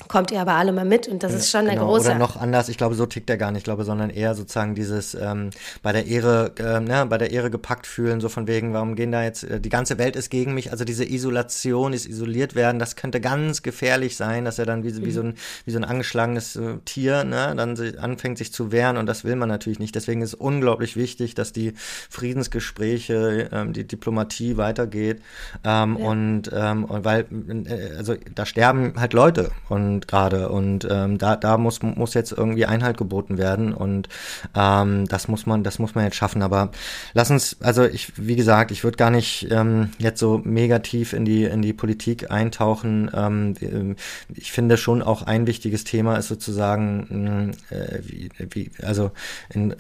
kommt 0.08 0.32
ihr 0.32 0.40
aber 0.42 0.54
alle 0.54 0.72
mal 0.72 0.86
mit 0.86 1.08
und 1.08 1.24
das 1.24 1.34
ist 1.34 1.52
schon 1.52 1.66
genau, 1.66 1.72
eine 1.72 1.82
große. 1.82 2.10
Oder 2.10 2.18
noch 2.18 2.38
anders, 2.38 2.70
ich 2.70 2.78
glaube, 2.78 2.96
so 2.96 3.06
tickt 3.06 3.30
er 3.30 3.38
gar 3.38 3.52
nicht, 3.52 3.60
ich 3.60 3.64
glaube, 3.66 3.84
sondern 3.84 4.10
eher 4.10 4.34
sozusagen 4.34 4.74
dieses 4.74 5.14
ähm, 5.14 5.50
bei 5.82 5.92
der 5.92 6.08
Ehre, 6.08 6.54
äh, 6.58 6.80
ne, 6.80 7.06
bei 7.08 7.18
der 7.18 7.32
Ehre 7.32 7.50
gepackt 7.50 7.86
fühlen, 7.86 8.22
so 8.22 8.30
von 8.30 8.48
wegen, 8.48 8.74
warum 8.74 8.96
gehen 8.96 9.12
da 9.12 9.24
jetzt, 9.24 9.44
äh, 9.44 9.60
die 9.60 9.70
ganze 9.70 9.98
Welt 9.98 10.16
ist 10.16 10.30
gegen 10.30 10.54
mich, 10.54 10.72
also 10.72 10.86
diese 10.86 11.04
Isolation, 11.04 11.92
dieses 11.92 12.08
isoliert 12.08 12.56
werden, 12.56 12.80
das 12.80 12.96
könnte 12.96 13.20
ganz 13.20 13.62
gefährlich 13.62 14.16
sein, 14.16 14.46
dass 14.46 14.58
er 14.58 14.66
dann 14.66 14.84
wie, 14.84 15.06
wie 15.06 15.12
so 15.12 15.22
ein, 15.22 15.34
wie 15.66 15.72
so 15.72 15.78
ein 15.78 15.84
angeschlagenes 15.84 16.56
äh, 16.56 16.78
Tier, 16.86 17.24
ne, 17.26 17.54
dann 17.58 17.76
sich, 17.76 18.00
anfängt 18.00 18.38
sich 18.38 18.54
zu 18.54 18.72
wehren 18.72 18.98
und 18.98 19.06
das 19.06 19.24
will 19.24 19.36
man 19.36 19.50
natürlich 19.50 19.80
nicht. 19.80 19.96
Deswegen 19.96 20.22
ist 20.22 20.30
es 20.30 20.36
unglaublich 20.36 20.96
wichtig, 20.96 21.36
dass 21.36 21.52
die 21.52 21.74
Friedensgespräche, 22.10 23.50
ähm, 23.52 23.74
die 23.74 23.86
Diplomatie 23.86 24.58
weitergeht 24.58 25.22
ähm, 25.64 25.98
ja. 26.00 26.06
und, 26.06 26.52
ähm, 26.54 26.86
und 26.86 27.04
weil, 27.04 27.26
äh, 27.66 27.98
also 27.98 28.16
da 28.34 28.46
sterben 28.46 28.94
halt 28.98 29.14
Leute 29.14 29.52
und 29.68 29.89
und 29.90 30.08
gerade 30.08 30.50
und 30.50 30.88
ähm, 30.90 31.18
da 31.18 31.36
da 31.36 31.58
muss 31.58 31.82
muss 31.82 32.14
jetzt 32.14 32.32
irgendwie 32.32 32.66
Einhalt 32.66 32.98
geboten 32.98 33.38
werden 33.38 33.74
und 33.74 34.10
ähm, 34.56 35.08
das 35.08 35.28
muss 35.28 35.46
man 35.46 35.64
das 35.64 35.80
muss 35.80 35.96
man 35.96 36.06
jetzt 36.06 36.16
schaffen. 36.16 36.42
Aber 36.42 36.72
lass 37.14 37.32
uns 37.32 37.58
also 37.62 37.84
ich 37.86 38.14
wie 38.18 38.36
gesagt 38.36 38.72
ich 38.72 38.84
würde 38.84 38.98
gar 38.98 39.10
nicht 39.10 39.48
ähm, 39.52 39.90
jetzt 39.98 40.20
so 40.20 40.42
mega 40.44 40.80
tief 40.80 41.14
in 41.14 41.26
die 41.26 41.44
in 41.46 41.62
die 41.62 41.74
Politik 41.74 42.32
eintauchen. 42.32 43.12
Ähm, 43.14 43.96
ich 44.34 44.52
finde 44.52 44.78
schon 44.78 45.02
auch 45.02 45.24
ein 45.24 45.48
wichtiges 45.48 45.84
Thema 45.84 46.16
ist 46.18 46.28
sozusagen 46.28 47.54
äh, 47.70 48.00
wie, 48.04 48.30
wie 48.52 48.72
also 48.84 49.12
in, 49.50 49.72
äh, 49.72 49.76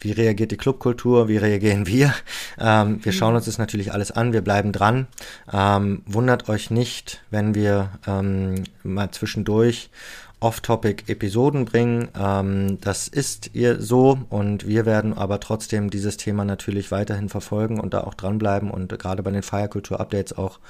wie 0.00 0.12
reagiert 0.12 0.50
die 0.50 0.56
Clubkultur, 0.56 1.28
wie 1.28 1.36
reagieren 1.36 1.86
wir? 1.86 2.14
Ähm, 2.58 3.00
wir 3.02 3.12
schauen 3.12 3.34
uns 3.34 3.46
das 3.46 3.58
natürlich 3.58 3.92
alles 3.92 4.10
an, 4.10 4.32
wir 4.32 4.42
bleiben 4.42 4.72
dran. 4.72 5.06
Ähm, 5.52 6.02
wundert 6.06 6.48
euch 6.48 6.70
nicht, 6.70 7.22
wenn 7.30 7.54
wir 7.54 7.90
ähm, 8.06 8.64
mal 8.82 9.10
zwischendurch 9.10 9.47
zwischendurch 9.48 9.90
Off-Topic-Episoden 10.40 11.64
bringen. 11.64 12.08
Ähm, 12.16 12.80
das 12.80 13.08
ist 13.08 13.50
ihr 13.54 13.82
so 13.82 14.20
und 14.30 14.68
wir 14.68 14.86
werden 14.86 15.12
aber 15.12 15.40
trotzdem 15.40 15.90
dieses 15.90 16.16
Thema 16.16 16.44
natürlich 16.44 16.92
weiterhin 16.92 17.28
verfolgen 17.28 17.80
und 17.80 17.92
da 17.92 18.02
auch 18.02 18.14
dranbleiben 18.14 18.70
und 18.70 18.96
gerade 19.00 19.24
bei 19.24 19.32
den 19.32 19.42
Feierkultur-Updates 19.42 20.38
auch 20.38 20.60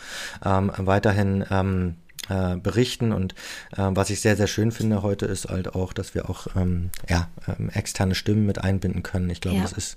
ähm, 0.42 0.72
weiterhin 0.78 1.44
ähm, 1.50 1.96
äh, 2.28 2.56
berichten. 2.56 3.12
Und 3.12 3.34
äh, 3.72 3.88
was 3.90 4.10
ich 4.10 4.20
sehr, 4.20 4.36
sehr 4.36 4.46
schön 4.46 4.72
finde 4.72 5.02
heute 5.02 5.26
ist 5.26 5.48
halt 5.48 5.74
auch, 5.74 5.92
dass 5.92 6.14
wir 6.14 6.28
auch 6.30 6.48
ähm, 6.56 6.90
ja, 7.08 7.28
ähm, 7.46 7.70
externe 7.70 8.14
Stimmen 8.14 8.46
mit 8.46 8.62
einbinden 8.62 9.02
können. 9.02 9.30
Ich 9.30 9.40
glaube, 9.40 9.58
ja. 9.58 9.62
das 9.62 9.72
ist 9.72 9.96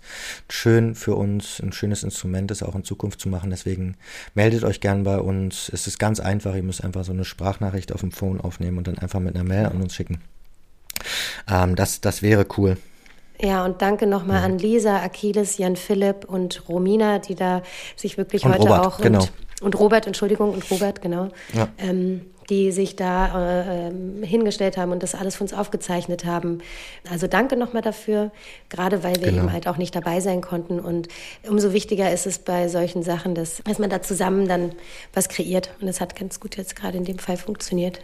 schön 0.49 0.95
für 0.95 1.15
uns, 1.15 1.59
ein 1.61 1.73
schönes 1.73 2.03
Instrument, 2.03 2.51
das 2.51 2.63
auch 2.63 2.75
in 2.75 2.83
Zukunft 2.83 3.19
zu 3.19 3.29
machen. 3.29 3.49
Deswegen 3.49 3.95
meldet 4.33 4.63
euch 4.63 4.81
gern 4.81 5.03
bei 5.03 5.19
uns. 5.19 5.69
Es 5.73 5.87
ist 5.87 5.99
ganz 5.99 6.19
einfach. 6.19 6.55
Ihr 6.55 6.63
müsst 6.63 6.83
einfach 6.83 7.03
so 7.03 7.11
eine 7.11 7.25
Sprachnachricht 7.25 7.91
auf 7.93 8.01
dem 8.01 8.11
Phone 8.11 8.41
aufnehmen 8.41 8.77
und 8.77 8.87
dann 8.87 8.97
einfach 8.97 9.19
mit 9.19 9.35
einer 9.35 9.43
Mail 9.43 9.65
an 9.65 9.81
uns 9.81 9.95
schicken. 9.95 10.21
Ähm, 11.49 11.75
das, 11.75 12.01
das 12.01 12.21
wäre 12.21 12.45
cool. 12.57 12.77
Ja, 13.39 13.65
und 13.65 13.81
danke 13.81 14.05
nochmal 14.05 14.39
ja. 14.39 14.45
an 14.45 14.59
Lisa, 14.59 14.97
Achilles, 14.97 15.57
Jan 15.57 15.75
Philipp 15.75 16.25
und 16.25 16.69
Romina, 16.69 17.17
die 17.19 17.33
da 17.33 17.63
sich 17.95 18.17
wirklich 18.17 18.45
und 18.45 18.53
heute 18.53 18.63
Robert, 18.63 18.85
auch 18.85 19.01
genau. 19.01 19.21
und 19.21 19.31
und 19.61 19.79
Robert, 19.79 20.07
Entschuldigung, 20.07 20.53
und 20.53 20.69
Robert, 20.69 21.01
genau, 21.01 21.29
ja. 21.53 21.69
ähm, 21.77 22.21
die 22.49 22.71
sich 22.71 22.97
da 22.97 23.61
äh, 23.61 23.87
ähm, 23.87 24.23
hingestellt 24.23 24.75
haben 24.75 24.91
und 24.91 25.03
das 25.03 25.15
alles 25.15 25.37
für 25.37 25.43
uns 25.43 25.53
aufgezeichnet 25.53 26.25
haben. 26.25 26.59
Also 27.09 27.27
danke 27.27 27.55
nochmal 27.55 27.81
dafür, 27.81 28.31
gerade 28.67 29.03
weil 29.03 29.15
wir 29.17 29.29
genau. 29.29 29.43
eben 29.43 29.53
halt 29.53 29.67
auch 29.67 29.77
nicht 29.77 29.95
dabei 29.95 30.19
sein 30.19 30.41
konnten. 30.41 30.79
Und 30.79 31.07
umso 31.47 31.71
wichtiger 31.71 32.11
ist 32.11 32.27
es 32.27 32.39
bei 32.39 32.67
solchen 32.67 33.03
Sachen, 33.03 33.35
dass, 33.35 33.61
dass 33.63 33.79
man 33.79 33.89
da 33.89 34.01
zusammen 34.01 34.49
dann 34.49 34.73
was 35.13 35.29
kreiert. 35.29 35.69
Und 35.79 35.87
das 35.87 36.01
hat 36.01 36.15
ganz 36.15 36.41
gut 36.41 36.57
jetzt 36.57 36.75
gerade 36.75 36.97
in 36.97 37.05
dem 37.05 37.19
Fall 37.19 37.37
funktioniert. 37.37 38.01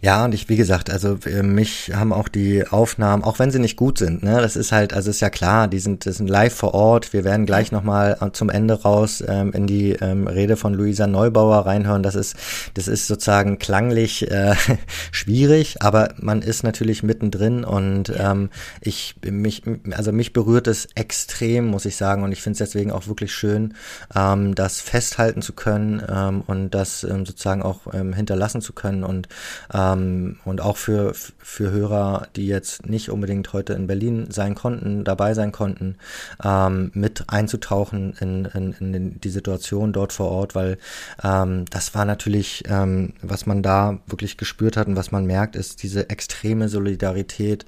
Ja, 0.00 0.24
und 0.24 0.34
ich, 0.34 0.48
wie 0.48 0.56
gesagt, 0.56 0.90
also 0.90 1.18
mich 1.42 1.92
haben 1.94 2.12
auch 2.12 2.28
die 2.28 2.66
Aufnahmen, 2.66 3.24
auch 3.24 3.38
wenn 3.38 3.50
sie 3.50 3.58
nicht 3.58 3.76
gut 3.76 3.98
sind, 3.98 4.22
ne, 4.22 4.40
das 4.40 4.56
ist 4.56 4.72
halt, 4.72 4.92
also 4.92 5.10
ist 5.10 5.20
ja 5.20 5.30
klar, 5.30 5.68
die 5.68 5.78
sind, 5.78 6.06
das 6.06 6.16
sind 6.16 6.28
live 6.28 6.54
vor 6.54 6.74
Ort. 6.74 7.12
Wir 7.12 7.24
werden 7.24 7.46
gleich 7.46 7.72
nochmal 7.72 8.18
zum 8.32 8.50
Ende 8.50 8.82
raus 8.82 9.22
ähm, 9.26 9.52
in 9.52 9.66
die 9.66 9.92
ähm, 9.92 10.26
Rede 10.26 10.56
von 10.56 10.74
Luisa 10.74 11.06
Neubauer 11.06 11.66
reinhören. 11.66 12.02
Das 12.02 12.14
ist, 12.14 12.36
das 12.74 12.88
ist 12.88 13.06
sozusagen 13.06 13.58
klanglich 13.58 14.30
äh, 14.30 14.54
schwierig, 15.12 15.82
aber 15.82 16.14
man 16.18 16.42
ist 16.42 16.62
natürlich 16.62 17.02
mittendrin 17.02 17.64
und 17.64 18.12
ähm, 18.16 18.50
ich 18.80 19.16
mich, 19.24 19.62
also 19.92 20.12
mich 20.12 20.32
berührt 20.32 20.66
es 20.66 20.88
extrem, 20.94 21.66
muss 21.66 21.84
ich 21.84 21.96
sagen, 21.96 22.22
und 22.22 22.32
ich 22.32 22.42
finde 22.42 22.54
es 22.54 22.58
deswegen 22.70 22.90
auch 22.90 23.06
wirklich 23.06 23.32
schön, 23.32 23.74
ähm, 24.14 24.54
das 24.54 24.80
festhalten 24.80 25.42
zu 25.42 25.52
können 25.52 26.02
ähm, 26.08 26.42
und 26.46 26.70
das 26.70 27.04
ähm, 27.04 27.26
sozusagen 27.26 27.62
auch 27.62 27.92
ähm, 27.92 28.12
hinterlassen 28.12 28.60
zu 28.60 28.72
können 28.72 29.04
und 29.04 29.28
ähm, 29.72 30.38
und 30.44 30.60
auch 30.60 30.76
für, 30.76 31.14
für 31.14 31.70
Hörer, 31.70 32.28
die 32.36 32.46
jetzt 32.46 32.86
nicht 32.86 33.10
unbedingt 33.10 33.52
heute 33.52 33.72
in 33.74 33.86
Berlin 33.86 34.26
sein 34.30 34.54
konnten, 34.54 35.04
dabei 35.04 35.34
sein 35.34 35.52
konnten, 35.52 35.96
ähm, 36.42 36.90
mit 36.94 37.24
einzutauchen 37.28 38.14
in, 38.20 38.44
in, 38.46 38.72
in 38.72 39.20
die 39.20 39.30
Situation 39.30 39.92
dort 39.92 40.12
vor 40.12 40.30
Ort, 40.30 40.54
weil 40.54 40.78
ähm, 41.22 41.64
das 41.70 41.94
war 41.94 42.04
natürlich, 42.04 42.64
ähm, 42.68 43.14
was 43.22 43.46
man 43.46 43.62
da 43.62 43.98
wirklich 44.06 44.36
gespürt 44.36 44.76
hat 44.76 44.88
und 44.88 44.96
was 44.96 45.12
man 45.12 45.26
merkt, 45.26 45.56
ist 45.56 45.82
diese 45.82 46.10
extreme 46.10 46.68
Solidarität, 46.68 47.64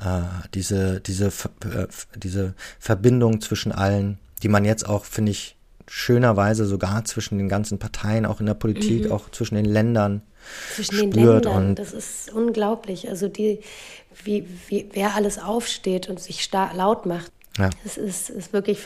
äh, 0.00 0.22
diese, 0.54 1.00
diese, 1.00 1.26
äh, 1.26 1.86
diese 2.16 2.54
Verbindung 2.78 3.40
zwischen 3.40 3.72
allen, 3.72 4.18
die 4.42 4.48
man 4.48 4.64
jetzt 4.64 4.88
auch, 4.88 5.04
finde 5.04 5.32
ich, 5.32 5.56
schönerweise 5.88 6.66
sogar 6.66 7.04
zwischen 7.04 7.38
den 7.38 7.48
ganzen 7.48 7.78
Parteien, 7.78 8.26
auch 8.26 8.40
in 8.40 8.46
der 8.46 8.54
Politik, 8.54 9.06
mhm. 9.06 9.12
auch 9.12 9.30
zwischen 9.30 9.54
den 9.54 9.64
Ländern 9.64 10.22
zwischen 10.74 11.10
den 11.10 11.12
Ländern. 11.12 11.74
das 11.74 11.92
ist 11.92 12.32
unglaublich. 12.32 13.08
Also 13.08 13.28
die, 13.28 13.60
wie, 14.24 14.46
wie, 14.68 14.88
wer 14.92 15.14
alles 15.14 15.38
aufsteht 15.38 16.08
und 16.08 16.20
sich 16.20 16.50
laut 16.52 17.06
macht. 17.06 17.32
Ja. 17.58 17.70
Das 17.84 17.96
ist, 17.96 18.30
ist 18.30 18.52
wirklich 18.52 18.78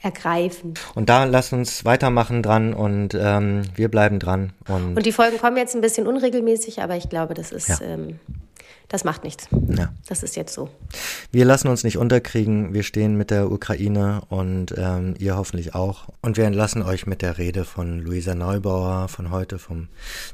ergreifend. 0.00 0.80
Und 0.94 1.08
da 1.08 1.24
lass 1.24 1.52
uns 1.52 1.84
weitermachen 1.84 2.42
dran 2.42 2.74
und 2.74 3.14
ähm, 3.14 3.62
wir 3.74 3.88
bleiben 3.88 4.18
dran. 4.18 4.52
Und, 4.68 4.96
und, 4.96 5.06
die 5.06 5.12
Folgen 5.12 5.38
kommen 5.38 5.56
jetzt 5.56 5.74
ein 5.74 5.80
bisschen 5.80 6.06
unregelmäßig, 6.06 6.82
aber 6.82 6.96
ich 6.96 7.08
glaube, 7.08 7.34
das 7.34 7.50
ist 7.50 7.68
ja. 7.68 7.80
ähm, 7.80 8.20
das 8.88 9.04
macht 9.04 9.24
nichts. 9.24 9.48
Ja. 9.68 9.92
Das 10.08 10.22
ist 10.22 10.36
jetzt 10.36 10.54
so. 10.54 10.68
Wir 11.32 11.44
lassen 11.44 11.68
uns 11.68 11.82
nicht 11.82 11.98
unterkriegen. 11.98 12.72
Wir 12.72 12.84
stehen 12.84 13.16
mit 13.16 13.30
der 13.30 13.50
Ukraine 13.50 14.22
und 14.28 14.74
ähm, 14.76 15.14
ihr 15.18 15.36
hoffentlich 15.36 15.74
auch. 15.74 16.08
Und 16.22 16.36
wir 16.36 16.44
entlassen 16.44 16.82
euch 16.82 17.06
mit 17.06 17.20
der 17.20 17.38
Rede 17.38 17.64
von 17.64 17.98
Luisa 17.98 18.34
Neubauer 18.34 19.08
von 19.08 19.30
heute, 19.30 19.58
vom 19.58 19.88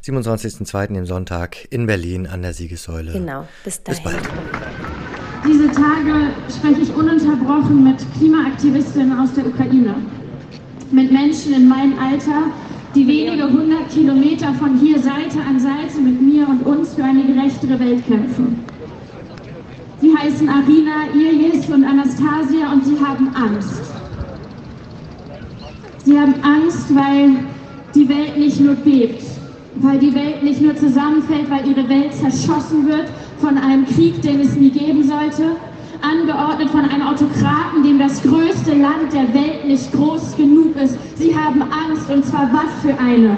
27.02., 0.04 0.94
dem 0.94 1.06
Sonntag, 1.06 1.66
in 1.70 1.86
Berlin 1.86 2.26
an 2.26 2.42
der 2.42 2.52
Siegessäule. 2.52 3.12
Genau. 3.12 3.48
Bis 3.64 3.82
dahin. 3.82 4.02
Bis 4.02 4.12
bald. 4.12 4.28
Diese 5.46 5.66
Tage 5.72 6.30
spreche 6.54 6.82
ich 6.82 6.94
ununterbrochen 6.94 7.82
mit 7.82 8.04
Klimaaktivistinnen 8.16 9.18
aus 9.18 9.32
der 9.34 9.46
Ukraine. 9.46 9.96
Mit 10.92 11.10
Menschen 11.10 11.54
in 11.54 11.68
meinem 11.68 11.98
Alter, 11.98 12.52
die 12.94 13.06
wenige 13.06 13.44
hundert 13.50 13.88
Kilometer 13.90 14.52
von 14.54 14.76
hier 14.78 14.98
Seite 14.98 15.40
an 15.48 15.58
Seite 15.58 16.00
mit 16.00 16.20
mir 16.20 16.46
und 16.48 16.66
uns 16.66 16.94
für 16.94 17.04
eine 17.04 17.24
gerechtere 17.24 17.78
Welt 17.80 18.06
kämpfen. 18.06 18.60
Sie 20.00 20.14
heißen 20.14 20.48
Arina, 20.48 21.06
Iris 21.14 21.68
und 21.68 21.84
Anastasia 21.84 22.72
und 22.72 22.84
sie 22.84 22.98
haben 22.98 23.28
Angst. 23.34 23.82
Sie 26.04 26.18
haben 26.18 26.34
Angst, 26.42 26.94
weil 26.94 27.36
die 27.94 28.08
Welt 28.08 28.36
nicht 28.36 28.60
nur 28.60 28.74
bebt, 28.74 29.22
weil 29.76 29.98
die 29.98 30.14
Welt 30.14 30.42
nicht 30.42 30.60
nur 30.60 30.76
zusammenfällt, 30.76 31.48
weil 31.50 31.68
ihre 31.68 31.88
Welt 31.88 32.12
zerschossen 32.14 32.86
wird 32.86 33.08
von 33.38 33.56
einem 33.56 33.86
Krieg, 33.86 34.20
den 34.22 34.40
es 34.40 34.56
nie 34.56 34.70
geben 34.70 35.04
sollte, 35.04 35.56
angeordnet 36.02 36.70
von 36.70 36.80
einem 36.80 37.02
Autokraten, 37.02 37.82
dem 37.84 37.98
das 37.98 38.22
größte 38.22 38.74
Land 38.74 39.12
der 39.12 39.32
Welt 39.32 39.64
nicht 39.66 39.92
groß 39.92 40.36
genug 40.36 40.76
ist. 40.76 40.98
Sie 41.16 41.36
haben 41.36 41.62
Angst, 41.62 42.10
und 42.10 42.24
zwar 42.24 42.50
was 42.52 42.82
für 42.82 42.98
eine? 42.98 43.36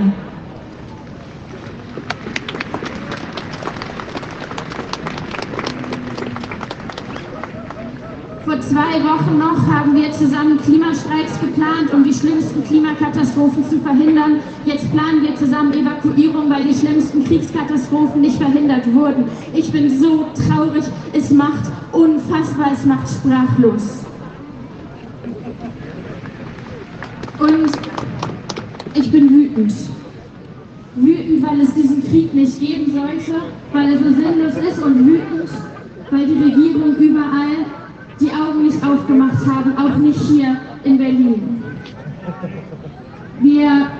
Vor 8.44 8.60
zwei 8.60 9.02
Wochen 9.02 9.38
noch 9.38 9.66
haben 9.66 9.94
wir 9.94 10.12
zusammen 10.12 10.58
Klimastreiks 10.58 11.40
geplant, 11.40 11.92
um 11.92 12.04
die 12.04 12.12
schlimmsten 12.12 12.62
Klimakatastrophen 12.64 13.68
zu 13.68 13.78
verhindern. 13.78 14.40
Jetzt 14.66 14.90
planen 14.92 15.22
wir 15.22 15.34
zusammen 15.36 15.72
Evakuierung, 15.72 16.50
weil 16.50 16.64
die 16.64 16.74
schlimmsten 16.74 17.24
Kriegskatastrophen 17.24 18.20
nicht 18.20 18.36
verhindert 18.36 18.92
wurden. 18.92 19.24
Ich 19.54 19.72
bin 19.72 19.88
so 19.98 20.26
traurig. 20.34 20.84
Es 21.14 21.30
macht 21.30 21.73
unfassbar, 21.94 22.72
es 22.72 22.84
macht 22.84 23.08
sprachlos. 23.08 24.04
Und 27.38 27.70
ich 28.94 29.10
bin 29.10 29.30
wütend. 29.30 29.72
Wütend, 30.96 31.42
weil 31.46 31.60
es 31.60 31.74
diesen 31.74 32.02
Krieg 32.04 32.32
nicht 32.34 32.60
geben 32.60 32.92
sollte, 32.92 33.42
weil 33.72 33.92
er 33.92 33.98
so 33.98 34.04
sinnlos 34.04 34.56
ist 34.56 34.82
und 34.82 35.06
wütend, 35.06 35.50
weil 36.10 36.26
die 36.26 36.42
Regierung 36.42 36.96
überall 36.96 37.66
die 38.20 38.30
Augen 38.30 38.62
nicht 38.62 38.84
aufgemacht 38.84 39.44
haben, 39.46 39.76
auch 39.76 39.96
nicht 39.96 40.20
hier 40.20 40.56
in 40.84 40.98
Berlin. 40.98 41.62
Wir, 43.40 43.90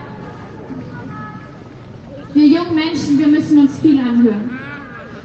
wir 2.32 2.47
jungen 2.47 2.74
Menschen, 2.74 3.18
wir 3.18 3.26
müssen 3.26 3.59
uns 3.59 3.78
viel 3.80 3.99
anhören. 3.99 4.53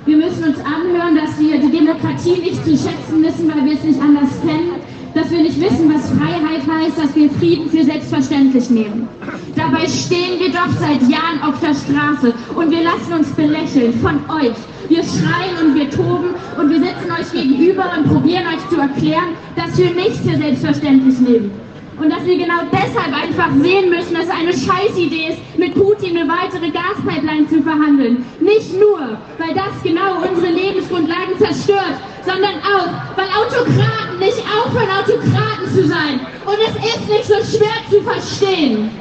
Wir 0.05 0.17
müssen 0.17 0.43
uns 0.43 0.57
anhören, 0.59 1.15
dass 1.15 1.37
wir 1.39 1.59
die 1.59 1.71
Demokratie 1.71 2.39
nicht 2.41 2.63
zu 2.63 2.71
schätzen 2.71 3.21
wissen, 3.21 3.51
weil 3.53 3.65
wir 3.65 3.73
es 3.73 3.83
nicht 3.83 4.01
anders 4.01 4.29
kennen. 4.41 4.71
Dass 5.13 5.29
wir 5.31 5.41
nicht 5.41 5.59
wissen, 5.59 5.91
was 5.93 6.09
Freiheit 6.11 6.61
heißt, 6.67 6.97
dass 6.97 7.15
wir 7.15 7.29
Frieden 7.31 7.69
für 7.69 7.83
selbstverständlich 7.83 8.69
nehmen. 8.69 9.07
Dabei 9.55 9.87
stehen 9.87 10.39
wir 10.39 10.49
doch 10.49 10.69
seit 10.79 11.01
Jahren 11.09 11.41
auf 11.41 11.59
der 11.59 11.73
Straße 11.73 12.33
und 12.55 12.71
wir 12.71 12.83
lassen 12.83 13.13
uns 13.13 13.29
belächeln 13.31 13.93
von 14.01 14.19
euch. 14.29 14.55
Wir 14.87 15.03
schreien 15.03 15.57
und 15.65 15.75
wir 15.75 15.89
toben 15.89 16.29
und 16.59 16.69
wir 16.69 16.79
sitzen 16.79 17.11
euch 17.11 17.31
gegenüber 17.31 17.91
und 17.97 18.07
probieren 18.07 18.43
euch 18.47 18.69
zu 18.69 18.79
erklären, 18.79 19.35
dass 19.55 19.77
wir 19.77 19.91
nichts 19.91 20.19
für 20.19 20.37
selbstverständlich 20.37 21.19
nehmen. 21.19 21.51
Und 21.99 22.09
dass 22.09 22.25
wir 22.25 22.37
genau 22.37 22.61
deshalb 22.71 23.13
einfach 23.13 23.51
sehen 23.61 23.89
müssen, 23.89 24.13
dass 24.13 24.25
es 24.25 24.29
eine 24.29 24.53
Scheißidee 24.53 25.33
ist, 25.33 25.57
mit 25.57 25.75
Putin 25.75 26.17
eine 26.17 26.29
weitere 26.29 26.71
Gaspipeline 26.71 27.47
zu 27.49 27.61
verhandeln. 27.61 28.25
Nicht 28.39 28.73
nur, 28.79 29.17
weil 29.37 29.53
das 29.53 29.83
genau 29.83 30.21
unsere 30.21 30.51
Lebensgrundlagen 30.53 31.37
zerstört, 31.37 31.99
sondern 32.25 32.55
auch, 32.63 33.17
weil 33.17 33.27
Autokraten 33.27 34.19
nicht 34.19 34.39
aufhören, 34.39 34.89
Autokraten 34.89 35.67
zu 35.73 35.87
sein. 35.87 36.21
Und 36.45 36.57
es 36.67 36.75
ist 36.95 37.09
nicht 37.09 37.25
so 37.25 37.57
schwer 37.57 37.75
zu 37.89 38.01
verstehen. 38.01 38.91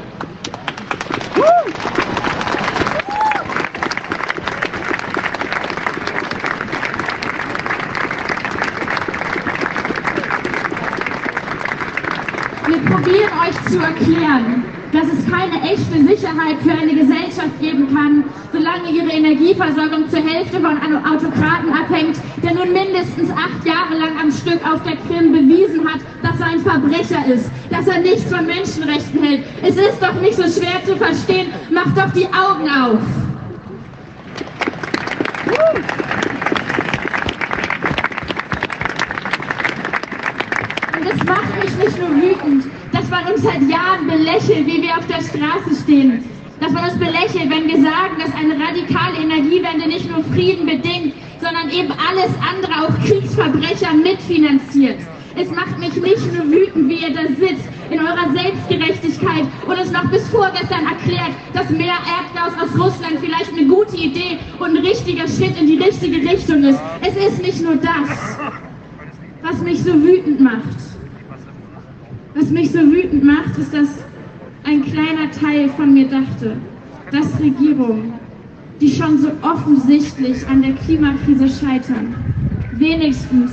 Wir 12.69 12.88
probieren 13.03 13.31
euch 13.47 13.73
zu 13.73 13.79
erklären, 13.79 14.65
dass 14.93 15.05
es 15.05 15.31
keine 15.31 15.61
echte 15.63 15.99
Sicherheit 16.05 16.57
für 16.63 16.73
eine 16.73 16.95
Gesellschaft 16.95 17.61
geben 17.61 17.95
kann, 17.95 18.25
solange 18.53 18.91
ihre 18.91 19.11
Energieversorgung 19.11 20.09
zur 20.09 20.21
Hälfte 20.21 20.59
von 20.61 20.79
Autokraten 21.05 21.73
abhängt, 21.73 22.17
der 22.43 22.55
nun 22.55 22.73
mindestens 22.73 23.31
acht 23.31 23.65
Jahre 23.65 23.95
lang 23.99 24.19
am 24.21 24.33
Stück 24.33 24.61
auf 24.67 24.83
der 24.83 24.97
Krim 24.97 25.33
bewiesen 25.33 25.87
hat, 25.87 26.01
dass 26.23 26.41
er 26.41 26.47
ein 26.47 26.61
Verbrecher 26.61 27.25
ist, 27.33 27.51
dass 27.71 27.87
er 27.87 28.01
nichts 28.01 28.33
von 28.35 28.47
Menschenrechten 28.47 29.23
hält. 29.23 29.45
Es 29.63 29.77
ist 29.77 30.03
doch 30.03 30.21
nicht 30.21 30.37
so 30.37 30.45
schwer 30.45 30.83
zu 30.87 30.97
verstehen. 30.97 31.53
Macht 31.71 31.97
doch 31.97 32.11
die 32.13 32.27
Augen 32.27 32.69
auf. 32.69 32.99
Und 40.99 41.07
es 41.07 41.25
macht 41.25 41.65
mich 41.65 41.77
nicht 41.77 41.99
nur 41.99 42.11
wütend, 42.11 42.68
dass 43.09 43.25
man 43.25 43.33
uns 43.33 43.43
seit 43.43 43.63
Jahren 43.71 44.07
belächelt, 44.07 44.67
wie 44.67 44.83
wir 44.83 44.97
auf 44.97 45.07
der 45.07 45.23
Straße 45.23 45.83
stehen. 45.83 46.25
Dass 46.61 46.73
man 46.73 46.85
uns 46.85 46.99
belächelt, 46.99 47.49
wenn 47.49 47.67
wir 47.67 47.77
sagen, 47.77 48.17
dass 48.19 48.35
eine 48.35 48.55
radikale 48.55 49.17
Energiewende 49.23 49.89
nicht 49.89 50.11
nur 50.11 50.23
Frieden 50.25 50.67
bedingt, 50.67 51.15
sondern 51.41 51.71
eben 51.71 51.93
alles 51.93 52.31
andere, 52.43 52.85
auch 52.85 53.07
Kriegsverbrecher 53.07 53.95
mitfinanziert. 53.95 54.99
Es 55.37 55.51
macht 55.51 55.79
mich 55.79 55.95
nicht 55.95 56.35
nur 56.35 56.51
wütend, 56.51 56.89
wie 56.89 56.97
ihr 56.97 57.15
da 57.15 57.23
sitzt, 57.29 57.69
in 57.91 58.01
eurer 58.01 58.31
Selbstgerechtigkeit 58.35 59.47
und 59.67 59.79
es 59.79 59.91
noch 59.93 60.11
bis 60.11 60.29
vorgestern 60.29 60.85
erklärt, 60.87 61.33
dass 61.55 61.71
mehr 61.71 61.95
Erdgas 61.95 62.53
aus 62.61 62.75
Russland 62.79 63.21
vielleicht 63.21 63.53
eine 63.53 63.67
gute 63.67 63.97
Idee 63.97 64.39
und 64.59 64.77
ein 64.77 64.85
richtiger 64.85 65.29
Schritt 65.29 65.59
in 65.59 65.67
die 65.67 65.79
richtige 65.79 66.17
Richtung 66.29 66.65
ist. 66.65 66.81
Es 67.01 67.17
ist 67.17 67.41
nicht 67.41 67.63
nur 67.63 67.77
das, 67.77 68.37
was 69.43 69.63
mich 69.63 69.83
so 69.83 69.95
wütend 69.95 70.41
macht. 70.41 70.88
Was 72.35 72.51
mich 72.51 72.71
so 72.71 72.79
wütend 72.79 73.25
macht, 73.25 73.57
ist, 73.59 73.73
dass 73.73 73.89
ein 74.65 74.83
kleiner 74.85 75.31
Teil 75.31 75.69
von 75.71 75.95
mir 75.95 76.07
dachte, 76.09 76.57
dass 77.11 77.41
Regierungen, 77.41 78.13
die 78.81 78.91
schon 78.91 79.19
so 79.19 79.31
offensichtlich 79.43 80.47
an 80.47 80.63
der 80.63 80.73
Klimakrise 80.75 81.49
scheitern, 81.49 82.15
wenigstens 82.73 83.53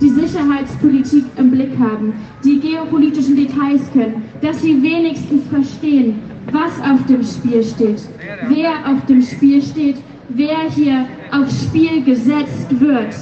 die 0.00 0.08
Sicherheitspolitik 0.08 1.24
im 1.36 1.50
Blick 1.50 1.76
haben, 1.78 2.12
die 2.44 2.60
geopolitischen 2.60 3.36
Details 3.36 3.82
können, 3.92 4.22
dass 4.40 4.62
sie 4.62 4.82
wenigstens 4.82 5.42
verstehen, 5.48 6.20
was 6.52 6.80
auf 6.80 7.04
dem 7.06 7.22
Spiel 7.22 7.62
steht, 7.62 8.02
wer 8.48 8.70
auf 8.88 9.04
dem 9.06 9.22
Spiel 9.22 9.62
steht, 9.62 9.96
wer 10.30 10.70
hier 10.70 11.06
aufs 11.32 11.64
Spiel 11.64 12.02
gesetzt 12.02 12.68
wird. 12.80 13.14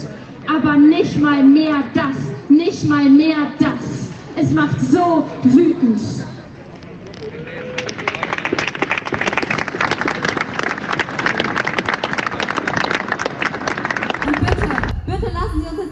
Aber 0.46 0.76
nicht 0.76 1.20
mal 1.20 1.42
mehr 1.42 1.84
das, 1.94 2.16
nicht 2.48 2.88
mal 2.88 3.09
mehr 3.09 3.36
das. 3.59 3.99
Es 4.43 4.51
macht 4.53 4.80
so 4.80 5.26
wütend. 5.43 6.01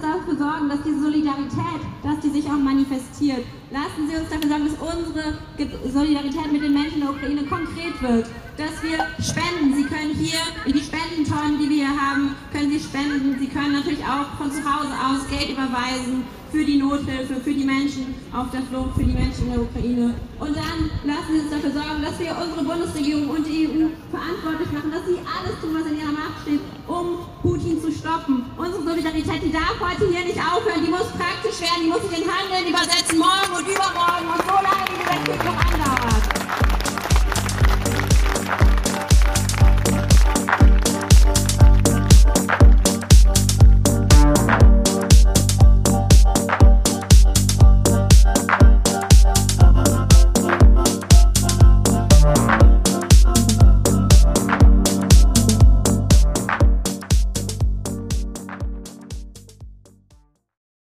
dafür 0.01 0.36
sorgen, 0.38 0.68
dass 0.68 0.82
diese 0.82 1.01
Solidarität, 1.01 1.82
dass 2.03 2.20
die 2.20 2.30
sich 2.30 2.46
auch 2.46 2.59
manifestiert. 2.59 3.44
Lassen 3.70 4.09
Sie 4.09 4.16
uns 4.16 4.28
dafür 4.30 4.49
sorgen, 4.49 4.68
dass 4.68 4.96
unsere 4.96 5.92
Solidarität 5.92 6.53
mit 6.53 6.62
den 6.62 6.72
Menschen 6.72 6.94
in 6.94 7.01
der 7.01 7.11
Ukraine 7.11 7.44
konkret 7.44 8.01
wird. 8.01 8.26
Dass 8.57 8.82
wir 8.82 8.99
spenden. 9.22 9.74
Sie 9.76 9.84
können 9.84 10.14
hier 10.14 10.40
in 10.64 10.72
die 10.72 10.80
Spendentonnen, 10.80 11.59
die 11.59 11.68
wir 11.68 11.86
hier 11.86 12.01
haben, 12.01 12.34
können 12.59 12.72
Sie 12.72 12.80
spenden. 12.80 13.36
Sie 13.38 13.46
können 13.46 13.72
natürlich 13.72 14.02
auch 14.02 14.26
von 14.36 14.50
zu 14.50 14.59
Hause 14.59 14.90
aus 14.90 15.22
Geld 15.30 15.50
überweisen 15.50 16.26
für 16.50 16.64
die 16.64 16.78
Nothilfe, 16.78 17.38
für 17.38 17.54
die 17.54 17.62
Menschen 17.62 18.14
auf 18.34 18.50
der 18.50 18.62
Flucht, 18.62 18.96
für 18.96 19.04
die 19.04 19.12
Menschen 19.12 19.46
in 19.46 19.52
der 19.52 19.62
Ukraine. 19.62 20.14
Und 20.40 20.56
dann 20.56 20.90
lassen 21.04 21.30
Sie 21.30 21.38
uns 21.38 21.50
dafür 21.50 21.70
sorgen, 21.70 22.02
dass 22.02 22.18
wir 22.18 22.34
unsere 22.34 22.64
Bundesregierung 22.64 23.30
und 23.30 23.46
die 23.46 23.68
EU 23.68 23.86
verantwortlich 24.11 24.72
machen, 24.72 24.90
dass 24.90 25.06
sie 25.06 25.22
alles 25.22 25.54
tun, 25.61 25.70
was 25.76 25.86
in 25.86 25.98
ihrer 26.02 26.11
Macht 26.11 26.42
steht, 26.42 26.61
um 26.88 27.22
Putin 27.42 27.78
zu 27.78 27.92
stoppen. 27.92 28.42
Unsere 28.56 28.82
Solidarität, 28.82 29.38
die 29.44 29.52
darf 29.52 29.78
heute 29.78 30.11
hier 30.11 30.24
nicht 30.26 30.40
aufhören, 30.40 30.82
die 30.82 30.90
muss 30.90 31.14
praktisch 31.14 31.62
werden, 31.62 31.86
die 31.86 31.92
muss 31.94 32.02
sich 32.11 32.18
in 32.18 32.26
Handeln 32.26 32.66
übersetzen, 32.66 33.18
morgen 33.22 33.52
und 33.54 33.66
übermorgen 33.70 34.26
und 34.34 34.42
so 34.42 34.56
lange, 34.59 34.82
wie 34.98 35.06
andauert. 35.06 35.18